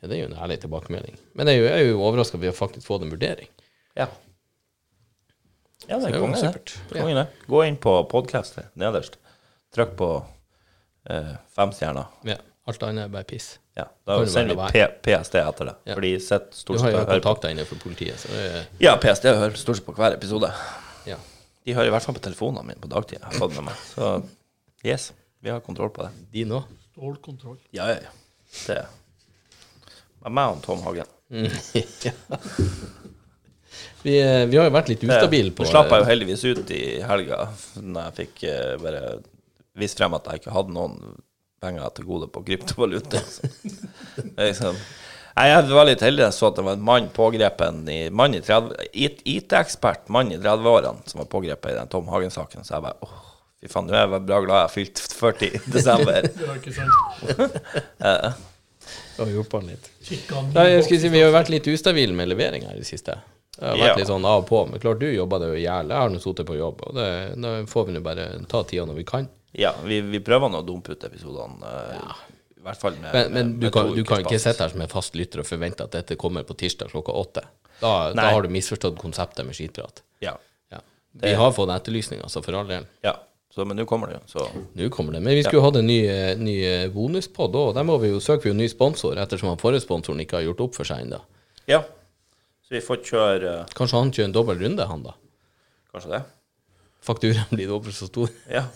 Ja, 0.00 0.08
det 0.08 0.16
er 0.16 0.22
jo 0.24 0.30
en 0.30 0.38
ærlig 0.40 0.60
tilbakemelding. 0.62 1.16
Men 1.36 1.48
jeg 1.50 1.64
er 1.68 1.82
jo, 1.84 1.94
jo 1.94 2.02
overraska 2.08 2.36
over 2.38 2.42
at 2.42 2.46
vi 2.46 2.50
har 2.52 2.56
faktisk 2.58 2.86
fått 2.88 3.02
en 3.04 3.12
vurdering. 3.12 3.48
Ja. 3.98 4.06
Ja, 5.88 5.98
det 5.98 6.10
er 6.10 6.16
jo 6.18 6.26
konge, 6.26 7.14
det. 7.16 7.26
Gå 7.50 7.62
inn 7.66 7.76
på 7.80 7.92
podkast 8.10 8.58
nederst. 8.78 9.16
Trykk 9.74 9.96
på 9.98 10.08
eh, 11.10 11.34
fem 11.56 11.72
stjerner. 11.74 12.10
Ja, 12.26 12.36
alt 12.68 12.82
annet 12.86 13.06
er 13.08 13.12
bare 13.12 13.26
piss. 13.28 13.52
Ja, 13.78 13.86
da 14.06 14.18
sender 14.28 14.58
vi 14.58 14.82
PST 15.04 15.38
etter 15.40 15.70
det. 15.70 15.74
Ja. 15.88 15.94
For 15.96 16.04
de 16.04 16.12
sitter 16.20 16.50
Du 16.50 16.58
stort 16.58 16.80
har 16.80 16.84
sett 16.84 16.94
jo 16.94 16.98
og 16.98 17.06
hører 17.06 17.10
på. 17.10 17.24
kontakta 17.24 17.52
inne 17.54 17.64
for 17.68 17.80
politiet, 17.82 18.18
så 18.20 18.32
det 18.34 18.44
er 18.50 18.66
Ja, 18.82 18.96
PST 19.00 19.28
hører 19.30 19.56
stort 19.58 19.78
sett 19.80 19.86
på 19.88 19.94
hver 19.96 20.16
episode. 20.16 20.50
Ja. 21.08 21.16
De 21.64 21.74
hører 21.76 21.90
i 21.90 21.94
hvert 21.94 22.06
fall 22.06 22.16
på 22.18 22.24
telefonene 22.24 22.66
mine 22.66 22.82
på 22.82 22.90
dagtid. 22.90 23.18
Jeg 23.20 23.26
har 23.30 23.38
fått 23.40 23.56
med 23.56 23.68
meg. 23.70 23.82
Så 23.94 24.10
yes, 24.86 25.10
vi 25.40 25.50
har 25.50 25.60
kontroll 25.64 25.90
på 25.90 26.02
det. 26.02 26.10
De 26.32 26.44
nå? 26.44 26.62
Stålkontroll. 26.90 27.58
Ja, 27.76 27.88
ja, 27.88 28.00
ja. 28.04 28.84
Det 30.20 30.28
er 30.28 30.34
meg 30.36 30.56
og 30.56 30.62
Tom 30.64 30.82
Hagen. 30.84 31.08
ja. 32.04 32.12
vi, 34.04 34.16
eh, 34.20 34.44
vi 34.50 34.58
har 34.58 34.66
jo 34.66 34.74
vært 34.74 34.90
litt 34.90 35.04
ustabile 35.06 35.54
på 35.54 35.64
Det 35.64 35.70
slapp 35.70 35.92
jeg 35.94 36.02
jo 36.02 36.08
heldigvis 36.10 36.44
ut 36.44 36.72
i 36.76 36.82
helga, 37.06 37.44
når 37.80 38.08
jeg 38.08 38.16
fikk 38.18 38.44
eh, 38.50 38.74
bare 38.82 39.04
vist 39.80 40.00
frem 40.00 40.16
at 40.18 40.28
jeg 40.28 40.42
ikke 40.42 40.56
hadde 40.56 40.76
noen 40.76 40.98
penger 41.60 41.94
til 41.96 42.08
gode 42.08 42.28
på 42.32 42.42
kryptovaluta. 42.44 43.22
Liksom, 44.40 44.76
Nei, 45.38 45.46
jeg 45.46 45.70
var 45.70 45.86
litt 45.86 46.02
heldig 46.04 46.24
jeg 46.26 46.36
så 46.36 46.48
at 46.50 46.56
det 46.58 46.66
var 46.66 46.76
en 46.76 46.84
mann 46.84 47.06
pågrepen 47.16 47.84
i 47.88 48.00
mann 48.12 48.34
i 48.36 48.42
30 48.44 48.90
IT-ekspert, 48.92 50.08
mann 50.12 50.32
i 50.34 50.40
30-årene, 50.40 51.06
som 51.08 51.22
var 51.22 51.30
pågrepet 51.32 51.72
i 51.72 51.78
den 51.78 51.92
Tom 51.92 52.10
Hagen-saken. 52.12 52.66
Så 52.66 52.74
jeg 52.74 52.84
bare 52.84 53.06
åh, 53.06 53.29
fy 53.60 53.68
faen, 53.68 53.86
nå 53.88 53.92
er 53.96 54.06
jeg 54.06 54.22
bra 54.26 54.40
glad 54.44 54.56
jeg 54.56 54.66
har 54.66 54.72
fylt 54.74 55.02
40 55.20 55.50
i 55.50 55.60
desember. 55.74 56.22
Det 56.38 56.46
var 56.48 56.56
ikke 56.56 56.74
sant. 56.76 58.38
Litt. 59.20 59.90
Nei, 60.54 60.64
jeg 60.72 60.84
skulle 60.86 61.00
si, 61.02 61.08
Vi 61.12 61.20
har 61.20 61.32
vært 61.34 61.50
litt 61.52 61.66
ustabile 61.68 62.14
med 62.16 62.30
leveringa 62.30 62.72
i 62.72 62.78
det 62.80 62.86
siste. 62.88 63.18
Det 63.52 63.66
har 63.66 63.76
vært 63.76 63.90
Ja. 63.92 63.96
litt 64.00 64.08
sånn 64.08 64.24
av 64.24 64.42
og 64.42 64.48
på. 64.48 64.62
Men 64.70 64.80
klart, 64.80 64.98
du 65.02 65.10
jobber 65.12 65.38
det 65.42 65.48
jo 65.50 65.58
i 65.58 65.64
hjel. 65.66 65.90
Jeg 65.92 65.98
har 66.00 66.08
nå 66.08 66.18
sittet 66.22 66.46
på 66.48 66.56
jobb, 66.56 66.80
og 66.88 66.94
det, 66.96 67.08
da 67.36 67.52
får 67.68 67.86
vi 67.86 67.92
nå 67.92 68.00
bare 68.00 68.24
ta 68.48 68.62
tida 68.64 68.86
når 68.88 68.96
vi 68.96 69.04
kan. 69.04 69.28
Ja, 69.52 69.74
vi, 69.84 70.00
vi 70.00 70.20
prøver 70.24 70.48
nå 70.48 70.62
å 70.62 70.66
dumpe 70.66 70.92
ut 70.96 71.04
episodene. 71.04 71.60
Ja. 71.98 72.16
I 72.60 72.62
hvert 72.64 72.80
fall 72.80 72.96
med 73.00 73.12
Men, 73.12 73.32
men 73.32 73.46
med- 73.52 73.60
du, 73.60 73.66
med 73.66 73.72
kan, 73.72 73.92
du 73.96 74.04
kan 74.04 74.20
ikke 74.24 74.38
sitte 74.40 74.64
her 74.64 74.68
som 74.72 74.80
en 74.84 74.88
fast 74.88 75.14
lytter 75.16 75.40
og 75.40 75.46
forvente 75.48 75.84
at 75.84 75.92
dette 75.92 76.16
kommer 76.20 76.42
på 76.48 76.56
tirsdag 76.60 76.90
klokka 76.92 77.12
åtte. 77.12 77.44
Da, 77.80 78.12
da 78.16 78.30
har 78.34 78.42
du 78.42 78.48
misforstått 78.52 78.98
konseptet 79.00 79.46
med 79.48 79.54
skitprat. 79.56 80.02
Ja. 80.20 80.34
Ja. 80.72 80.80
Vi 81.12 81.32
har 81.34 81.52
fått 81.56 81.70
etterlysninger, 81.72 82.28
så 82.28 82.42
for 82.44 82.56
all 82.60 82.68
del. 82.68 82.86
ja. 83.04 83.16
Så, 83.50 83.64
men 83.66 83.80
nå 83.80 83.84
kommer 83.90 84.12
det 84.12 84.20
jo, 84.20 84.26
så 84.30 84.44
Nå 84.78 84.88
kommer 84.94 85.16
det. 85.16 85.24
Men 85.24 85.34
vi 85.34 85.42
skulle 85.42 85.64
hatt 85.64 85.80
en 85.80 85.88
ny, 85.88 85.98
ny 86.38 86.52
eh, 86.62 86.84
bonuspod 86.94 87.56
òg. 87.58 87.72
Der 87.74 87.86
må 87.86 87.96
vi 87.98 88.12
jo 88.12 88.20
søke 88.22 88.46
vi 88.46 88.52
jo 88.52 88.58
ny 88.58 88.68
sponsor, 88.70 89.18
ettersom 89.18 89.50
han 89.50 89.58
forrige 89.58 89.82
sponsoren 89.82 90.22
ikke 90.22 90.38
har 90.38 90.46
gjort 90.46 90.62
opp 90.68 90.78
for 90.78 90.86
seg 90.86 91.02
ennå. 91.02 91.18
Ja. 91.70 91.82
Så 92.62 92.76
vi 92.76 92.82
får 92.86 93.00
kjøre 93.08 93.54
uh... 93.64 93.72
Kanskje 93.74 93.98
han 93.98 94.12
kjører 94.14 94.28
en 94.28 94.36
dobbel 94.36 94.62
runde, 94.62 94.86
han 94.86 95.02
da. 95.02 95.16
Kanskje 95.90 96.12
det. 96.14 96.22
Fakturaen 97.02 97.50
blir 97.50 97.72
dobbelt 97.72 97.98
så 97.98 98.06
stor. 98.10 98.30
Ja. 98.58 98.68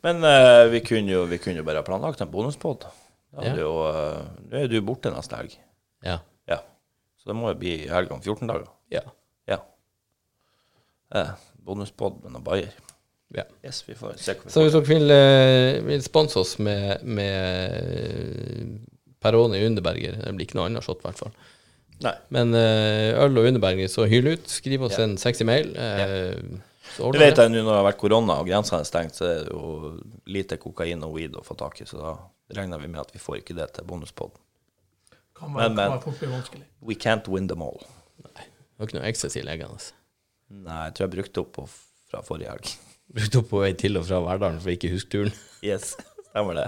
Men 0.00 0.24
uh, 0.24 0.64
vi, 0.72 0.80
kunne 0.80 1.12
jo, 1.12 1.26
vi 1.28 1.36
kunne 1.42 1.60
jo 1.60 1.66
bare 1.66 1.82
ha 1.82 1.86
planlagt 1.86 2.22
en 2.24 2.30
bonuspod. 2.32 2.86
Ja. 3.36 3.52
jo, 3.58 3.70
eh, 3.90 4.20
Nå 4.48 4.60
er 4.62 4.70
du 4.72 4.78
borte 4.84 5.12
neste 5.12 5.36
helg. 5.36 5.56
Ja. 6.06 6.20
Ja. 6.48 6.62
Så 7.20 7.28
det 7.28 7.36
må 7.36 7.50
jo 7.50 7.58
bli 7.60 7.74
helg 7.90 8.12
om 8.14 8.22
14 8.22 8.48
dager. 8.48 8.70
Ja. 8.92 9.02
Ja. 9.50 9.58
Eh, 11.12 11.34
bonuspod 11.66 12.22
med 12.22 12.32
noen 12.32 12.46
bayer. 12.46 12.72
Ja. 13.34 13.42
Yes, 13.64 13.82
vi 13.88 13.94
får 13.98 14.14
se 14.22 14.34
hva 14.36 14.44
vi 14.46 14.50
Så 14.54 14.60
får. 14.60 14.66
hvis 14.66 14.76
dere 14.76 14.86
vil, 14.86 15.10
eh, 15.10 15.80
vil 15.88 16.02
sponse 16.04 16.38
oss 16.38 16.58
med, 16.62 17.02
med 17.02 17.72
eh, 17.90 18.66
Peroni 19.20 19.64
Underberger 19.66 20.20
Det 20.22 20.34
blir 20.36 20.46
ikke 20.46 20.58
noe 20.60 20.68
annet 20.70 20.84
shot, 20.86 21.00
i 21.02 21.08
hvert 21.08 21.18
fall. 21.24 21.32
Nei. 22.04 22.12
Men 22.30 22.54
eh, 22.54 23.16
øl 23.24 23.36
og 23.40 23.48
Underberger, 23.48 23.88
så 23.90 24.04
hyl 24.08 24.28
ut. 24.34 24.46
Skriv 24.52 24.82
oss 24.86 24.98
Ja. 24.98 25.04
en 25.08 25.16
sexy 25.18 25.44
mail. 25.48 25.72
Ja. 25.74 26.06
Så 26.96 27.10
Det 27.12 27.20
vet 27.20 27.36
jeg 27.42 27.50
nå 27.50 27.60
når 27.64 27.72
det 27.72 27.78
har 27.80 27.86
vært 27.90 27.98
korona 28.00 28.38
og 28.40 28.46
grensene 28.48 28.80
er 28.80 28.88
stengt, 28.88 29.16
så 29.18 29.26
er 29.28 29.42
det 29.44 29.52
jo 29.52 29.96
lite 30.32 30.56
kokain 30.62 31.02
og 31.04 31.16
weed 31.18 31.34
å 31.36 31.42
få 31.44 31.56
tak 31.58 31.80
i, 31.82 31.84
så 31.84 31.98
da 32.00 32.12
regner 32.56 32.78
vi 32.80 32.86
med 32.88 33.00
at 33.02 33.10
vi 33.12 33.18
får 33.20 33.40
ikke 33.42 33.56
det 33.58 33.66
til 33.74 33.84
bonuspod. 33.84 34.30
Kan 35.36 35.52
være, 35.52 35.74
Men, 35.74 35.74
men. 35.76 36.00
kan 36.00 36.14
være. 36.30 36.62
We 36.80 36.94
can't 36.94 37.26
win 37.28 37.48
them 37.48 37.60
all. 37.66 37.82
Det 38.22 38.78
var 38.78 38.86
ikke 38.88 38.98
noe 39.00 39.08
ecstasy 39.10 39.42
liggende. 39.44 39.90
Nei, 40.48 40.84
jeg 40.86 40.94
tror 40.94 41.08
jeg 41.08 41.14
brukte 41.18 41.42
opp 41.42 41.52
på 41.58 41.66
fra 42.12 42.22
forrige 42.24 42.54
helg. 42.54 42.70
Brukte 43.14 43.38
opp 43.40 43.48
på 43.52 43.60
vei 43.62 43.72
til 43.78 43.96
og 44.00 44.06
fra 44.08 44.18
Verdalen 44.24 44.58
for 44.60 44.72
ikke 44.74 44.90
å 44.90 44.96
huske 44.96 45.12
turen. 45.14 45.32
Yes, 45.64 45.92
stemmer 46.30 46.58
det. 46.58 46.66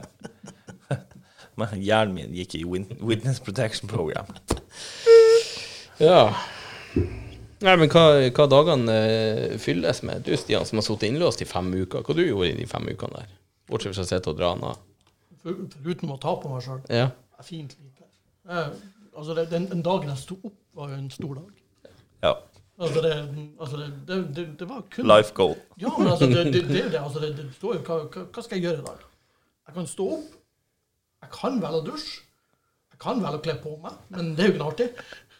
Men 1.58 1.80
hjernen 1.82 2.14
min 2.14 2.34
gikk 2.38 2.54
i 2.60 2.64
Witness 2.68 3.40
Protection 3.42 3.90
Program. 3.90 4.28
Ja. 5.98 6.28
Nei, 7.58 7.72
men 7.74 7.88
hva, 7.90 8.04
hva 8.30 8.44
dagene 8.46 8.94
eh, 8.94 9.56
fylles 9.58 10.04
med? 10.06 10.22
Du, 10.28 10.30
Stian, 10.38 10.62
som 10.68 10.78
har 10.78 10.86
sittet 10.86 11.08
innlåst 11.10 11.42
i 11.42 11.48
fem 11.50 11.72
uker. 11.74 12.04
Hva 12.06 12.14
du 12.14 12.22
gjorde 12.22 12.52
i 12.52 12.58
de 12.60 12.68
fem 12.70 12.86
ukene 12.86 13.18
der? 13.24 13.32
Bortsett 13.68 13.96
fra 13.98 14.04
å 14.06 14.08
sitte 14.12 14.30
og 14.30 14.38
dra 14.38 14.52
den 14.54 14.62
av. 14.70 14.78
For- 15.42 15.64
Foruten 15.74 16.14
å 16.14 16.20
ta 16.22 16.36
på 16.38 16.52
meg 16.52 16.62
sjøl. 16.64 16.78
Ja. 16.94 17.08
Fint 17.42 17.74
lite. 17.82 18.06
Eh, 18.46 18.70
altså, 19.18 19.34
den, 19.50 19.66
den 19.72 19.82
dagen 19.86 20.14
jeg 20.14 20.22
sto 20.22 20.38
opp, 20.38 20.54
var 20.78 20.94
jo 20.94 21.00
en 21.02 21.10
stor 21.10 21.40
dag. 21.42 21.50
Ja. 22.22 22.32
Altså, 22.78 23.00
det, 23.02 23.12
altså 23.58 23.76
det, 23.76 23.86
det, 24.06 24.16
det, 24.36 24.46
det 24.60 24.68
var 24.70 24.82
kun 24.94 25.06
Life 25.10 25.34
goal. 25.34 25.56
Ja, 25.82 25.90
men 25.98 26.08
altså, 26.08 26.26
det, 26.26 26.44
det, 26.44 26.62
det, 26.68 26.82
det, 26.92 27.00
altså, 27.00 27.18
det, 27.18 27.32
det 27.36 27.48
står 27.56 27.74
jo 27.74 27.80
hva, 27.88 27.96
hva, 28.06 28.42
skal 28.44 28.58
jeg 28.58 28.68
gjøre 28.68 28.82
i 28.82 28.86
dag? 28.86 29.00
Jeg 29.66 29.74
kan 29.74 29.88
stå 29.90 30.06
opp. 30.18 30.36
Jeg 31.24 31.32
kan 31.34 31.58
velge 31.62 31.80
å 31.80 31.86
dusje. 31.88 32.20
Jeg 32.94 33.00
kan 33.02 33.24
velge 33.24 33.40
å 33.40 33.42
kle 33.42 33.56
på 33.64 33.72
meg, 33.82 33.98
men 34.14 34.30
det 34.38 34.44
er 34.44 34.48
jo 34.48 34.54
ikke 34.54 34.62
noe 34.62 34.70
artig. 34.76 34.88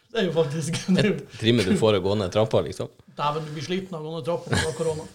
Det 0.09 0.19
er 0.19 0.27
jo 0.27 0.35
faktisk 0.35 0.77
er 0.97 1.09
Trimmer 1.37 1.69
du 1.69 1.73
for 1.79 1.95
å 1.95 2.03
gå 2.03 2.17
ned 2.19 2.31
trappa, 2.33 2.63
liksom? 2.65 2.91
Dæven, 3.15 3.47
du 3.47 3.55
blir 3.55 3.65
sliten 3.65 3.95
av 3.95 4.03
å 4.03 4.09
gå 4.09 4.13
ned 4.17 4.27
trappa 4.27 4.59
av 4.59 4.75
korona. 4.77 5.07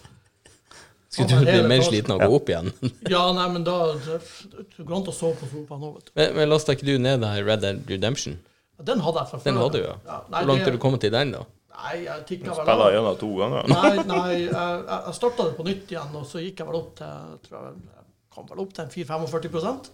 Skulle 1.15 1.39
du 1.39 1.47
bli 1.47 1.61
mer 1.69 1.83
sliten 1.85 2.15
av 2.15 2.23
å 2.23 2.29
gå 2.31 2.39
opp 2.39 2.49
igjen? 2.51 2.71
Ja, 3.13 3.21
nei, 3.35 3.45
men 3.53 3.63
da 3.67 3.77
Det 4.01 4.81
går 4.81 4.97
an 4.97 5.05
å 5.07 5.15
sove 5.15 5.37
på 5.39 5.49
sofaen 5.51 5.83
òg, 5.85 5.99
vet 5.99 6.09
du. 6.09 6.15
Men, 6.17 6.33
men 6.39 6.49
lasta 6.49 6.75
ikke 6.75 6.87
du 6.89 6.95
ned 6.99 7.21
der 7.23 7.43
Red 7.45 7.61
Dead 7.63 7.91
Redemption? 7.91 8.39
Ja, 8.79 8.87
Den 8.89 9.03
hadde 9.05 9.21
jeg 9.21 9.31
fra 9.31 9.39
før. 9.39 9.45
Den 9.51 9.61
hadde 9.61 9.77
du, 9.77 9.85
ja. 9.85 9.95
Ja, 10.07 10.17
nei, 10.25 10.41
Hvor 10.41 10.49
langt 10.51 10.69
er 10.71 10.75
du 10.75 10.81
kommet 10.81 11.05
til 11.05 11.13
den, 11.13 11.35
da? 11.37 11.43
Nei, 11.75 11.95
jeg 12.05 12.23
tikka 12.29 12.53
vel 12.53 12.65
Spiller 12.65 12.87
av. 12.87 12.93
gjennom 12.95 13.17
to 13.19 13.29
ganger. 13.39 13.67
Nei, 13.71 14.03
nei, 14.07 14.31
jeg, 14.45 14.79
jeg 14.87 15.13
starta 15.17 15.45
det 15.49 15.55
på 15.57 15.65
nytt 15.67 15.91
igjen, 15.91 16.15
og 16.19 16.25
så 16.29 16.41
gikk 16.43 16.61
jeg 16.63 16.69
vel 16.69 16.77
opp 16.79 16.91
til 16.99 17.11
jeg 17.11 17.39
tror 17.47 17.57
jeg, 17.67 17.85
jeg 17.91 18.05
kom 18.35 18.49
vel 18.51 18.61
opp 18.65 18.73
til 18.77 18.91
4-45% 18.95 19.89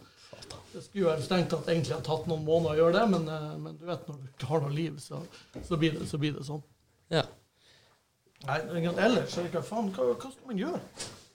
Det 0.74 0.84
skulle 0.86 1.04
jo 1.04 1.16
strengt 1.26 1.50
tatt 1.52 1.68
egentlig 1.74 1.96
ha 1.98 2.02
tatt 2.06 2.28
noen 2.32 2.44
måneder 2.48 2.74
å 2.76 2.80
gjøre 2.84 2.96
det, 3.00 3.06
men, 3.16 3.26
eh, 3.34 3.48
men 3.66 3.78
du 3.80 3.86
vet 3.90 4.06
når 4.08 4.20
du 4.22 4.30
ikke 4.32 4.52
har 4.54 4.64
noe 4.66 4.76
liv, 4.76 5.00
så, 5.04 5.20
så, 5.68 5.78
blir, 5.82 5.98
det, 5.98 6.08
så 6.12 6.20
blir 6.22 6.38
det 6.38 6.46
sånn. 6.48 6.62
Ja. 7.12 7.26
Nei, 8.48 8.60
ellers 8.90 9.36
er 9.38 9.44
det 9.46 9.50
ikke 9.52 9.62
faen, 9.68 9.92
hva, 9.94 10.08
hva 10.16 10.32
skal 10.32 10.48
man 10.54 10.62
gjøre? 10.62 10.80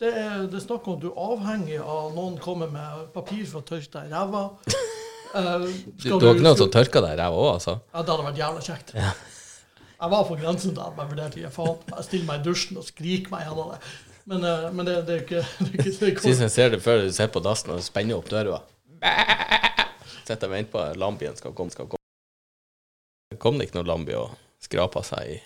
Det 0.00 0.08
er, 0.12 0.46
det 0.50 0.58
er 0.58 0.64
snakk 0.64 0.88
om 0.90 0.96
at 0.98 1.04
du 1.04 1.08
er 1.10 1.20
avhengig 1.30 1.76
av 1.80 2.10
noen 2.16 2.34
kommer 2.42 2.68
med 2.72 3.06
papir 3.14 3.44
for 3.48 3.62
å 3.62 3.68
tørke 3.68 3.92
deg 3.94 4.10
i 4.10 4.12
ræva. 4.16 4.42
Uh, 5.36 5.64
Du, 6.00 6.10
du 6.16 6.26
har 6.26 6.34
ikke 6.34 6.44
noen 6.44 6.58
som 6.58 6.70
tørker 6.72 7.04
deg 7.04 7.14
i 7.16 7.20
ræva 7.20 7.38
òg, 7.44 7.48
altså? 7.58 7.76
Ja, 7.92 8.02
det 8.02 8.12
hadde 8.14 8.26
vært 8.30 8.40
jævla 8.42 8.64
kjekt. 8.66 8.92
Jeg 9.96 10.12
var 10.12 10.26
på 10.28 10.36
grensen 10.36 10.74
til 10.76 10.82
at 10.84 10.98
jeg 11.00 11.10
vurderte 11.10 11.40
ikke 11.40 11.50
faen. 11.54 11.78
Jeg 11.94 12.04
stiller 12.04 12.28
meg 12.28 12.42
i 12.42 12.44
dusjen 12.44 12.80
og 12.80 12.84
skriker 12.84 13.32
meg 13.32 13.46
gjennom 13.46 13.72
det. 13.72 13.78
Men, 14.26 14.44
eh, 14.44 14.66
men 14.74 14.88
det, 14.88 14.96
det 15.08 15.14
er 15.14 15.22
ikke 15.24 15.42
det 15.58 15.66
er 15.66 15.76
ikke 15.76 15.84
det 15.86 16.08
er 16.10 16.24
Sist 16.26 16.44
jeg 16.44 16.54
ser 16.56 16.72
det 16.74 16.80
før 16.84 17.04
du 17.04 17.10
sitter 17.10 17.32
på 17.36 17.42
dassen 17.46 17.72
og 17.76 17.84
spenner 17.86 18.18
opp 18.18 18.28
døra. 18.32 18.60
Sitter 20.26 20.48
og 20.48 20.52
venter 20.56 20.72
på 20.72 20.82
at 20.82 20.98
lambien 21.00 21.36
skal 21.38 21.54
komme. 21.56 21.72
Skal 21.72 21.88
komme. 21.88 22.02
Kom 23.40 23.60
det 23.60 23.68
ikke 23.68 23.78
noe 23.80 23.88
lambi 23.88 24.16
og 24.18 24.34
skrapa 24.62 25.02
seg 25.06 25.36
i 25.36 25.38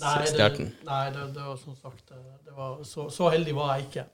Nei, 0.00 0.22
stjerten? 0.24 0.70
nei 0.88 1.02
det, 1.12 1.26
det 1.34 1.42
var 1.44 1.56
som 1.60 1.74
sagt 1.76 2.06
det, 2.08 2.20
det 2.46 2.54
var, 2.56 2.78
så, 2.88 3.10
så 3.12 3.28
heldig 3.34 3.52
var 3.58 3.74
jeg 3.76 3.90
ikke. 3.90 4.04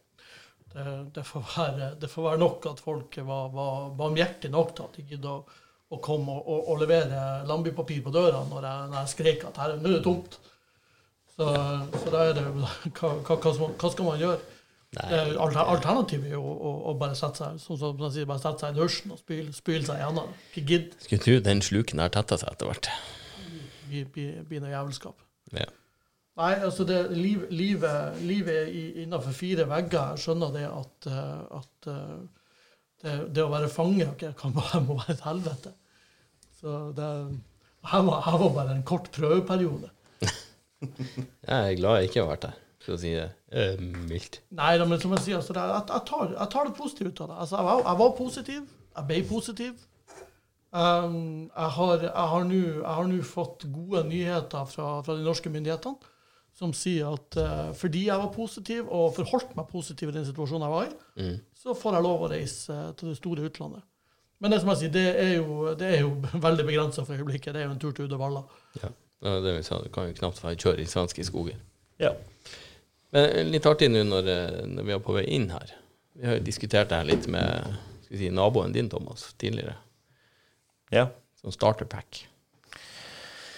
Det, 0.72 0.84
det, 1.14 1.22
får 1.24 1.44
være, 1.52 1.90
det 2.02 2.10
får 2.10 2.24
være 2.26 2.40
nok 2.42 2.66
at 2.72 2.82
folk 2.82 3.18
var, 3.28 3.52
var 3.54 3.92
barmhjertige 4.00 4.50
nok 4.52 4.74
til 4.74 4.88
at 4.88 4.98
de 4.98 5.04
gidder 5.12 5.36
å, 5.36 5.60
å 5.88 5.98
komme 6.04 6.34
og, 6.34 6.44
og, 6.52 6.68
og 6.72 6.80
levere 6.82 7.22
landbypapir 7.48 8.02
på 8.04 8.12
døra 8.12 8.42
når 8.50 8.66
jeg, 8.68 8.90
når 8.92 8.98
jeg 9.00 9.12
skrek 9.14 9.44
at 9.48 9.60
her, 9.62 9.76
nå 9.80 9.88
er 9.88 9.96
det 9.98 10.04
tomt. 10.04 10.38
Så, 11.38 11.48
så 12.02 12.12
da 12.12 12.24
er 12.28 12.36
det 12.36 12.44
hva, 12.98 13.12
hva, 13.24 13.36
hva, 13.38 13.90
skal 13.92 14.04
man- 14.08 14.20
gjøre? 14.20 14.38
Eh, 14.96 15.34
alter- 15.36 15.68
Alternativet 15.68 16.30
er 16.30 16.38
jo 16.38 16.42
å, 16.48 16.70
å, 16.88 16.92
bare 16.96 17.16
sette 17.16 17.42
seg 17.44 17.58
som, 17.60 17.76
som 17.76 17.98
sier, 18.08 18.24
bare 18.28 18.40
sette 18.40 18.64
seg 18.64 18.72
i 18.72 18.78
dusjen 18.80 19.12
og 19.12 19.18
spyle, 19.20 19.52
spyle 19.52 19.84
seg 19.84 20.00
gjennom. 20.00 20.30
Ikke 20.48 20.62
gidd. 20.70 20.94
Skulle 21.04 21.24
tro 21.26 21.34
den 21.44 21.60
sluken 21.64 22.00
har 22.00 22.12
tetta 22.14 22.38
seg 22.40 22.54
etter 22.54 22.70
hvert. 22.70 22.88
Blir 23.90 24.08
bli, 24.14 24.24
bli 24.48 24.62
noe 24.64 24.72
jævelskap. 24.72 25.20
Ja. 25.52 25.66
Nei, 26.38 26.52
altså 26.64 26.86
det, 26.88 27.02
liv, 27.18 27.44
livet, 27.50 28.16
livet 28.24 28.72
innenfor 29.02 29.34
fire 29.36 29.64
vegger, 29.68 30.14
jeg 30.14 30.24
skjønner 30.24 30.52
det 30.56 30.66
at, 30.70 31.08
eh, 31.12 31.60
at 31.60 31.88
eh, 31.92 32.18
det, 33.02 33.18
det 33.34 33.44
å 33.44 33.50
være 33.52 33.70
fange 33.70 34.06
okay, 34.08 34.32
kan 34.38 34.54
bare, 34.56 34.80
må 34.84 34.98
være 34.98 35.16
et 35.16 35.26
helvete. 35.26 35.74
Så 36.58 36.78
det 36.96 37.08
her 37.88 38.06
var, 38.06 38.22
her 38.26 38.38
var 38.42 38.54
bare 38.56 38.74
en 38.74 38.86
kort 38.86 39.10
prøveperiode. 39.14 39.90
Jeg 41.48 41.58
er 41.58 41.76
glad 41.78 41.96
jeg 41.98 42.08
ikke 42.08 42.20
har 42.20 42.28
vært 42.28 42.42
der, 42.44 42.58
for 42.84 42.94
å 42.94 42.98
si 43.02 43.12
det 43.16 43.28
eh, 43.50 43.78
mildt. 43.80 44.40
Nei, 44.54 44.72
da, 44.78 44.84
men 44.86 45.00
som 45.02 45.14
jeg 45.16 45.24
sier, 45.24 45.38
altså, 45.40 45.54
det, 45.56 45.64
jeg, 45.64 45.86
jeg, 45.90 46.02
tar, 46.06 46.34
jeg 46.36 46.52
tar 46.52 46.68
det 46.68 46.74
positive 46.76 47.10
ut 47.10 47.22
av 47.24 47.30
det. 47.30 47.38
Altså, 47.42 47.56
jeg, 47.56 47.66
var, 47.66 47.80
jeg 47.82 48.00
var 48.02 48.12
positiv. 48.18 48.60
Jeg 48.92 49.08
ble 49.08 49.18
positiv. 49.26 49.80
Um, 50.68 51.16
jeg 51.48 51.72
har 51.74 53.08
nå 53.10 53.18
fått 53.26 53.66
gode 53.72 54.04
nyheter 54.06 54.70
fra, 54.70 54.90
fra 55.02 55.16
de 55.18 55.26
norske 55.26 55.50
myndighetene 55.50 56.14
som 56.58 56.72
sier 56.74 57.06
at 57.14 57.38
uh, 57.38 57.68
fordi 57.78 58.08
jeg 58.08 58.18
var 58.18 58.32
positiv 58.34 58.88
og 58.90 59.12
forholdt 59.14 59.54
meg 59.54 59.68
positiv 59.70 60.10
i 60.10 60.16
den 60.16 60.26
situasjonen 60.26 60.66
jeg 60.66 60.74
var 60.74 60.88
i, 60.88 61.28
så 61.58 61.76
får 61.78 61.98
jeg 61.98 62.06
lov 62.08 62.24
å 62.26 62.30
reise 62.32 62.74
uh, 62.74 62.90
til 62.98 63.12
det 63.12 63.18
store 63.20 63.46
utlandet. 63.46 63.84
Men 64.42 64.54
det 64.54 64.60
som 64.62 64.70
jeg 64.72 64.80
sier, 64.82 64.94
det 64.94 65.06
er 65.18 65.32
jo, 65.36 65.72
det 65.78 65.90
er 65.96 66.02
jo 66.04 66.12
veldig 66.46 66.66
begrensa 66.66 67.04
for 67.06 67.18
øyeblikket. 67.18 67.54
Det 67.54 67.62
er 67.62 67.68
jo 67.68 67.74
en 67.74 67.82
tur 67.82 67.94
til 67.94 68.06
Uddevalla. 68.06 68.44
Ja. 68.82 68.90
Det 69.18 69.30
var 69.34 69.40
det 69.42 69.52
vi 69.56 69.62
sa, 69.66 69.80
du 69.82 69.90
kan 69.90 70.06
jo 70.06 70.14
knapt 70.14 70.38
være 70.44 70.58
kjøre 70.62 70.82
i 70.84 70.86
svenske 70.86 71.24
skoger. 71.26 71.56
Ja. 71.98 72.12
Men 73.10 73.24
eh, 73.32 73.48
litt 73.48 73.66
artig 73.66 73.88
nå 73.90 74.04
når, 74.06 74.28
når 74.70 74.86
vi 74.86 74.94
er 74.94 75.00
på 75.02 75.16
vei 75.16 75.24
inn 75.34 75.48
her. 75.50 75.72
Vi 76.14 76.26
har 76.28 76.38
jo 76.38 76.44
diskutert 76.46 76.92
det 76.92 77.00
her 77.00 77.08
litt 77.08 77.26
med 77.30 77.72
skal 78.04 78.14
vi 78.14 78.20
si, 78.20 78.30
naboen 78.34 78.74
din, 78.74 78.90
Thomas, 78.90 79.26
tidligere. 79.38 79.74
ja. 80.94 81.08
Som 81.38 81.52
starterpack. 81.54 82.24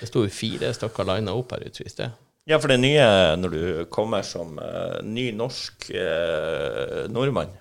Det 0.00 0.08
sto 0.08 0.20
jo 0.24 0.32
fire 0.32 0.68
stykker 0.76 1.06
lina 1.08 1.32
opp 1.36 1.54
her 1.54 1.62
ute, 1.64 1.84
i 1.84 1.92
det? 1.96 2.08
Ja, 2.48 2.56
for 2.58 2.72
det 2.72 2.80
nye 2.80 3.06
når 3.38 3.52
du 3.52 3.64
kommer 3.92 4.24
som 4.26 4.56
uh, 4.58 5.00
ny 5.04 5.28
norsk 5.36 5.90
uh, 5.92 7.04
nordmann 7.12 7.52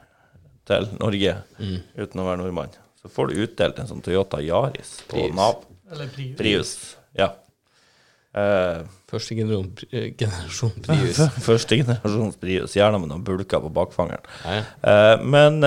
til 0.70 0.88
Norge 1.00 1.36
uten 1.60 2.22
å 2.22 2.28
være 2.28 2.40
nordmann, 2.40 2.72
så 3.02 3.12
får 3.12 3.30
du 3.30 3.44
utdelt 3.44 3.82
en 3.82 3.90
sånn 3.90 4.06
Toyota 4.06 4.40
Yaris 4.44 5.00
på 5.10 5.18
Prius. 5.18 5.36
Nav. 5.36 5.62
Eller 5.92 6.10
Prius. 6.14 6.34
Prius. 6.40 6.74
Ja. 7.18 7.34
Uh, 8.30 8.86
Første 9.10 9.34
generasjon, 9.34 9.72
generasjon 10.22 10.74
Prius. 10.86 11.20
Første 11.44 11.80
generasjons 11.82 12.40
Prius, 12.40 12.78
gjerne 12.78 13.02
med 13.02 13.12
noen 13.12 13.26
bulker 13.26 13.64
på 13.66 13.74
bakfangeren. 13.74 14.26
Ja, 14.46 14.60
ja. 14.60 14.66
Eh, 14.92 15.24
men 15.26 15.58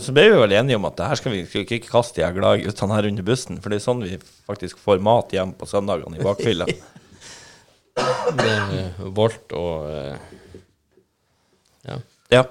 så 0.00 0.14
ble 0.14 0.28
vi 0.30 0.38
vel 0.38 0.54
enige 0.54 0.78
om 0.78 0.86
at 0.86 0.94
det 1.00 1.08
her 1.10 1.18
skal 1.18 1.34
vi 1.34 1.42
ikke 1.42 1.82
kaste 1.88 2.22
de 2.22 2.30
glade 2.38 2.62
guttene 2.62 2.94
her 2.94 3.10
under 3.10 3.26
bussen, 3.26 3.58
for 3.58 3.74
det 3.74 3.82
er 3.82 3.86
sånn 3.88 4.06
vi 4.06 4.20
faktisk 4.46 4.78
får 4.86 5.02
mat 5.02 5.34
hjem 5.34 5.56
på 5.58 5.66
søndagene 5.66 6.22
i 6.22 6.26
bakfylla. 6.26 6.70
Det 7.94 8.54
Volt 9.14 9.52
og 9.56 9.88
eh, 9.90 10.16
Ja. 11.84 11.98
ja. 12.32 12.44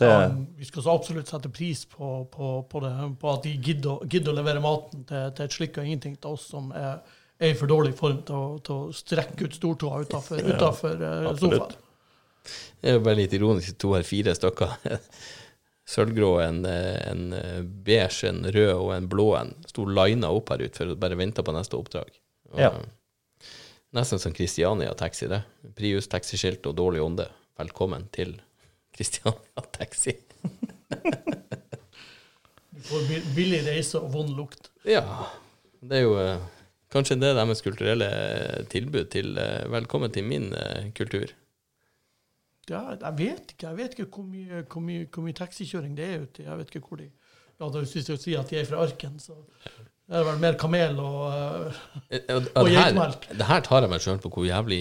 Ja, 0.00 0.30
vi 0.56 0.64
skal 0.64 0.80
så 0.86 0.94
absolutt 0.96 1.28
sette 1.28 1.50
pris 1.52 1.82
på, 1.84 2.24
på, 2.32 2.50
på, 2.70 2.80
det, 2.80 2.90
på 3.20 3.32
at 3.34 3.42
de 3.44 3.50
gidder, 3.60 3.98
gidder 4.08 4.32
å 4.32 4.36
levere 4.38 4.62
maten 4.64 5.02
til, 5.04 5.26
til 5.36 5.44
et 5.44 5.52
slikk 5.56 5.76
og 5.76 5.84
ingenting 5.84 6.14
til 6.16 6.38
oss 6.38 6.46
som 6.54 6.70
er, 6.72 7.02
er 7.36 7.52
i 7.52 7.56
for 7.58 7.68
dårlig 7.68 7.92
form 7.98 8.22
til 8.24 8.38
å, 8.38 8.46
til 8.64 8.78
å 8.78 8.94
strekke 8.96 9.44
ut 9.44 9.58
stortåa 9.58 10.00
utafor 10.06 10.40
Ja, 10.40 10.56
sofaen. 10.56 11.28
absolutt. 11.28 11.76
Det 12.80 12.88
er 12.88 12.96
jo 12.96 13.02
bare 13.04 13.20
litt 13.20 13.36
ironisk, 13.36 13.76
to 13.76 13.92
her 13.92 14.06
fire 14.08 14.32
stykker. 14.38 14.72
Sølvgrå, 15.92 16.32
en, 16.46 16.62
eh, 16.70 16.96
en 17.10 17.26
eh, 17.36 17.60
beige, 17.84 18.24
en 18.30 18.40
rød 18.56 18.72
og 18.78 18.94
en 18.96 19.08
blå 19.12 19.28
en. 19.36 19.52
Sto 19.68 19.84
lina 19.84 20.32
opp 20.32 20.54
her 20.54 20.64
ute 20.64 20.80
for 20.80 20.94
å 20.94 20.98
bare 21.04 21.20
vente 21.20 21.44
på 21.44 21.52
neste 21.56 21.76
oppdrag. 21.76 22.08
Og, 22.54 22.60
Ja. 22.64 22.72
Nesten 23.90 24.18
som 24.18 24.32
Kristiania 24.32 24.94
Taxi, 24.94 25.26
det. 25.26 25.40
Prius 25.74 26.06
taxiskilt 26.06 26.66
og 26.70 26.76
dårlig 26.78 27.00
ånde. 27.02 27.24
Velkommen 27.58 28.04
til 28.14 28.36
Kristiania 28.94 29.64
Taxi. 29.74 30.14
Du 32.70 32.86
får 32.86 33.34
billig 33.34 33.58
reise 33.66 33.98
og 34.00 34.12
vond 34.14 34.30
lukt. 34.32 34.70
Ja, 34.88 35.02
det 35.84 35.98
er 35.98 36.04
jo 36.06 36.14
eh, 36.16 36.44
kanskje 36.94 37.18
det 37.20 37.34
deres 37.36 37.60
kulturelle 37.66 38.08
tilbud 38.72 39.10
til 39.12 39.36
eh, 39.42 39.66
Velkommen 39.68 40.14
til 40.14 40.24
min 40.24 40.48
eh, 40.56 40.86
kultur. 40.96 41.34
Ja, 42.70 42.94
jeg 42.94 43.12
vet 43.18 43.52
ikke 43.52 43.66
jeg 43.66 43.78
vet 43.82 43.98
ikke 43.98 44.08
hvor 44.14 44.24
mye, 44.30 44.62
hvor 44.64 44.86
mye, 44.86 45.10
hvor 45.12 45.26
mye 45.26 45.36
taxikjøring 45.36 45.98
det 45.98 46.06
er 46.06 46.24
ute. 46.24 46.46
Jeg 46.46 46.62
vet 46.62 46.72
ikke 46.72 46.86
hvor 46.86 47.02
de 47.02 47.10
ja, 47.60 47.68
da 47.68 47.82
Hvis 47.84 48.08
å 48.08 48.16
sier 48.16 48.40
at 48.40 48.50
de 48.50 48.58
er 48.60 48.68
fra 48.68 48.80
Arken, 48.86 49.18
så 49.20 49.36
det 50.10 50.16
er 50.16 50.24
det 50.24 50.26
vel 50.26 50.40
mer 50.42 50.56
kamel 50.58 50.96
og 50.98 51.70
eh, 52.10 52.32
Og, 52.34 52.66
geitmelk. 52.66 53.28
det 53.30 53.46
her 53.46 53.60
tar 53.62 53.84
jeg 53.84 53.92
meg 53.92 54.02
sjøl 54.02 54.18
på 54.22 54.32
hvor 54.34 54.46
jævlig 54.48 54.80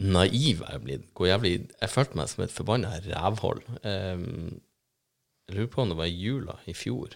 naiv 0.00 0.64
jeg 0.64 0.74
er 0.74 0.80
blitt. 0.82 1.04
Hvor 1.14 1.28
jævlig 1.28 1.52
Jeg 1.68 1.92
følte 1.92 2.18
meg 2.18 2.30
som 2.32 2.42
et 2.42 2.54
forbanna 2.54 2.96
rævhold. 3.04 3.60
Um, 3.84 4.58
jeg 5.46 5.58
lurer 5.58 5.70
på 5.70 5.84
om 5.84 5.92
det 5.92 5.98
var 6.00 6.10
i 6.10 6.16
jula 6.16 6.56
i 6.66 6.74
fjor. 6.74 7.14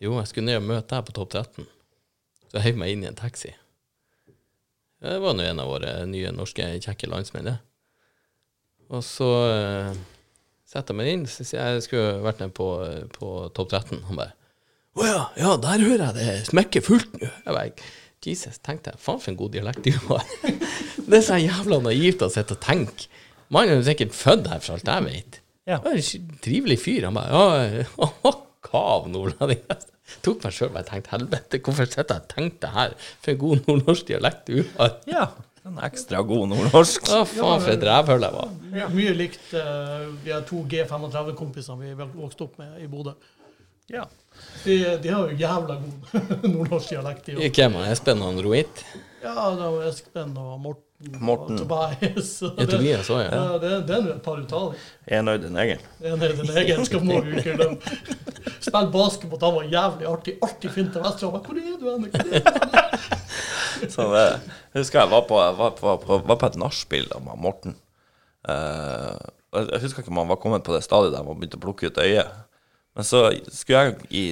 Jo, 0.00 0.14
jeg 0.20 0.30
skulle 0.30 0.46
ned 0.46 0.60
og 0.60 0.68
møte 0.68 0.94
deg 0.94 1.08
på 1.08 1.16
Topp 1.16 1.34
13. 1.34 1.66
Så 2.46 2.58
jeg 2.58 2.66
heiv 2.68 2.78
meg 2.78 2.94
inn 2.94 3.02
i 3.02 3.10
en 3.10 3.18
taxi. 3.18 3.50
Det 5.00 5.18
var 5.24 5.34
nå 5.34 5.42
en 5.48 5.62
av 5.62 5.72
våre 5.72 5.96
nye 6.06 6.30
norske 6.36 6.66
kjekke 6.84 7.08
landsmenn, 7.10 7.50
det. 7.50 7.58
Og 8.90 9.02
så 9.06 9.26
uh, 9.26 10.00
setter 10.70 10.94
jeg 10.94 11.00
meg 11.00 11.12
inn, 11.12 11.24
så 11.30 11.46
sier 11.46 11.60
jeg 11.60 11.80
jeg 11.80 11.86
skulle 11.88 12.20
vært 12.24 12.42
nede 12.42 12.54
på, 12.54 12.68
på 13.16 13.32
Topp 13.56 13.72
13. 13.74 14.04
Han 14.08 14.20
bare 14.20 14.36
å 14.98 15.06
ja, 15.06 15.18
ja, 15.38 15.54
der 15.62 15.82
hører 15.86 16.08
jeg 16.08 16.16
det 16.16 16.46
smekker 16.48 16.82
fullt 16.82 17.12
nå. 17.14 17.28
Jeg 17.28 17.54
bare, 17.54 17.90
Jesus, 18.26 18.58
tenkte 18.66 18.90
jeg, 18.90 19.00
faen 19.00 19.20
for 19.22 19.32
en 19.32 19.38
god 19.38 19.52
dialekt 19.54 19.86
du 19.86 19.92
har. 20.08 20.24
det 21.10 21.20
er 21.20 21.22
så 21.24 21.38
jævla 21.38 21.78
naivt 21.84 22.24
å 22.26 22.30
sitte 22.32 22.56
og 22.56 22.64
tenke. 22.64 23.06
Mannen 23.54 23.76
er 23.76 23.80
jo 23.80 23.86
sikkert 23.86 24.16
født 24.18 24.50
her, 24.50 24.62
for 24.62 24.76
alt 24.76 24.90
jeg 24.90 25.06
vet. 25.06 25.38
Ja. 25.70 25.78
En 25.86 26.34
trivelig 26.42 26.80
fyr. 26.82 27.06
Han 27.06 27.16
bare, 27.18 27.84
ja, 27.86 28.34
kav 28.70 29.06
nordlending. 29.10 29.62
Tok 30.26 30.42
meg 30.42 30.56
sjøl 30.56 30.74
og 30.74 30.88
tenkte, 30.90 31.14
helvete, 31.14 31.62
hvorfor 31.62 31.86
sitter 31.86 32.18
jeg 32.18 32.24
og 32.24 32.34
tenker 32.34 32.60
det 32.66 32.72
her? 32.74 32.98
For 33.22 33.32
en 33.32 33.40
god 33.44 33.62
nordnorsk 33.68 34.10
dialekt 34.10 34.50
du 34.50 34.58
har. 34.74 34.98
ja. 35.10 35.28
En 35.68 35.76
ekstra 35.84 36.22
god 36.24 36.48
nordnorsk. 36.54 37.10
Å, 37.12 37.24
faen 37.28 37.60
for 37.60 37.74
et 37.74 37.82
rævhull 37.84 38.24
jeg 38.24 38.36
var. 38.36 38.54
Ja. 38.72 38.86
mye 38.94 39.12
likt 39.18 39.50
uh, 39.52 40.08
de 40.24 40.32
har 40.32 40.46
to 40.48 40.62
G35-kompisene 40.70 41.76
vi 41.82 42.08
vokste 42.16 42.46
opp 42.46 42.56
med 42.62 42.80
i 42.80 42.88
Bodø. 42.88 43.12
Ja. 43.90 44.06
De, 44.64 44.76
de 45.02 45.10
har 45.10 45.28
jo 45.28 45.36
jævla 45.36 45.76
god 45.82 46.20
nordnorsk 46.54 46.94
dialekt. 46.94 47.32
Hvem 47.34 47.76
er 47.80 47.90
Espen 47.92 48.22
og 48.24 48.38
Roit? 48.46 48.84
Ja, 49.20 49.34
det 49.58 49.66
var 49.74 49.88
Espen 49.90 50.32
og 50.38 50.54
Morten. 50.62 50.86
Morten. 51.20 51.56
Og 51.56 51.64
Tobias. 51.64 52.30
Ja, 52.44 52.50
det- 52.56 52.70
Tobias 52.70 53.00
også, 53.10 53.18
ja. 53.24 53.30
Ja, 53.34 53.58
det, 53.60 53.70
det 53.88 53.96
er 53.96 54.02
nå 54.04 54.14
et 54.14 54.22
par 54.24 54.40
uttaler. 54.40 54.80
Enøyd 55.18 55.46
en 55.48 55.60
egen. 55.64 55.84
En 56.04 56.24
er 56.24 56.56
egen 56.62 56.84
skal 56.88 57.04
må 57.04 57.20
vi 57.26 57.36
ikke 57.40 57.56
glemme. 57.56 57.96
Spill 58.64 58.90
basketball, 58.92 59.40
han 59.44 59.56
var 59.58 59.68
jævlig 59.74 60.08
artig. 60.08 60.36
Artig 60.44 60.72
fint 60.74 60.92
til 60.94 61.04
Vesterålen. 61.04 61.44
Hvor 61.44 61.56
er 61.56 61.60
du 61.60 61.68
hen? 61.68 61.80
Hvor 61.84 61.92
er 61.96 62.90
du?» 62.94 63.88
Så 63.88 64.04
det, 64.12 64.26
jeg 64.70 64.84
husker 64.84 65.00
jeg 65.00 65.10
var 65.10 65.24
på, 65.26 65.38
var 65.58 65.72
på, 65.78 65.94
på, 66.04 66.18
var 66.28 66.38
på 66.38 66.50
et 66.50 66.58
nachspiel 66.60 67.08
med 67.24 67.40
Morten. 67.42 67.74
Uh, 68.46 69.18
jeg 69.50 69.82
husker 69.82 70.04
ikke 70.04 70.12
om 70.12 70.20
han 70.22 70.30
var 70.30 70.38
kommet 70.42 70.66
på 70.66 70.74
det 70.76 70.84
stadiet 70.86 71.14
der 71.14 71.24
han 71.24 71.38
begynte 71.38 71.58
å 71.58 71.64
plukke 71.64 71.90
ut 71.90 71.98
øyet. 71.98 72.30
Men 72.94 73.06
så 73.06 73.24
skulle 73.50 73.80
jeg 73.80 73.96
i, 74.10 74.22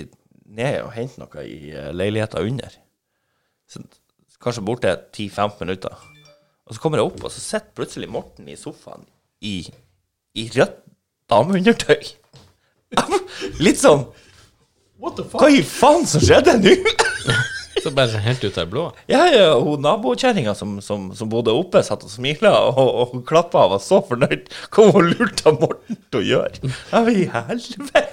ned 0.58 0.82
og 0.84 0.92
hente 0.94 1.18
noe 1.22 1.42
i 1.42 1.72
uh, 1.74 1.90
leiligheta 1.90 2.44
under. 2.46 2.78
Så, 3.68 3.82
kanskje 4.38 4.62
borte 4.62 4.94
10-15 5.10 5.64
minutter. 5.64 6.06
Og 6.68 6.76
så 6.76 6.82
kommer 6.82 7.00
jeg 7.00 7.10
opp, 7.10 7.22
og 7.24 7.34
så 7.34 7.42
sitter 7.42 7.74
plutselig 7.74 8.10
Morten 8.12 8.46
i 8.46 8.56
sofaen 8.60 9.06
i, 9.42 9.62
i 10.38 10.46
rødt 10.54 10.78
dameundertøy. 11.30 12.12
Litt 13.64 13.82
sånn 13.82 14.06
What 14.98 15.18
the 15.18 15.26
Hva 15.30 15.50
i 15.52 15.60
faen 15.62 16.06
som 16.08 16.22
skjedde 16.24 16.56
nå? 16.62 16.74
Så 17.84 17.90
bare 17.94 18.10
så 18.12 18.18
helt 18.24 18.42
ut 18.44 18.56
av 18.58 18.64
det 18.64 18.70
blå. 18.72 18.84
Ja, 19.10 19.22
ja, 19.30 19.48
hun 19.62 19.82
nabokjerringa 19.84 20.54
som, 20.58 20.76
som, 20.84 21.08
som 21.16 21.30
bodde 21.32 21.52
oppe, 21.54 21.82
satt 21.86 22.02
og 22.06 22.10
smila 22.12 22.52
og, 22.72 22.88
og 23.02 23.14
klappa 23.28 23.64
og 23.66 23.74
var 23.76 23.82
så 23.84 24.00
fornøyd. 24.08 24.48
Hva 24.74 24.88
hun 24.94 25.10
lurte 25.12 25.52
Morten 25.58 25.98
til 26.10 26.20
å 26.20 26.24
gjøre? 26.26 26.72
Ja, 26.92 27.02
men 27.06 27.12
i 27.14 27.26
helvete! 27.32 28.04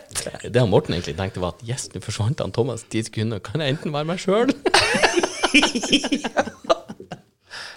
Det 0.45 0.61
han 0.61 0.70
Morten 0.72 0.95
egentlig 0.97 1.18
tenkte 1.18 1.41
var 1.43 1.55
at 1.57 1.66
yes, 1.68 1.88
nå 1.95 2.01
forsvant 2.05 2.43
han 2.45 2.53
Thomas 2.55 2.86
ti 2.89 3.01
sekunder, 3.05 3.41
kan 3.43 3.61
jeg 3.63 3.76
enten 3.78 3.93
være 3.95 4.09
meg 4.13 4.22
sjøl? 4.24 4.53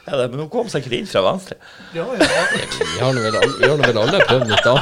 Ja, 0.08 0.16
men 0.24 0.38
hun 0.40 0.48
kom 0.48 0.68
sikkert 0.72 0.94
inn 0.96 1.08
fra 1.08 1.20
venstre. 1.26 1.58
Ja, 1.92 2.06
ja. 2.16 2.26
Vi 2.80 3.00
har 3.02 3.12
nå 3.12 3.20
vel, 3.26 3.34
alle- 3.36 3.58
vi 3.60 3.68
har 3.68 3.76
nå 3.76 3.84
vel 3.90 3.98
alle 4.00 4.20
prøvd 4.24 4.46
litt 4.48 4.64
da. 4.64 4.72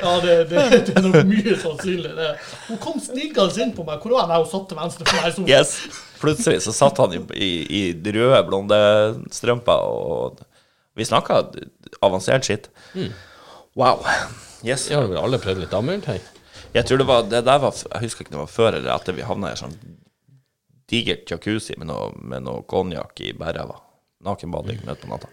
Ja 0.00 0.12
det, 0.24 0.36
det, 0.50 0.64
det 0.88 0.94
er 0.96 1.06
nok 1.06 1.18
mye 1.28 1.56
sannsynlig. 1.60 2.12
Det. 2.16 2.30
Hun 2.68 2.80
kom 2.82 3.00
snikende 3.02 3.64
inn 3.64 3.74
på 3.76 3.86
meg. 3.86 4.02
Hvor 4.02 4.16
var 4.16 4.32
jeg? 4.32 4.44
Hun 4.44 4.50
satt 4.52 4.68
til 4.70 4.80
venstre 4.80 5.08
for 5.08 5.24
meg. 5.24 5.50
Yes. 5.50 5.74
Plutselig 6.20 6.62
så 6.66 6.74
satt 6.76 7.00
han 7.00 7.16
i, 7.16 7.22
i, 7.32 7.50
i 7.80 8.12
røde, 8.16 8.42
blonde 8.48 8.80
strømper, 9.32 9.86
og 9.88 10.42
vi 10.98 11.06
snakka 11.08 11.42
avansert 12.04 12.44
skitt. 12.48 12.68
Wow. 13.78 14.04
Yes. 14.66 14.90
Vi 14.90 14.98
har 14.98 15.08
alle 15.22 15.40
prøvd 15.40 15.64
litt 15.64 15.72
dameundertøy. 15.72 16.20
Jeg 16.74 16.86
tror 16.86 17.00
det 17.00 17.06
var 17.08 17.24
det 17.26 17.40
der 17.46 17.58
var, 17.58 17.74
Jeg 17.74 18.04
husker 18.04 18.22
ikke 18.22 18.34
om 18.34 18.36
det 18.36 18.44
var 18.44 18.52
før 18.52 18.76
eller 18.76 18.92
etter 18.94 19.16
vi 19.16 19.26
havna 19.26 19.50
i 19.50 19.58
sånn 19.58 19.74
digert 20.90 21.30
jacuzzi 21.30 21.76
med 21.78 21.88
noe, 21.90 22.10
med 22.18 22.44
noe 22.46 22.64
konjakk 22.68 23.22
i 23.22 23.32
bærræva. 23.38 23.78
Nakenbading 24.26 24.82
midt 24.84 25.02
på 25.02 25.10
natta. 25.10 25.30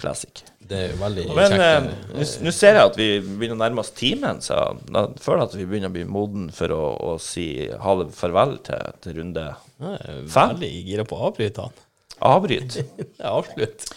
Classic. 0.00 0.42
Det 0.70 0.78
er 0.78 0.92
jo 0.92 0.98
veldig 1.00 1.24
Men 1.34 1.52
eh, 1.56 1.86
kjekt. 1.90 2.14
nå 2.14 2.46
nå 2.46 2.52
ser 2.54 2.76
jeg 2.78 2.86
at 2.92 2.96
vi 3.00 3.06
begynner 3.26 3.56
å 3.56 3.60
nærme 3.64 3.82
oss 3.82 3.90
timen, 3.96 4.38
så 4.44 4.58
jeg 4.86 5.14
føler 5.24 5.42
at 5.48 5.54
vi 5.58 5.66
begynner 5.66 5.90
å 5.90 5.94
bli 5.96 6.04
moden 6.06 6.48
for 6.54 6.72
å, 6.76 6.82
å 7.10 7.14
si 7.22 7.46
ha 7.74 7.94
det 8.00 8.08
farvel 8.14 8.56
til, 8.66 8.90
til 9.02 9.16
runde 9.20 9.46
Jeg 9.50 9.96
er 9.98 10.20
fem. 10.30 10.52
veldig 10.54 10.70
gira 10.90 11.06
på 11.10 11.18
å 11.18 11.28
avbryte 11.30 11.64
han. 11.66 11.78
avbryt. 12.20 12.76
Det 13.20 13.26
avslutt. 13.26 13.88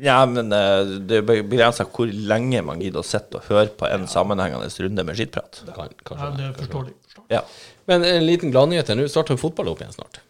Ja, 0.00 0.20
men 0.26 0.48
eh, 0.56 0.94
det 1.04 1.18
er 1.20 1.26
begrensa 1.26 1.84
hvor 1.84 2.08
lenge 2.08 2.62
man 2.64 2.80
gidder 2.80 3.02
å 3.02 3.06
sitte 3.06 3.40
og 3.42 3.48
høre 3.50 3.68
på 3.76 3.90
en 3.90 4.06
sammenhengende 4.08 4.70
runde 4.86 5.04
med 5.04 5.18
skittprat. 5.18 5.60
Kan, 5.76 5.90
Ja, 6.08 6.30
det 6.38 6.48
forstår 6.56 6.88
forståelig. 6.88 7.26
Ja. 7.34 7.42
Men 7.90 8.04
en 8.08 8.24
liten 8.24 8.52
gladnyhet. 8.54 8.88
Nå 8.96 9.04
starter 9.10 9.36
fotball 9.36 9.68
opp 9.74 9.82
igjen 9.84 9.92
snart. 9.98 10.22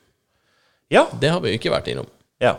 ja. 0.90 1.06
Det 1.20 1.30
har 1.30 1.40
vi 1.44 1.52
jo 1.52 1.60
ikke 1.60 1.70
vært 1.76 1.92
innom. 1.92 2.08
Ja. 2.42 2.56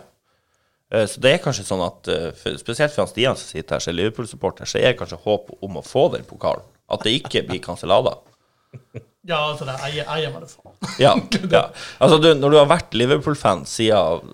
Eh, 0.93 1.05
Så 1.09 1.19
det 1.23 1.31
er 1.33 1.41
kanskje 1.43 1.65
sånn 1.65 1.81
at, 1.85 2.07
eh, 2.13 2.53
spesielt 2.61 2.93
for 2.93 3.01
han 3.03 3.09
Stian 3.11 3.35
som 3.39 3.47
sitter 3.49 3.75
her, 3.75 3.79
som 3.83 3.93
er 3.93 3.97
Liverpool-supporter, 4.01 4.65
så 4.69 4.77
er 4.79 4.91
det 4.93 4.99
kanskje 5.01 5.19
håp 5.25 5.49
om 5.65 5.79
å 5.81 5.83
få 5.85 6.11
den 6.13 6.23
pokalen. 6.29 6.61
At 6.89 7.01
det 7.07 7.15
ikke 7.21 7.45
blir 7.49 7.59
kansellada. 7.63 8.17
Ja, 9.25 9.37
altså, 9.53 9.63
det 9.63 9.77
eier, 9.87 10.03
eier 10.11 10.31
meg 10.33 10.41
det 10.43 10.49
for. 10.51 10.73
Ja, 10.99 11.13
ja. 11.47 11.69
Altså, 12.03 12.17
du, 12.19 12.33
når 12.35 12.51
du 12.51 12.57
har 12.59 12.65
vært 12.67 12.91
Liverpool-fan 12.97 13.61
siden 13.65 14.33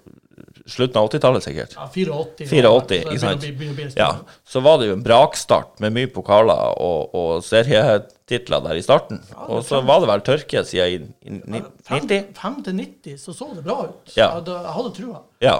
slutten 0.70 0.98
av 0.98 1.10
80-tallet, 1.12 1.44
sikkert, 1.46 1.76
Ja, 1.78 1.86
84. 1.86 2.48
84, 2.50 3.04
så 3.04 3.12
ikke 3.14 3.20
sant? 3.22 3.46
begynner 3.60 3.94
ja, 3.98 4.08
så 4.50 4.62
var 4.66 4.80
det 4.82 4.88
jo 4.90 4.96
en 4.98 5.04
brakstart 5.06 5.78
med 5.86 5.94
mye 5.94 6.10
pokaler 6.14 6.74
og, 6.82 7.14
og 7.14 7.44
serietitler 7.46 8.66
der 8.66 8.78
i 8.82 8.84
starten. 8.86 9.22
Og 9.48 9.62
så 9.66 9.82
var 9.86 10.02
det 10.02 10.10
vel 10.10 10.26
tørke 10.26 10.66
siden 10.66 11.12
i, 11.22 11.38
i 11.38 11.62
90. 12.02 12.34
5 12.42 12.60
til 12.66 12.78
90 12.82 13.18
så 13.22 13.34
så 13.38 13.50
det 13.56 13.66
bra 13.70 13.78
ut. 13.92 14.14
Ja. 14.18 14.32
Jeg, 14.40 14.46
jeg 14.50 14.76
hadde 14.80 14.94
trua. 14.98 15.22
Ja. 15.46 15.58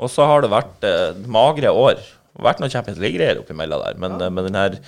Og 0.00 0.08
så 0.12 0.24
har 0.28 0.42
det 0.44 0.50
vært 0.52 0.86
eh, 0.88 1.18
magre 1.28 1.70
år. 1.76 2.00
Det 2.00 2.40
har 2.40 2.46
vært 2.52 2.62
noen 2.62 2.72
Champions 2.72 3.00
League-greier 3.02 3.40
oppimellom 3.42 3.82
der, 3.84 3.98
men, 4.00 4.16
ja. 4.22 4.30
men 4.32 4.46
den 4.48 4.56
her 4.58 4.78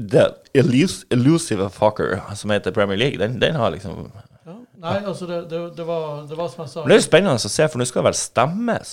The 0.00 0.22
elus- 0.56 1.02
elusive 1.12 1.66
fucker 1.74 2.14
som 2.38 2.52
heter 2.54 2.72
Premier 2.72 2.96
League, 2.96 3.18
den, 3.20 3.34
den 3.42 3.58
har 3.60 3.72
liksom 3.74 4.06
Ja. 4.46 4.54
Nei, 4.80 4.94
altså, 5.04 5.26
det, 5.28 5.42
det, 5.50 5.58
det, 5.76 5.84
var, 5.84 6.22
det 6.30 6.38
var 6.38 6.48
som 6.48 6.62
jeg 6.64 6.70
sa 6.72 6.84
det 6.86 6.94
er 6.94 7.00
jo 7.02 7.04
spennende 7.04 7.36
å 7.36 7.50
se, 7.52 7.66
for 7.68 7.82
nå 7.82 7.84
skal 7.90 8.00
det 8.00 8.06
vel 8.08 8.16
stemmes 8.16 8.92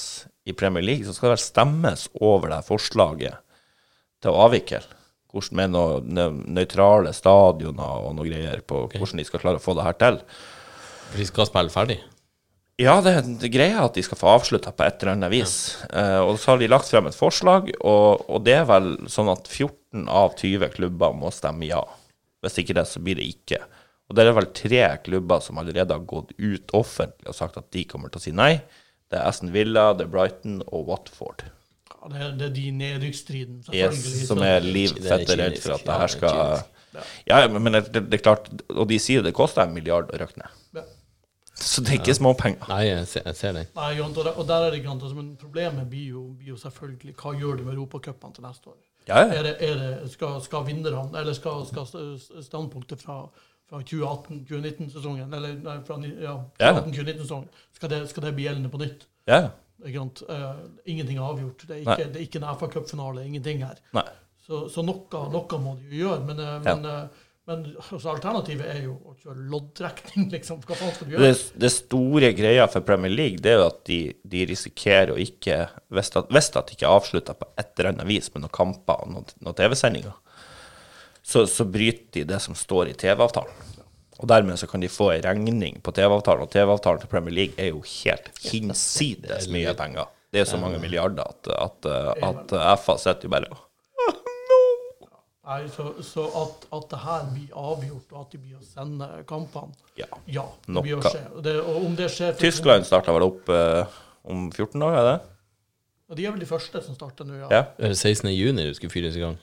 i 0.50 0.56
Premier 0.58 0.84
League. 0.84 1.06
Så 1.08 1.14
skal 1.16 1.30
det 1.30 1.38
vel 1.38 1.46
stemmes 1.46 2.08
over 2.20 2.52
det 2.52 2.60
forslaget 2.68 3.40
til 4.26 4.34
å 4.34 4.42
avvikle. 4.50 4.82
Hvordan 5.32 5.58
med 5.62 5.72
noen 5.78 6.12
nø- 6.18 6.44
nøytrale 6.58 7.14
stadioner 7.16 8.04
og 8.10 8.18
noe 8.18 8.28
greier 8.28 8.60
på 8.68 8.84
hvordan 8.90 9.22
de 9.22 9.28
skal 9.30 9.44
klare 9.46 9.62
å 9.62 9.64
få 9.64 9.78
det 9.80 9.86
her 9.88 9.98
til. 10.02 10.20
For 11.14 11.22
de 11.24 11.30
skal 11.30 11.48
spille 11.54 11.72
ferdig. 11.78 12.00
Ja, 12.78 13.00
det, 13.02 13.12
er 13.18 13.50
greia 13.50 13.80
at 13.88 13.96
de 13.98 14.04
skal 14.06 14.20
få 14.20 14.28
avslutta 14.36 14.70
på 14.78 14.86
et 14.86 15.02
eller 15.02 15.16
annet 15.16 15.32
vis. 15.34 15.54
Eh, 15.90 16.20
og 16.22 16.36
så 16.38 16.52
har 16.54 16.60
de 16.62 16.68
lagt 16.70 16.92
frem 16.92 17.08
et 17.10 17.18
forslag, 17.18 17.72
og, 17.82 18.22
og 18.30 18.44
det 18.46 18.54
er 18.60 18.68
vel 18.70 18.92
sånn 19.10 19.32
at 19.34 19.50
14 19.50 20.04
av 20.14 20.36
20 20.38 20.70
klubber 20.76 21.16
må 21.18 21.32
stemme 21.34 21.66
ja. 21.72 21.82
Hvis 22.46 22.60
ikke 22.62 22.76
det, 22.78 22.86
så 22.86 23.02
blir 23.02 23.18
det 23.18 23.26
ikke. 23.32 23.64
Og 24.08 24.16
det 24.16 24.24
er 24.28 24.36
vel 24.38 24.50
tre 24.56 24.84
klubber 25.04 25.42
som 25.44 25.58
allerede 25.60 25.96
har 25.98 26.06
gått 26.08 26.36
ut 26.38 26.70
offentlig 26.78 27.28
og 27.28 27.36
sagt 27.36 27.58
at 27.60 27.66
de 27.74 27.82
kommer 27.90 28.14
til 28.14 28.22
å 28.22 28.26
si 28.28 28.34
nei. 28.38 28.54
Det 29.10 29.18
er 29.18 29.26
Aston 29.26 29.50
Villa, 29.56 29.90
det 29.98 30.06
er 30.06 30.14
Brighton 30.14 30.62
og 30.68 30.86
Watford. 30.92 31.48
ja, 31.90 32.12
det, 32.14 32.22
er- 32.22 32.38
det 32.38 32.46
er 32.46 32.54
de 32.60 32.66
nedrykksstriden, 32.78 33.58
Yes, 33.74 34.06
som 34.30 34.44
er 34.46 34.62
liv 34.62 34.94
er 35.02 35.10
fette 35.16 35.40
redd 35.42 35.58
for 35.64 35.80
at 35.80 35.88
det 35.88 35.98
her 35.98 36.06
er 36.06 36.14
skal. 36.14 36.62
Ja, 37.28 37.42
ja, 37.42 37.50
men 37.52 37.74
det, 37.74 37.84
det 37.98 38.16
er 38.18 38.22
klart 38.24 38.48
Og 38.74 38.88
de 38.90 38.98
sier 38.98 39.22
det 39.22 39.34
koster 39.38 39.66
en 39.68 39.74
milliard 39.76 40.08
å 40.14 40.22
røkne. 40.22 40.48
Ja. 40.78 40.86
Så 41.60 41.82
det 41.82 41.90
er 41.90 42.00
ikke 42.02 42.14
små 42.16 42.34
penger? 42.38 42.68
Nei, 42.70 42.84
jeg 42.88 43.08
ser, 43.08 43.22
jeg 43.26 43.36
ser 43.36 43.52
det. 43.58 43.64
Nei, 43.76 44.00
og, 44.00 44.12
der, 44.16 44.30
og 44.38 44.48
der 44.48 44.66
er 44.68 44.70
det 44.72 44.78
ikke 44.82 44.90
annet. 44.92 45.04
Altså, 45.08 45.16
men 45.18 45.36
problemet 45.42 45.90
blir 45.90 46.10
jo, 46.14 46.22
blir 46.38 46.54
jo 46.54 46.58
selvfølgelig 46.62 47.16
hva 47.18 47.34
gjør 47.40 47.58
du 47.58 47.64
med 47.66 47.74
europacupene 47.74 48.34
til 48.38 48.44
neste 48.46 48.68
år? 48.70 48.78
Ja, 49.08 49.20
ja. 49.24 49.34
Er 49.40 49.44
det, 49.48 49.56
er 49.64 49.76
det, 49.82 50.12
skal, 50.12 50.42
skal 50.44 50.66
vinnerne, 50.68 51.18
eller 51.20 51.34
skal, 51.34 51.64
skal 51.66 51.88
standpunktet 52.44 53.02
fra, 53.02 53.22
fra 53.70 53.80
2018-2019-sesongen, 53.82 55.34
eller 55.34 55.56
nei, 55.64 55.78
fra 55.88 55.98
ja, 56.04 56.36
Ja. 56.60 56.74
2018-2019-sesongen, 56.82 57.48
skal, 57.74 57.90
det- 57.90 58.10
skal 58.10 58.24
det 58.24 58.34
bli 58.36 58.44
gjeldende 58.48 58.70
på 58.70 58.78
nytt? 58.84 59.08
Ja, 59.28 59.50
Ikke 59.86 60.00
sant? 60.00 60.24
Uh, 60.30 60.56
ingenting 60.90 61.18
er 61.20 61.22
avgjort. 61.28 61.64
Det 61.68 61.76
er 61.76 61.82
ikke, 61.84 62.08
det 62.14 62.16
er 62.18 62.26
ikke 62.26 62.40
en 62.42 62.48
FA-cupfinale, 62.58 63.26
ingenting 63.26 63.60
her. 63.66 63.76
nei. 63.94 64.08
Så, 64.48 64.70
så 64.72 64.82
noe, 64.82 65.04
noe 65.30 65.58
må 65.60 65.74
de 65.78 65.98
jo 66.00 66.08
gjøre. 66.08 66.26
Men, 66.26 66.40
uh, 66.40 66.62
Ja. 66.66 66.76
men, 66.76 66.86
eh, 66.86 67.08
men 67.48 67.62
altså, 67.80 68.10
alternativet 68.12 68.68
er 68.68 68.82
jo 68.84 68.98
å 69.08 69.14
kjøre 69.22 69.46
loddtrekning, 69.52 70.26
liksom. 70.36 70.60
Hva 70.68 70.76
faen 70.76 70.92
skal 70.96 71.08
du 71.08 71.14
gjøre? 71.16 71.36
det 71.64 71.72
store 71.72 72.32
greia 72.36 72.66
for 72.72 72.84
Premier 72.88 73.14
League 73.14 73.40
det 73.44 73.54
er 73.54 73.62
jo 73.62 73.70
at 73.70 73.80
de, 73.88 74.00
de 74.28 74.42
risikerer 74.50 75.14
å 75.14 75.20
ikke 75.22 75.62
Hvis 75.96 76.12
at, 76.20 76.28
at 76.28 76.68
de 76.68 76.76
ikke 76.76 76.92
avslutter 76.92 77.38
på 77.40 77.48
et 77.56 77.72
eller 77.78 77.94
annet 77.94 78.10
vis 78.10 78.28
med 78.34 78.44
noen 78.44 78.56
kamper 78.58 79.06
og 79.06 79.14
noen, 79.14 79.30
noen 79.40 79.56
TV-sendinger, 79.56 80.18
så, 81.24 81.46
så 81.48 81.64
bryter 81.68 82.20
de 82.20 82.26
det 82.28 82.42
som 82.44 82.56
står 82.56 82.92
i 82.92 82.98
TV-avtalen. 83.00 83.64
Og 84.18 84.28
dermed 84.28 84.60
så 84.60 84.68
kan 84.68 84.82
de 84.82 84.90
få 84.92 85.12
en 85.14 85.24
regning 85.24 85.80
på 85.86 85.94
TV-avtalen, 85.96 86.48
og 86.48 86.52
TV-avtalen 86.52 87.04
til 87.04 87.12
Premier 87.12 87.36
League 87.36 87.60
er 87.62 87.72
jo 87.72 87.84
helt 87.86 88.32
hinsides 88.44 89.48
mye 89.54 89.76
penger. 89.78 90.10
Det 90.34 90.42
er 90.42 90.50
så 90.50 90.60
mange 90.60 90.80
milliarder 90.84 91.24
at, 91.24 91.48
at, 91.54 91.88
at, 92.28 92.54
at 92.60 92.84
FA 92.84 92.98
sitter 93.00 93.30
jo 93.30 93.34
bare 93.38 93.52
og 93.54 93.67
Nei, 95.48 95.62
så, 95.72 95.94
så 96.04 96.26
at, 96.42 96.66
at 96.76 96.90
det 96.92 96.98
her 97.06 97.28
blir 97.32 97.52
avgjort, 97.56 98.10
og 98.12 98.20
at 98.26 98.34
de 98.36 98.40
blir 98.44 98.58
å 98.60 98.66
sende 98.68 99.08
kampene 99.30 99.72
Ja. 99.96 100.08
Ja, 100.28 100.44
det 100.66 100.74
Noe. 100.76 100.84
blir 100.84 100.98
å 101.00 101.04
skje. 101.06 101.22
Det, 101.46 101.54
og 101.64 101.86
om 101.88 101.94
det 101.96 102.10
skjer 102.12 102.34
for- 102.36 102.44
Tyskland 102.44 102.84
starta 102.90 103.14
vel 103.16 103.24
opp 103.30 103.48
eh, 103.56 103.96
om 104.28 104.50
14 104.52 104.76
dager, 104.84 104.98
er 105.00 105.08
det? 105.14 105.18
Ja, 106.10 106.16
De 106.20 106.26
er 106.28 106.32
vel 106.36 106.44
de 106.44 106.50
første 106.50 106.82
som 106.84 106.96
starter 107.00 107.28
nå, 107.30 107.38
ja. 107.46 107.48
Ja. 107.54 107.62
Er 107.80 107.94
det 107.96 108.00
16. 108.02 108.28
juni 108.36 108.66
du 108.68 108.74
skulle 108.76 108.92
fyres 108.92 109.16
i 109.16 109.24
gang? 109.24 109.38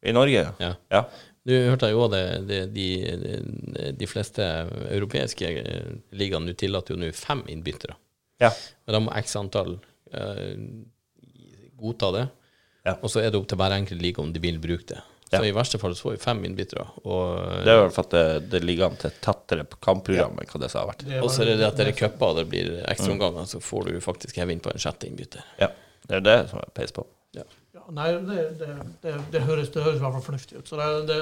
I 0.00 0.14
Norge? 0.16 0.46
Ja. 0.64 0.72
ja. 0.96 1.02
Du 1.44 1.52
hørte 1.56 1.88
jo 1.92 2.00
også 2.06 2.12
det, 2.16 2.24
det 2.48 2.60
de, 2.72 2.86
de, 3.20 3.92
de 4.00 4.08
fleste 4.08 4.44
europeiske 4.96 5.52
eh, 5.60 5.92
ligaene 6.16 6.48
nå 6.48 6.56
tillater 6.60 6.96
jo 6.96 7.00
nå 7.04 7.12
fem 7.16 7.44
innbyttere. 7.52 7.96
Ja. 8.40 8.48
Men 8.88 8.96
da 8.96 9.00
må 9.04 9.12
x 9.20 9.36
antall 9.36 9.76
eh, 10.12 10.56
godta 11.80 12.12
det. 12.16 12.26
Ja. 12.88 12.96
Og 13.04 13.10
så 13.12 13.20
er 13.20 13.28
det 13.32 13.36
opp 13.40 13.48
til 13.52 13.60
hver 13.60 13.74
enkelt 13.76 14.00
liga 14.00 14.22
om 14.24 14.32
de 14.32 14.40
vil 14.40 14.56
bruke 14.60 14.88
det. 14.94 15.00
Så 15.30 15.44
i 15.46 15.52
verste 15.54 15.78
fall 15.78 15.94
så 15.94 16.08
får 16.08 16.16
vi 16.16 16.20
fem 16.24 16.40
innbyttere. 16.48 16.88
Det 17.04 17.70
er 17.70 17.78
vel 17.84 17.92
for 17.94 18.02
at 18.02 18.14
det, 18.16 18.24
det 18.50 18.60
ligger 18.64 18.88
an 18.88 18.98
til 18.98 19.12
et 19.12 19.20
tettere 19.22 19.66
kampprogram 19.78 20.34
enn 20.34 20.50
hva 20.50 20.60
det 20.62 20.72
har 20.74 20.88
vært. 20.88 21.06
Og 21.20 21.30
så 21.30 21.44
er 21.44 21.52
det 21.52 21.60
det 21.60 21.68
at 21.68 21.78
det 21.78 21.86
er 21.92 21.98
cuper 22.00 22.32
og 22.32 22.40
det 22.40 22.48
blir 22.50 22.72
ekstraomganger, 22.90 23.46
så 23.46 23.62
får 23.62 23.86
du 23.86 24.00
faktisk 24.02 24.42
heve 24.42 24.56
inn 24.56 24.62
på 24.64 24.72
en 24.72 24.82
sjette 24.82 25.06
innbytter. 25.06 25.46
Ja, 25.62 25.70
det 26.10 26.18
er 26.18 26.26
det 26.26 26.36
som 26.50 26.62
er 26.62 26.74
peis 26.74 26.94
på. 26.96 27.06
Ja, 27.36 27.46
nei, 27.94 28.10
det, 28.26 28.42
det, 28.58 28.68
det, 29.04 29.14
det, 29.30 29.44
høres, 29.46 29.70
det 29.70 29.84
høres 29.84 30.00
i 30.00 30.02
hvert 30.02 30.18
fall 30.18 30.26
fornuftig 30.32 30.58
ut. 30.58 30.66
Så 30.66 30.78
det, 30.80 30.88
det, 31.10 31.18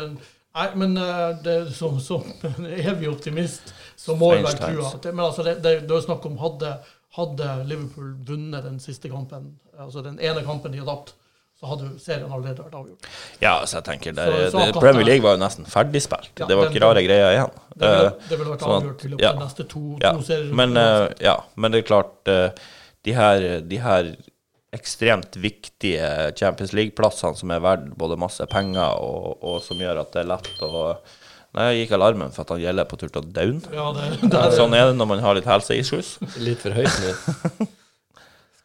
nei, 0.56 0.66
men 0.80 0.96
eh, 1.02 1.28
det, 1.44 1.58
som, 1.76 2.00
som 2.00 2.24
en 2.54 2.68
evig 2.70 3.10
optimist, 3.12 3.74
så 3.96 4.16
må 4.16 4.32
jeg 4.34 4.46
vel 4.46 4.56
tro 4.62 4.88
at 4.88 5.10
Men 5.12 5.26
altså, 5.28 5.44
det, 5.44 5.58
det, 5.64 5.74
det 5.88 5.96
er 5.96 6.06
snakk 6.08 6.24
om 6.28 6.40
hadde, 6.40 6.74
hadde 7.18 7.54
Liverpool 7.68 8.14
vunnet 8.28 8.64
den 8.64 8.80
siste 8.80 9.12
kampen, 9.12 9.52
altså 9.76 10.04
den 10.06 10.16
ene 10.24 10.44
kampen 10.48 10.72
de 10.72 10.80
hadde 10.80 10.96
tapt, 10.96 11.17
så 11.58 11.66
hadde 11.72 11.88
serien 11.98 12.30
allerede 12.30 12.62
vært 12.62 12.74
avgjort. 12.78 13.06
Ja, 13.42 13.56
så 13.66 13.80
jeg 13.80 13.84
tenker 13.88 14.12
det, 14.14 14.24
Så- 14.28 14.50
så 14.52 14.58
det, 14.58 14.68
akkurat 14.68 14.80
Premier 14.84 15.06
League 15.08 15.22
var 15.24 15.36
jo 15.36 15.42
nesten 15.42 15.66
ferdigspilt. 15.66 16.30
Ja, 16.38 16.46
det 16.46 16.56
var 16.56 16.64
den- 16.68 16.72
ikke 16.76 16.84
rare 16.86 17.02
greier 17.02 17.32
igjen. 17.34 17.50
Det 17.76 17.88
ville, 17.88 18.06
Eh, 18.06 18.28
det 18.28 18.38
ville 18.38 18.50
vært 18.52 18.60
sånn 18.62 18.76
avgjort 18.82 19.04
i 19.04 19.08
løpet 19.08 19.20
ja. 19.26 19.30
av 19.32 19.38
neste 19.42 19.68
to, 19.68 19.82
ja. 20.00 20.12
to 20.12 20.22
serier. 20.22 20.54
Men, 20.54 20.76
eh, 20.76 21.08
ja, 21.20 21.36
men 21.56 21.72
det 21.72 21.84
er 21.84 21.88
klart 21.88 22.28
eh, 22.28 22.50
de 23.04 23.12
her, 23.12 23.60
de 23.60 23.76
her 23.78 24.16
ekstremt 24.72 25.32
viktige 25.40 26.36
Champions 26.36 26.72
League-plassene 26.72 27.36
som 27.36 27.50
er 27.50 27.60
verdt 27.60 27.96
både 27.96 28.18
masse 28.18 28.44
penger, 28.46 28.94
og, 29.00 29.38
og 29.42 29.62
som 29.62 29.78
gjør 29.78 30.00
at 30.02 30.12
det 30.12 30.22
er 30.24 30.28
lett 30.36 30.62
å 30.62 30.98
Nei, 31.56 31.72
jeg 31.72 31.88
gikk 31.88 31.94
alarmen 31.96 32.30
for 32.30 32.42
at 32.42 32.50
han 32.50 32.60
gjelder 32.60 32.84
på 32.84 32.98
tur 33.00 33.08
til 33.08 33.22
å 33.22 33.32
daune. 33.32 33.62
ja, 33.72 34.50
Sånn 34.58 34.74
er 34.76 34.90
det 34.92 34.96
når 34.98 35.06
man 35.08 35.18
har 35.24 35.34
litt 35.34 35.46
helseissues. 35.48 36.18
Litt 36.44 36.58
for 36.60 36.70
høyt 36.76 36.92
nå. 37.00 37.66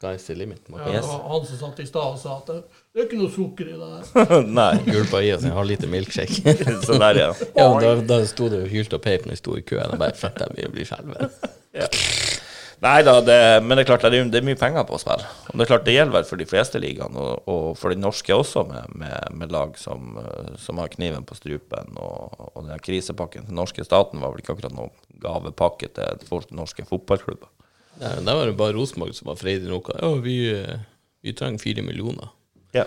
Sky's 0.04 0.26
the 0.28 0.36
limit. 0.36 0.62
ja, 0.70 0.92
det 0.92 1.02
var 1.02 1.30
han 1.30 1.46
som 1.46 1.58
satt 1.58 1.80
i 1.80 1.86
stad 1.88 2.16
og 2.16 2.20
sa 2.20 2.38
at 2.42 2.50
det, 2.52 2.62
er 2.98 3.06
ikke 3.06 3.20
noe 3.22 3.32
sukker 3.32 3.70
i 3.72 3.78
det 3.80 3.92
der. 3.94 4.48
Nei, 4.60 4.72
Gulpa 4.90 5.22
i 5.24 5.32
oss 5.36 5.46
en 5.48 5.56
halvliter 5.56 5.88
milkshake. 5.92 6.56
så 6.88 7.00
der, 7.00 7.22
ja. 7.22 7.30
ja, 7.56 7.68
da, 7.80 7.96
da 8.04 8.20
sto 8.28 8.50
det 8.52 8.66
og 8.66 8.74
hylte 8.74 9.00
og 9.00 9.06
peip 9.06 9.28
når 9.28 9.38
vi 9.38 9.40
sto 9.40 9.56
i 9.60 9.64
køen. 9.64 9.94
Jeg 9.96 10.02
bare 10.02 10.18
fett, 10.20 10.44
jeg 10.60 10.74
blir 10.74 10.92
å 10.92 11.30
ja. 11.74 11.88
Nei 12.84 12.98
da, 13.08 13.14
det, 13.24 13.38
men 13.64 13.78
det 13.80 13.86
er 13.86 13.88
klart 13.88 14.04
det 14.12 14.20
er, 14.20 14.28
det 14.28 14.42
er 14.42 14.46
mye 14.46 14.60
penger 14.60 14.84
på 14.84 14.98
spill. 15.00 15.24
Og 15.24 15.56
det 15.56 15.64
er 15.64 15.70
klart 15.70 15.86
det 15.88 15.94
gjelder 15.96 16.18
vel 16.18 16.26
for 16.28 16.42
de 16.42 16.48
fleste 16.50 16.82
ligaene, 16.84 17.16
og, 17.16 17.48
og 17.48 17.70
for 17.80 17.96
den 17.96 18.04
norske 18.04 18.36
også, 18.36 18.66
med, 18.68 18.98
med, 19.00 19.38
med 19.40 19.56
lag 19.56 19.78
som, 19.80 20.18
som 20.60 20.82
har 20.84 20.92
kniven 20.92 21.24
på 21.24 21.38
strupen. 21.40 21.96
Og, 21.96 22.50
og 22.52 22.68
den 22.68 22.84
krisepakken 22.84 23.48
til 23.48 23.56
norske 23.56 23.88
staten 23.88 24.20
var 24.20 24.34
vel 24.34 24.44
ikke 24.44 24.58
akkurat 24.58 24.76
noen 24.76 24.92
gavepakke 25.24 25.94
til 25.96 26.28
folk- 26.28 26.52
norske 26.52 26.84
fotballklubber. 26.90 27.48
Ja, 28.02 28.16
Der 28.20 28.36
var 28.36 28.46
det 28.50 28.58
bare 28.58 28.74
Rosenborg 28.74 29.14
som 29.16 29.28
var 29.28 29.36
freidig 29.36 29.70
nok. 29.70 29.90
Ja, 30.02 30.14
vi, 30.24 30.38
eh, 30.52 30.80
vi 31.24 31.34
trenger 31.34 31.60
fire 31.62 31.82
millioner. 31.86 32.30
Ja. 32.74 32.86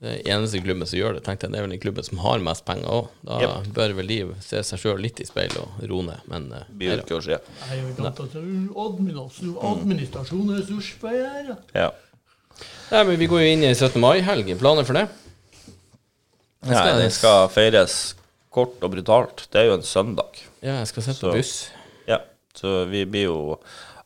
Det 0.00 0.12
er 0.20 0.36
eneste 0.36 0.60
klubben 0.62 0.86
som 0.86 0.98
gjør 0.98 1.14
det. 1.16 1.24
Tenkte 1.26 1.46
jeg, 1.48 1.52
Det 1.52 1.58
er 1.58 1.62
vel 1.66 1.70
den 1.74 1.80
klubben 1.82 2.04
som 2.06 2.18
har 2.22 2.38
mest 2.38 2.64
penger 2.64 2.86
òg. 2.86 3.08
Da 3.24 3.40
Yep. 3.40 3.72
bør 3.74 3.94
vel 3.96 4.06
de 4.06 4.18
se 4.40 4.60
seg 4.62 4.78
sjøl 4.78 5.00
litt 5.02 5.18
i 5.20 5.24
speilet 5.26 5.56
og 5.58 5.88
roe 5.90 6.02
ned. 6.06 6.20
Men 6.28 6.52
uh, 6.52 6.58
nei. 6.70 6.86
Nei, 6.86 6.86
vet 6.94 7.04
ikke 7.04 7.16
er 7.18 7.40
administrasjon, 8.84 9.56
administrasjon 9.58 10.52
er 10.54 10.60
ressursfeier. 10.62 11.56
ja. 11.74 11.90
Nei, 12.90 13.02
men 13.04 13.18
Vi 13.18 13.26
går 13.26 13.40
jo 13.42 13.48
inn 13.52 13.62
i 13.64 13.74
17. 13.74 14.00
mai-helg. 14.00 14.58
Planer 14.58 14.84
for 14.84 14.92
det? 14.94 15.08
Ja, 16.66 16.96
den 16.98 17.10
skal 17.14 17.48
feires 17.52 18.14
kort 18.54 18.80
og 18.82 18.90
brutalt. 18.94 19.46
Det 19.52 19.60
er 19.60 19.66
jo 19.70 19.74
en 19.78 19.82
søndag. 19.86 20.40
Ja, 20.62 20.78
jeg 20.80 20.86
skal 20.88 21.02
sette 21.02 21.20
Så- 21.20 21.32
buss. 21.32 21.70
Ja, 22.08 22.18
så 22.54 22.84
vi 22.88 23.04
blir 23.04 23.24
jo 23.24 23.58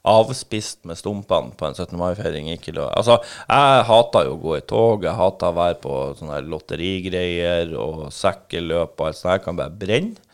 avspist 0.03 0.81
med 0.89 0.99
stumpene 0.99 1.55
på 1.59 1.67
en 1.69 1.77
17. 1.77 1.95
mai-feiring. 1.99 2.51
Ikke 2.55 2.75
lov. 2.75 2.91
Altså, 2.99 3.21
jeg 3.47 3.87
hater 3.89 4.27
jo 4.27 4.37
å 4.37 4.43
gå 4.43 4.57
i 4.59 4.65
tog, 4.67 5.07
jeg 5.07 5.19
hater 5.19 5.53
å 5.53 5.59
være 5.59 5.79
på 5.83 5.97
sånne 6.19 6.41
lotterigreier 6.51 7.75
og 7.79 8.09
sekkeløp 8.15 8.97
og 8.99 9.09
alt 9.09 9.21
sånt. 9.21 9.33
Jeg 9.37 9.45
kan 9.47 9.59
bare 9.61 9.83
brenne. 9.85 10.31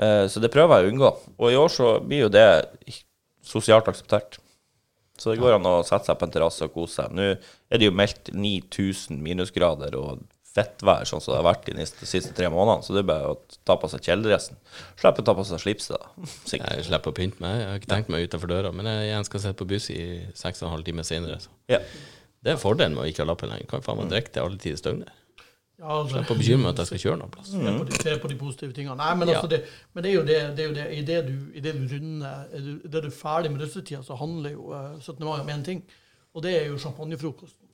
Eh, 0.00 0.24
så 0.32 0.40
det 0.40 0.52
prøver 0.52 0.80
jeg 0.80 0.88
å 0.88 0.94
unngå. 0.94 1.12
Og 1.38 1.52
i 1.52 1.58
år 1.60 1.72
så 1.72 1.96
blir 2.00 2.26
jo 2.26 2.32
det 2.32 2.46
sosialt 3.44 3.90
akseptert. 3.92 4.40
Så 5.20 5.30
det 5.30 5.42
går 5.42 5.58
an 5.58 5.68
å 5.68 5.82
sette 5.86 6.08
seg 6.08 6.18
på 6.18 6.26
en 6.26 6.32
terrasse 6.34 6.66
og 6.66 6.72
kose 6.74 7.02
seg. 7.02 7.12
Nå 7.14 7.34
er 7.34 7.80
det 7.80 7.86
jo 7.86 7.94
meldt 7.94 8.32
9000 8.32 9.20
minusgrader 9.22 9.94
og 10.00 10.24
fettvær, 10.56 11.06
sånn 11.08 11.22
som 11.24 11.32
det 11.32 11.38
har 11.40 11.46
vært 11.48 11.70
de 11.72 11.86
siste 11.88 12.34
tre 12.36 12.48
månedene. 12.52 12.84
Så 12.84 12.92
det 12.96 13.02
er 13.04 13.08
bare 13.08 13.30
å 13.32 13.38
ta 13.68 13.76
på 13.80 13.88
seg 13.92 14.04
kjeledressen. 14.04 14.58
Slippe 15.00 15.24
å 15.24 15.26
ta 15.28 15.34
på 15.38 15.44
seg 15.48 15.62
slipset, 15.62 15.96
da. 15.96 16.28
Sikkert. 16.50 16.76
Jeg 16.76 16.88
slipper 16.90 17.14
å 17.14 17.16
pynte 17.16 17.40
meg. 17.44 17.56
Jeg 17.62 17.70
har 17.70 17.80
ikke 17.80 17.92
tenkt 17.94 18.12
meg 18.12 18.28
utenfor 18.28 18.52
døra. 18.52 18.74
Men 18.76 18.90
jeg 18.90 19.08
igjen 19.08 19.28
skal 19.28 19.44
sitte 19.46 19.58
på 19.62 19.68
buss 19.72 19.88
i 19.94 20.02
seks 20.36 20.62
og 20.62 20.68
en 20.68 20.74
halv 20.76 20.86
time 20.88 21.06
senere. 21.08 21.40
Så. 21.40 21.52
Ja. 21.72 21.80
Det 22.42 22.52
er 22.52 22.60
fordelen 22.60 22.96
med 22.98 23.04
å 23.04 23.08
ikke 23.10 23.24
ha 23.24 23.30
lappen 23.32 23.52
lenger. 23.52 23.68
Kan 23.70 23.84
faen 23.86 24.00
meg 24.02 24.12
drikke 24.12 24.34
til 24.34 24.44
alle 24.44 24.60
tider 24.60 24.80
i 24.80 24.86
døgnet. 24.88 25.18
Ja, 25.82 25.96
altså, 25.98 26.14
Slipp 26.14 26.30
å 26.30 26.36
bekymre 26.38 26.62
meg 26.62 26.74
at 26.76 26.80
jeg 26.82 26.88
skal 26.92 27.00
kjøre 27.02 27.18
noen 27.18 27.30
plass. 27.34 27.48
se 27.50 27.72
på, 27.78 27.86
de, 27.88 27.96
se 28.04 28.12
på 28.22 28.28
de 28.30 28.36
positive 28.38 28.74
tingene. 28.76 28.94
Nei, 29.00 29.14
men, 29.18 29.30
altså, 29.32 29.48
Ja. 29.48 29.50
det, 29.56 29.62
men 29.96 30.04
det 30.04 30.10
er 30.10 30.14
jo 30.14 30.22
det, 30.28 30.36
det, 30.58 30.62
er 30.62 30.68
jo 30.68 30.74
det. 30.76 30.84
I 30.94 31.00
det 31.08 31.16
du, 31.26 31.32
i 31.58 31.62
det 31.64 31.72
du 31.78 31.86
runder 31.94 32.44
er 32.52 32.66
du, 32.66 32.72
det 32.84 33.00
du 33.02 33.08
er 33.08 33.16
ferdig 33.16 33.50
med 33.54 33.64
russetida, 33.64 34.02
så 34.06 34.18
handler 34.20 34.54
jo 34.54 34.68
eh, 34.76 34.92
17. 35.00 35.24
mai 35.26 35.40
om 35.40 35.50
én 35.56 35.64
ting, 35.66 35.80
og 36.36 36.44
det 36.44 36.52
er 36.60 36.68
jo 36.68 36.78
champagnefrokosten. 36.84 37.66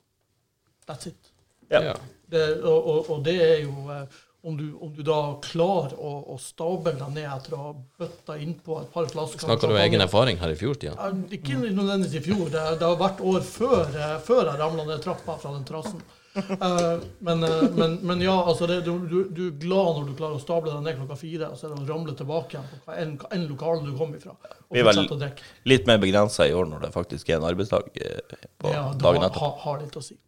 That's 0.88 1.10
it. 1.10 1.32
Ja. 1.68 1.82
Ja. 1.90 1.96
Det, 2.28 2.46
og, 2.62 2.78
og, 2.78 3.12
og 3.14 3.22
det 3.24 3.36
er 3.40 3.60
jo 3.64 3.88
eh, 3.94 4.18
om, 4.42 4.56
du, 4.56 4.66
om 4.80 4.92
du 4.94 5.02
da 5.02 5.18
klarer 5.42 5.96
å, 5.98 6.12
å 6.34 6.36
stable 6.40 6.94
deg 6.98 7.16
ned 7.16 7.26
etter 7.26 7.56
å 7.56 7.62
ha 7.62 7.72
bøtta 8.00 8.36
innpå 8.38 8.78
et 8.82 8.92
par 8.94 9.08
flasker 9.10 9.48
Snakker 9.48 9.72
du 9.72 9.74
av 9.74 9.82
egen 9.82 10.04
erfaring 10.04 10.38
her 10.40 10.54
i 10.54 10.58
fjor, 10.58 10.78
Ja, 10.84 11.10
Ikke 11.34 11.58
nødvendigvis 11.58 12.20
i 12.20 12.24
fjor. 12.28 12.46
Det, 12.52 12.62
det 12.78 12.86
har 12.86 13.00
vært 13.00 13.24
år 13.24 13.42
før, 13.46 13.82
eh, 13.90 14.14
før 14.24 14.44
jeg 14.46 14.62
ramla 14.62 14.86
ned 14.88 15.02
trappa 15.04 15.36
fra 15.42 15.56
den 15.56 15.66
terrassen. 15.68 16.04
Eh, 16.38 17.00
men, 17.26 17.40
men, 17.74 17.96
men 18.06 18.20
ja, 18.22 18.36
altså 18.44 18.68
det, 18.70 18.82
du, 18.86 18.94
du, 19.10 19.42
er 19.48 19.56
glad 19.58 19.98
når 19.98 20.06
du 20.06 20.14
klarer 20.20 20.38
å 20.38 20.42
stable 20.42 20.70
deg 20.70 20.86
ned 20.86 21.00
klokka 21.00 21.18
fire, 21.18 21.50
og 21.50 21.58
så 21.58 21.66
er 21.66 21.74
det 21.74 21.82
å 21.82 21.88
ramle 21.88 22.14
tilbake 22.14 22.54
igjen 22.54 22.70
på 22.84 22.94
en 22.94 23.02
enn, 23.02 23.18
hva 23.18 23.42
lokale 23.48 23.88
du 23.88 23.90
kom 23.98 24.14
ifra. 24.14 24.36
Og 24.68 24.78
Vi 24.78 24.84
er 24.84 24.86
vel-. 24.86 25.42
Litt 25.72 25.90
mer 25.90 25.98
begrensa 26.02 26.46
i 26.46 26.54
år 26.54 26.70
når 26.70 26.86
det 26.86 26.94
faktisk 26.94 27.32
er 27.32 27.40
en 27.40 27.50
arbeidsdag 27.50 27.90
på 27.90 28.70
Ja, 28.70 28.86
dagen 28.94 29.26
etter. 29.26 29.42
Ja, 29.42 29.50
det 29.56 29.66
har 29.66 29.82
litt 29.82 29.98
å 29.98 30.04
si. 30.04 30.20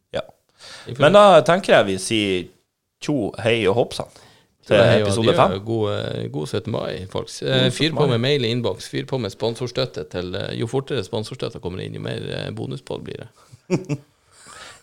Men 0.98 1.16
da 1.16 1.40
tenker 1.46 1.78
jeg 1.78 1.88
vi 1.92 2.00
sier 2.02 2.50
tjo, 3.00 3.30
hei 3.40 3.62
og 3.68 3.78
hopp 3.78 3.96
sann 3.96 4.10
til 4.70 4.84
Hei 4.84 5.00
episode 5.02 5.34
fem. 5.34 5.56
God, 5.64 5.86
eh, 5.94 6.28
god 6.32 6.46
17. 6.46 6.70
mai, 6.72 7.06
folks. 7.10 7.40
God 7.40 7.70
Fyr 7.74 7.96
på 7.96 8.06
med 8.06 8.20
mail 8.22 8.44
i 8.44 8.52
innboks. 8.54 8.88
Fyr 8.92 9.08
på 9.08 9.18
med 9.18 9.32
sponsorstøtte 9.32 10.04
til 10.12 10.36
eh, 10.38 10.52
Jo 10.60 10.68
fortere 10.70 11.04
sponsorstøtta 11.04 11.62
kommer 11.62 11.82
inn, 11.84 11.96
jo 11.96 12.04
mer 12.04 12.22
eh, 12.28 12.50
bonuspod 12.54 13.04
blir 13.06 13.24
det. 13.24 13.28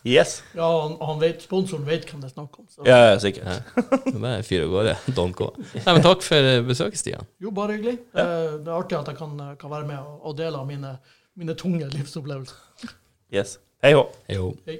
Yes. 0.06 0.44
Ja, 0.54 0.66
han, 0.82 0.92
han 1.02 1.18
vet, 1.20 1.42
sponsoren 1.42 1.82
vet 1.84 2.04
hvem 2.06 2.20
det 2.22 2.28
er 2.28 2.32
snakk 2.32 2.54
om. 2.60 2.66
Så. 2.70 2.84
Ja, 2.86 2.98
ja, 3.10 3.16
sikkert. 3.18 3.48
Ja. 3.50 3.96
det 4.06 4.30
er 4.30 4.44
fyr 4.46 4.62
av 4.62 4.70
gårde. 4.70 4.92
Don 5.16 5.32
K. 5.36 5.48
Nei, 5.74 5.82
men 5.88 6.04
takk 6.04 6.22
for 6.24 6.50
eh, 6.52 6.60
besøket, 6.64 7.00
Stian. 7.00 7.26
Jo, 7.42 7.50
bare 7.52 7.74
hyggelig. 7.76 7.96
Ja. 8.14 8.28
Det 8.62 8.70
er 8.70 8.76
artig 8.76 8.96
at 9.00 9.10
jeg 9.10 9.18
kan, 9.18 9.34
kan 9.58 9.72
være 9.74 9.88
med 9.90 9.98
og, 9.98 10.36
dele 10.38 10.62
av 10.62 10.70
mine, 10.70 10.94
mine 11.36 11.58
tunge 11.58 11.90
livsopplevelser. 11.92 12.94
Yes. 13.34 13.58
Hei 13.84 13.92
hå. 13.98 14.06
Jo. 14.32 14.52
Hei. 14.70 14.78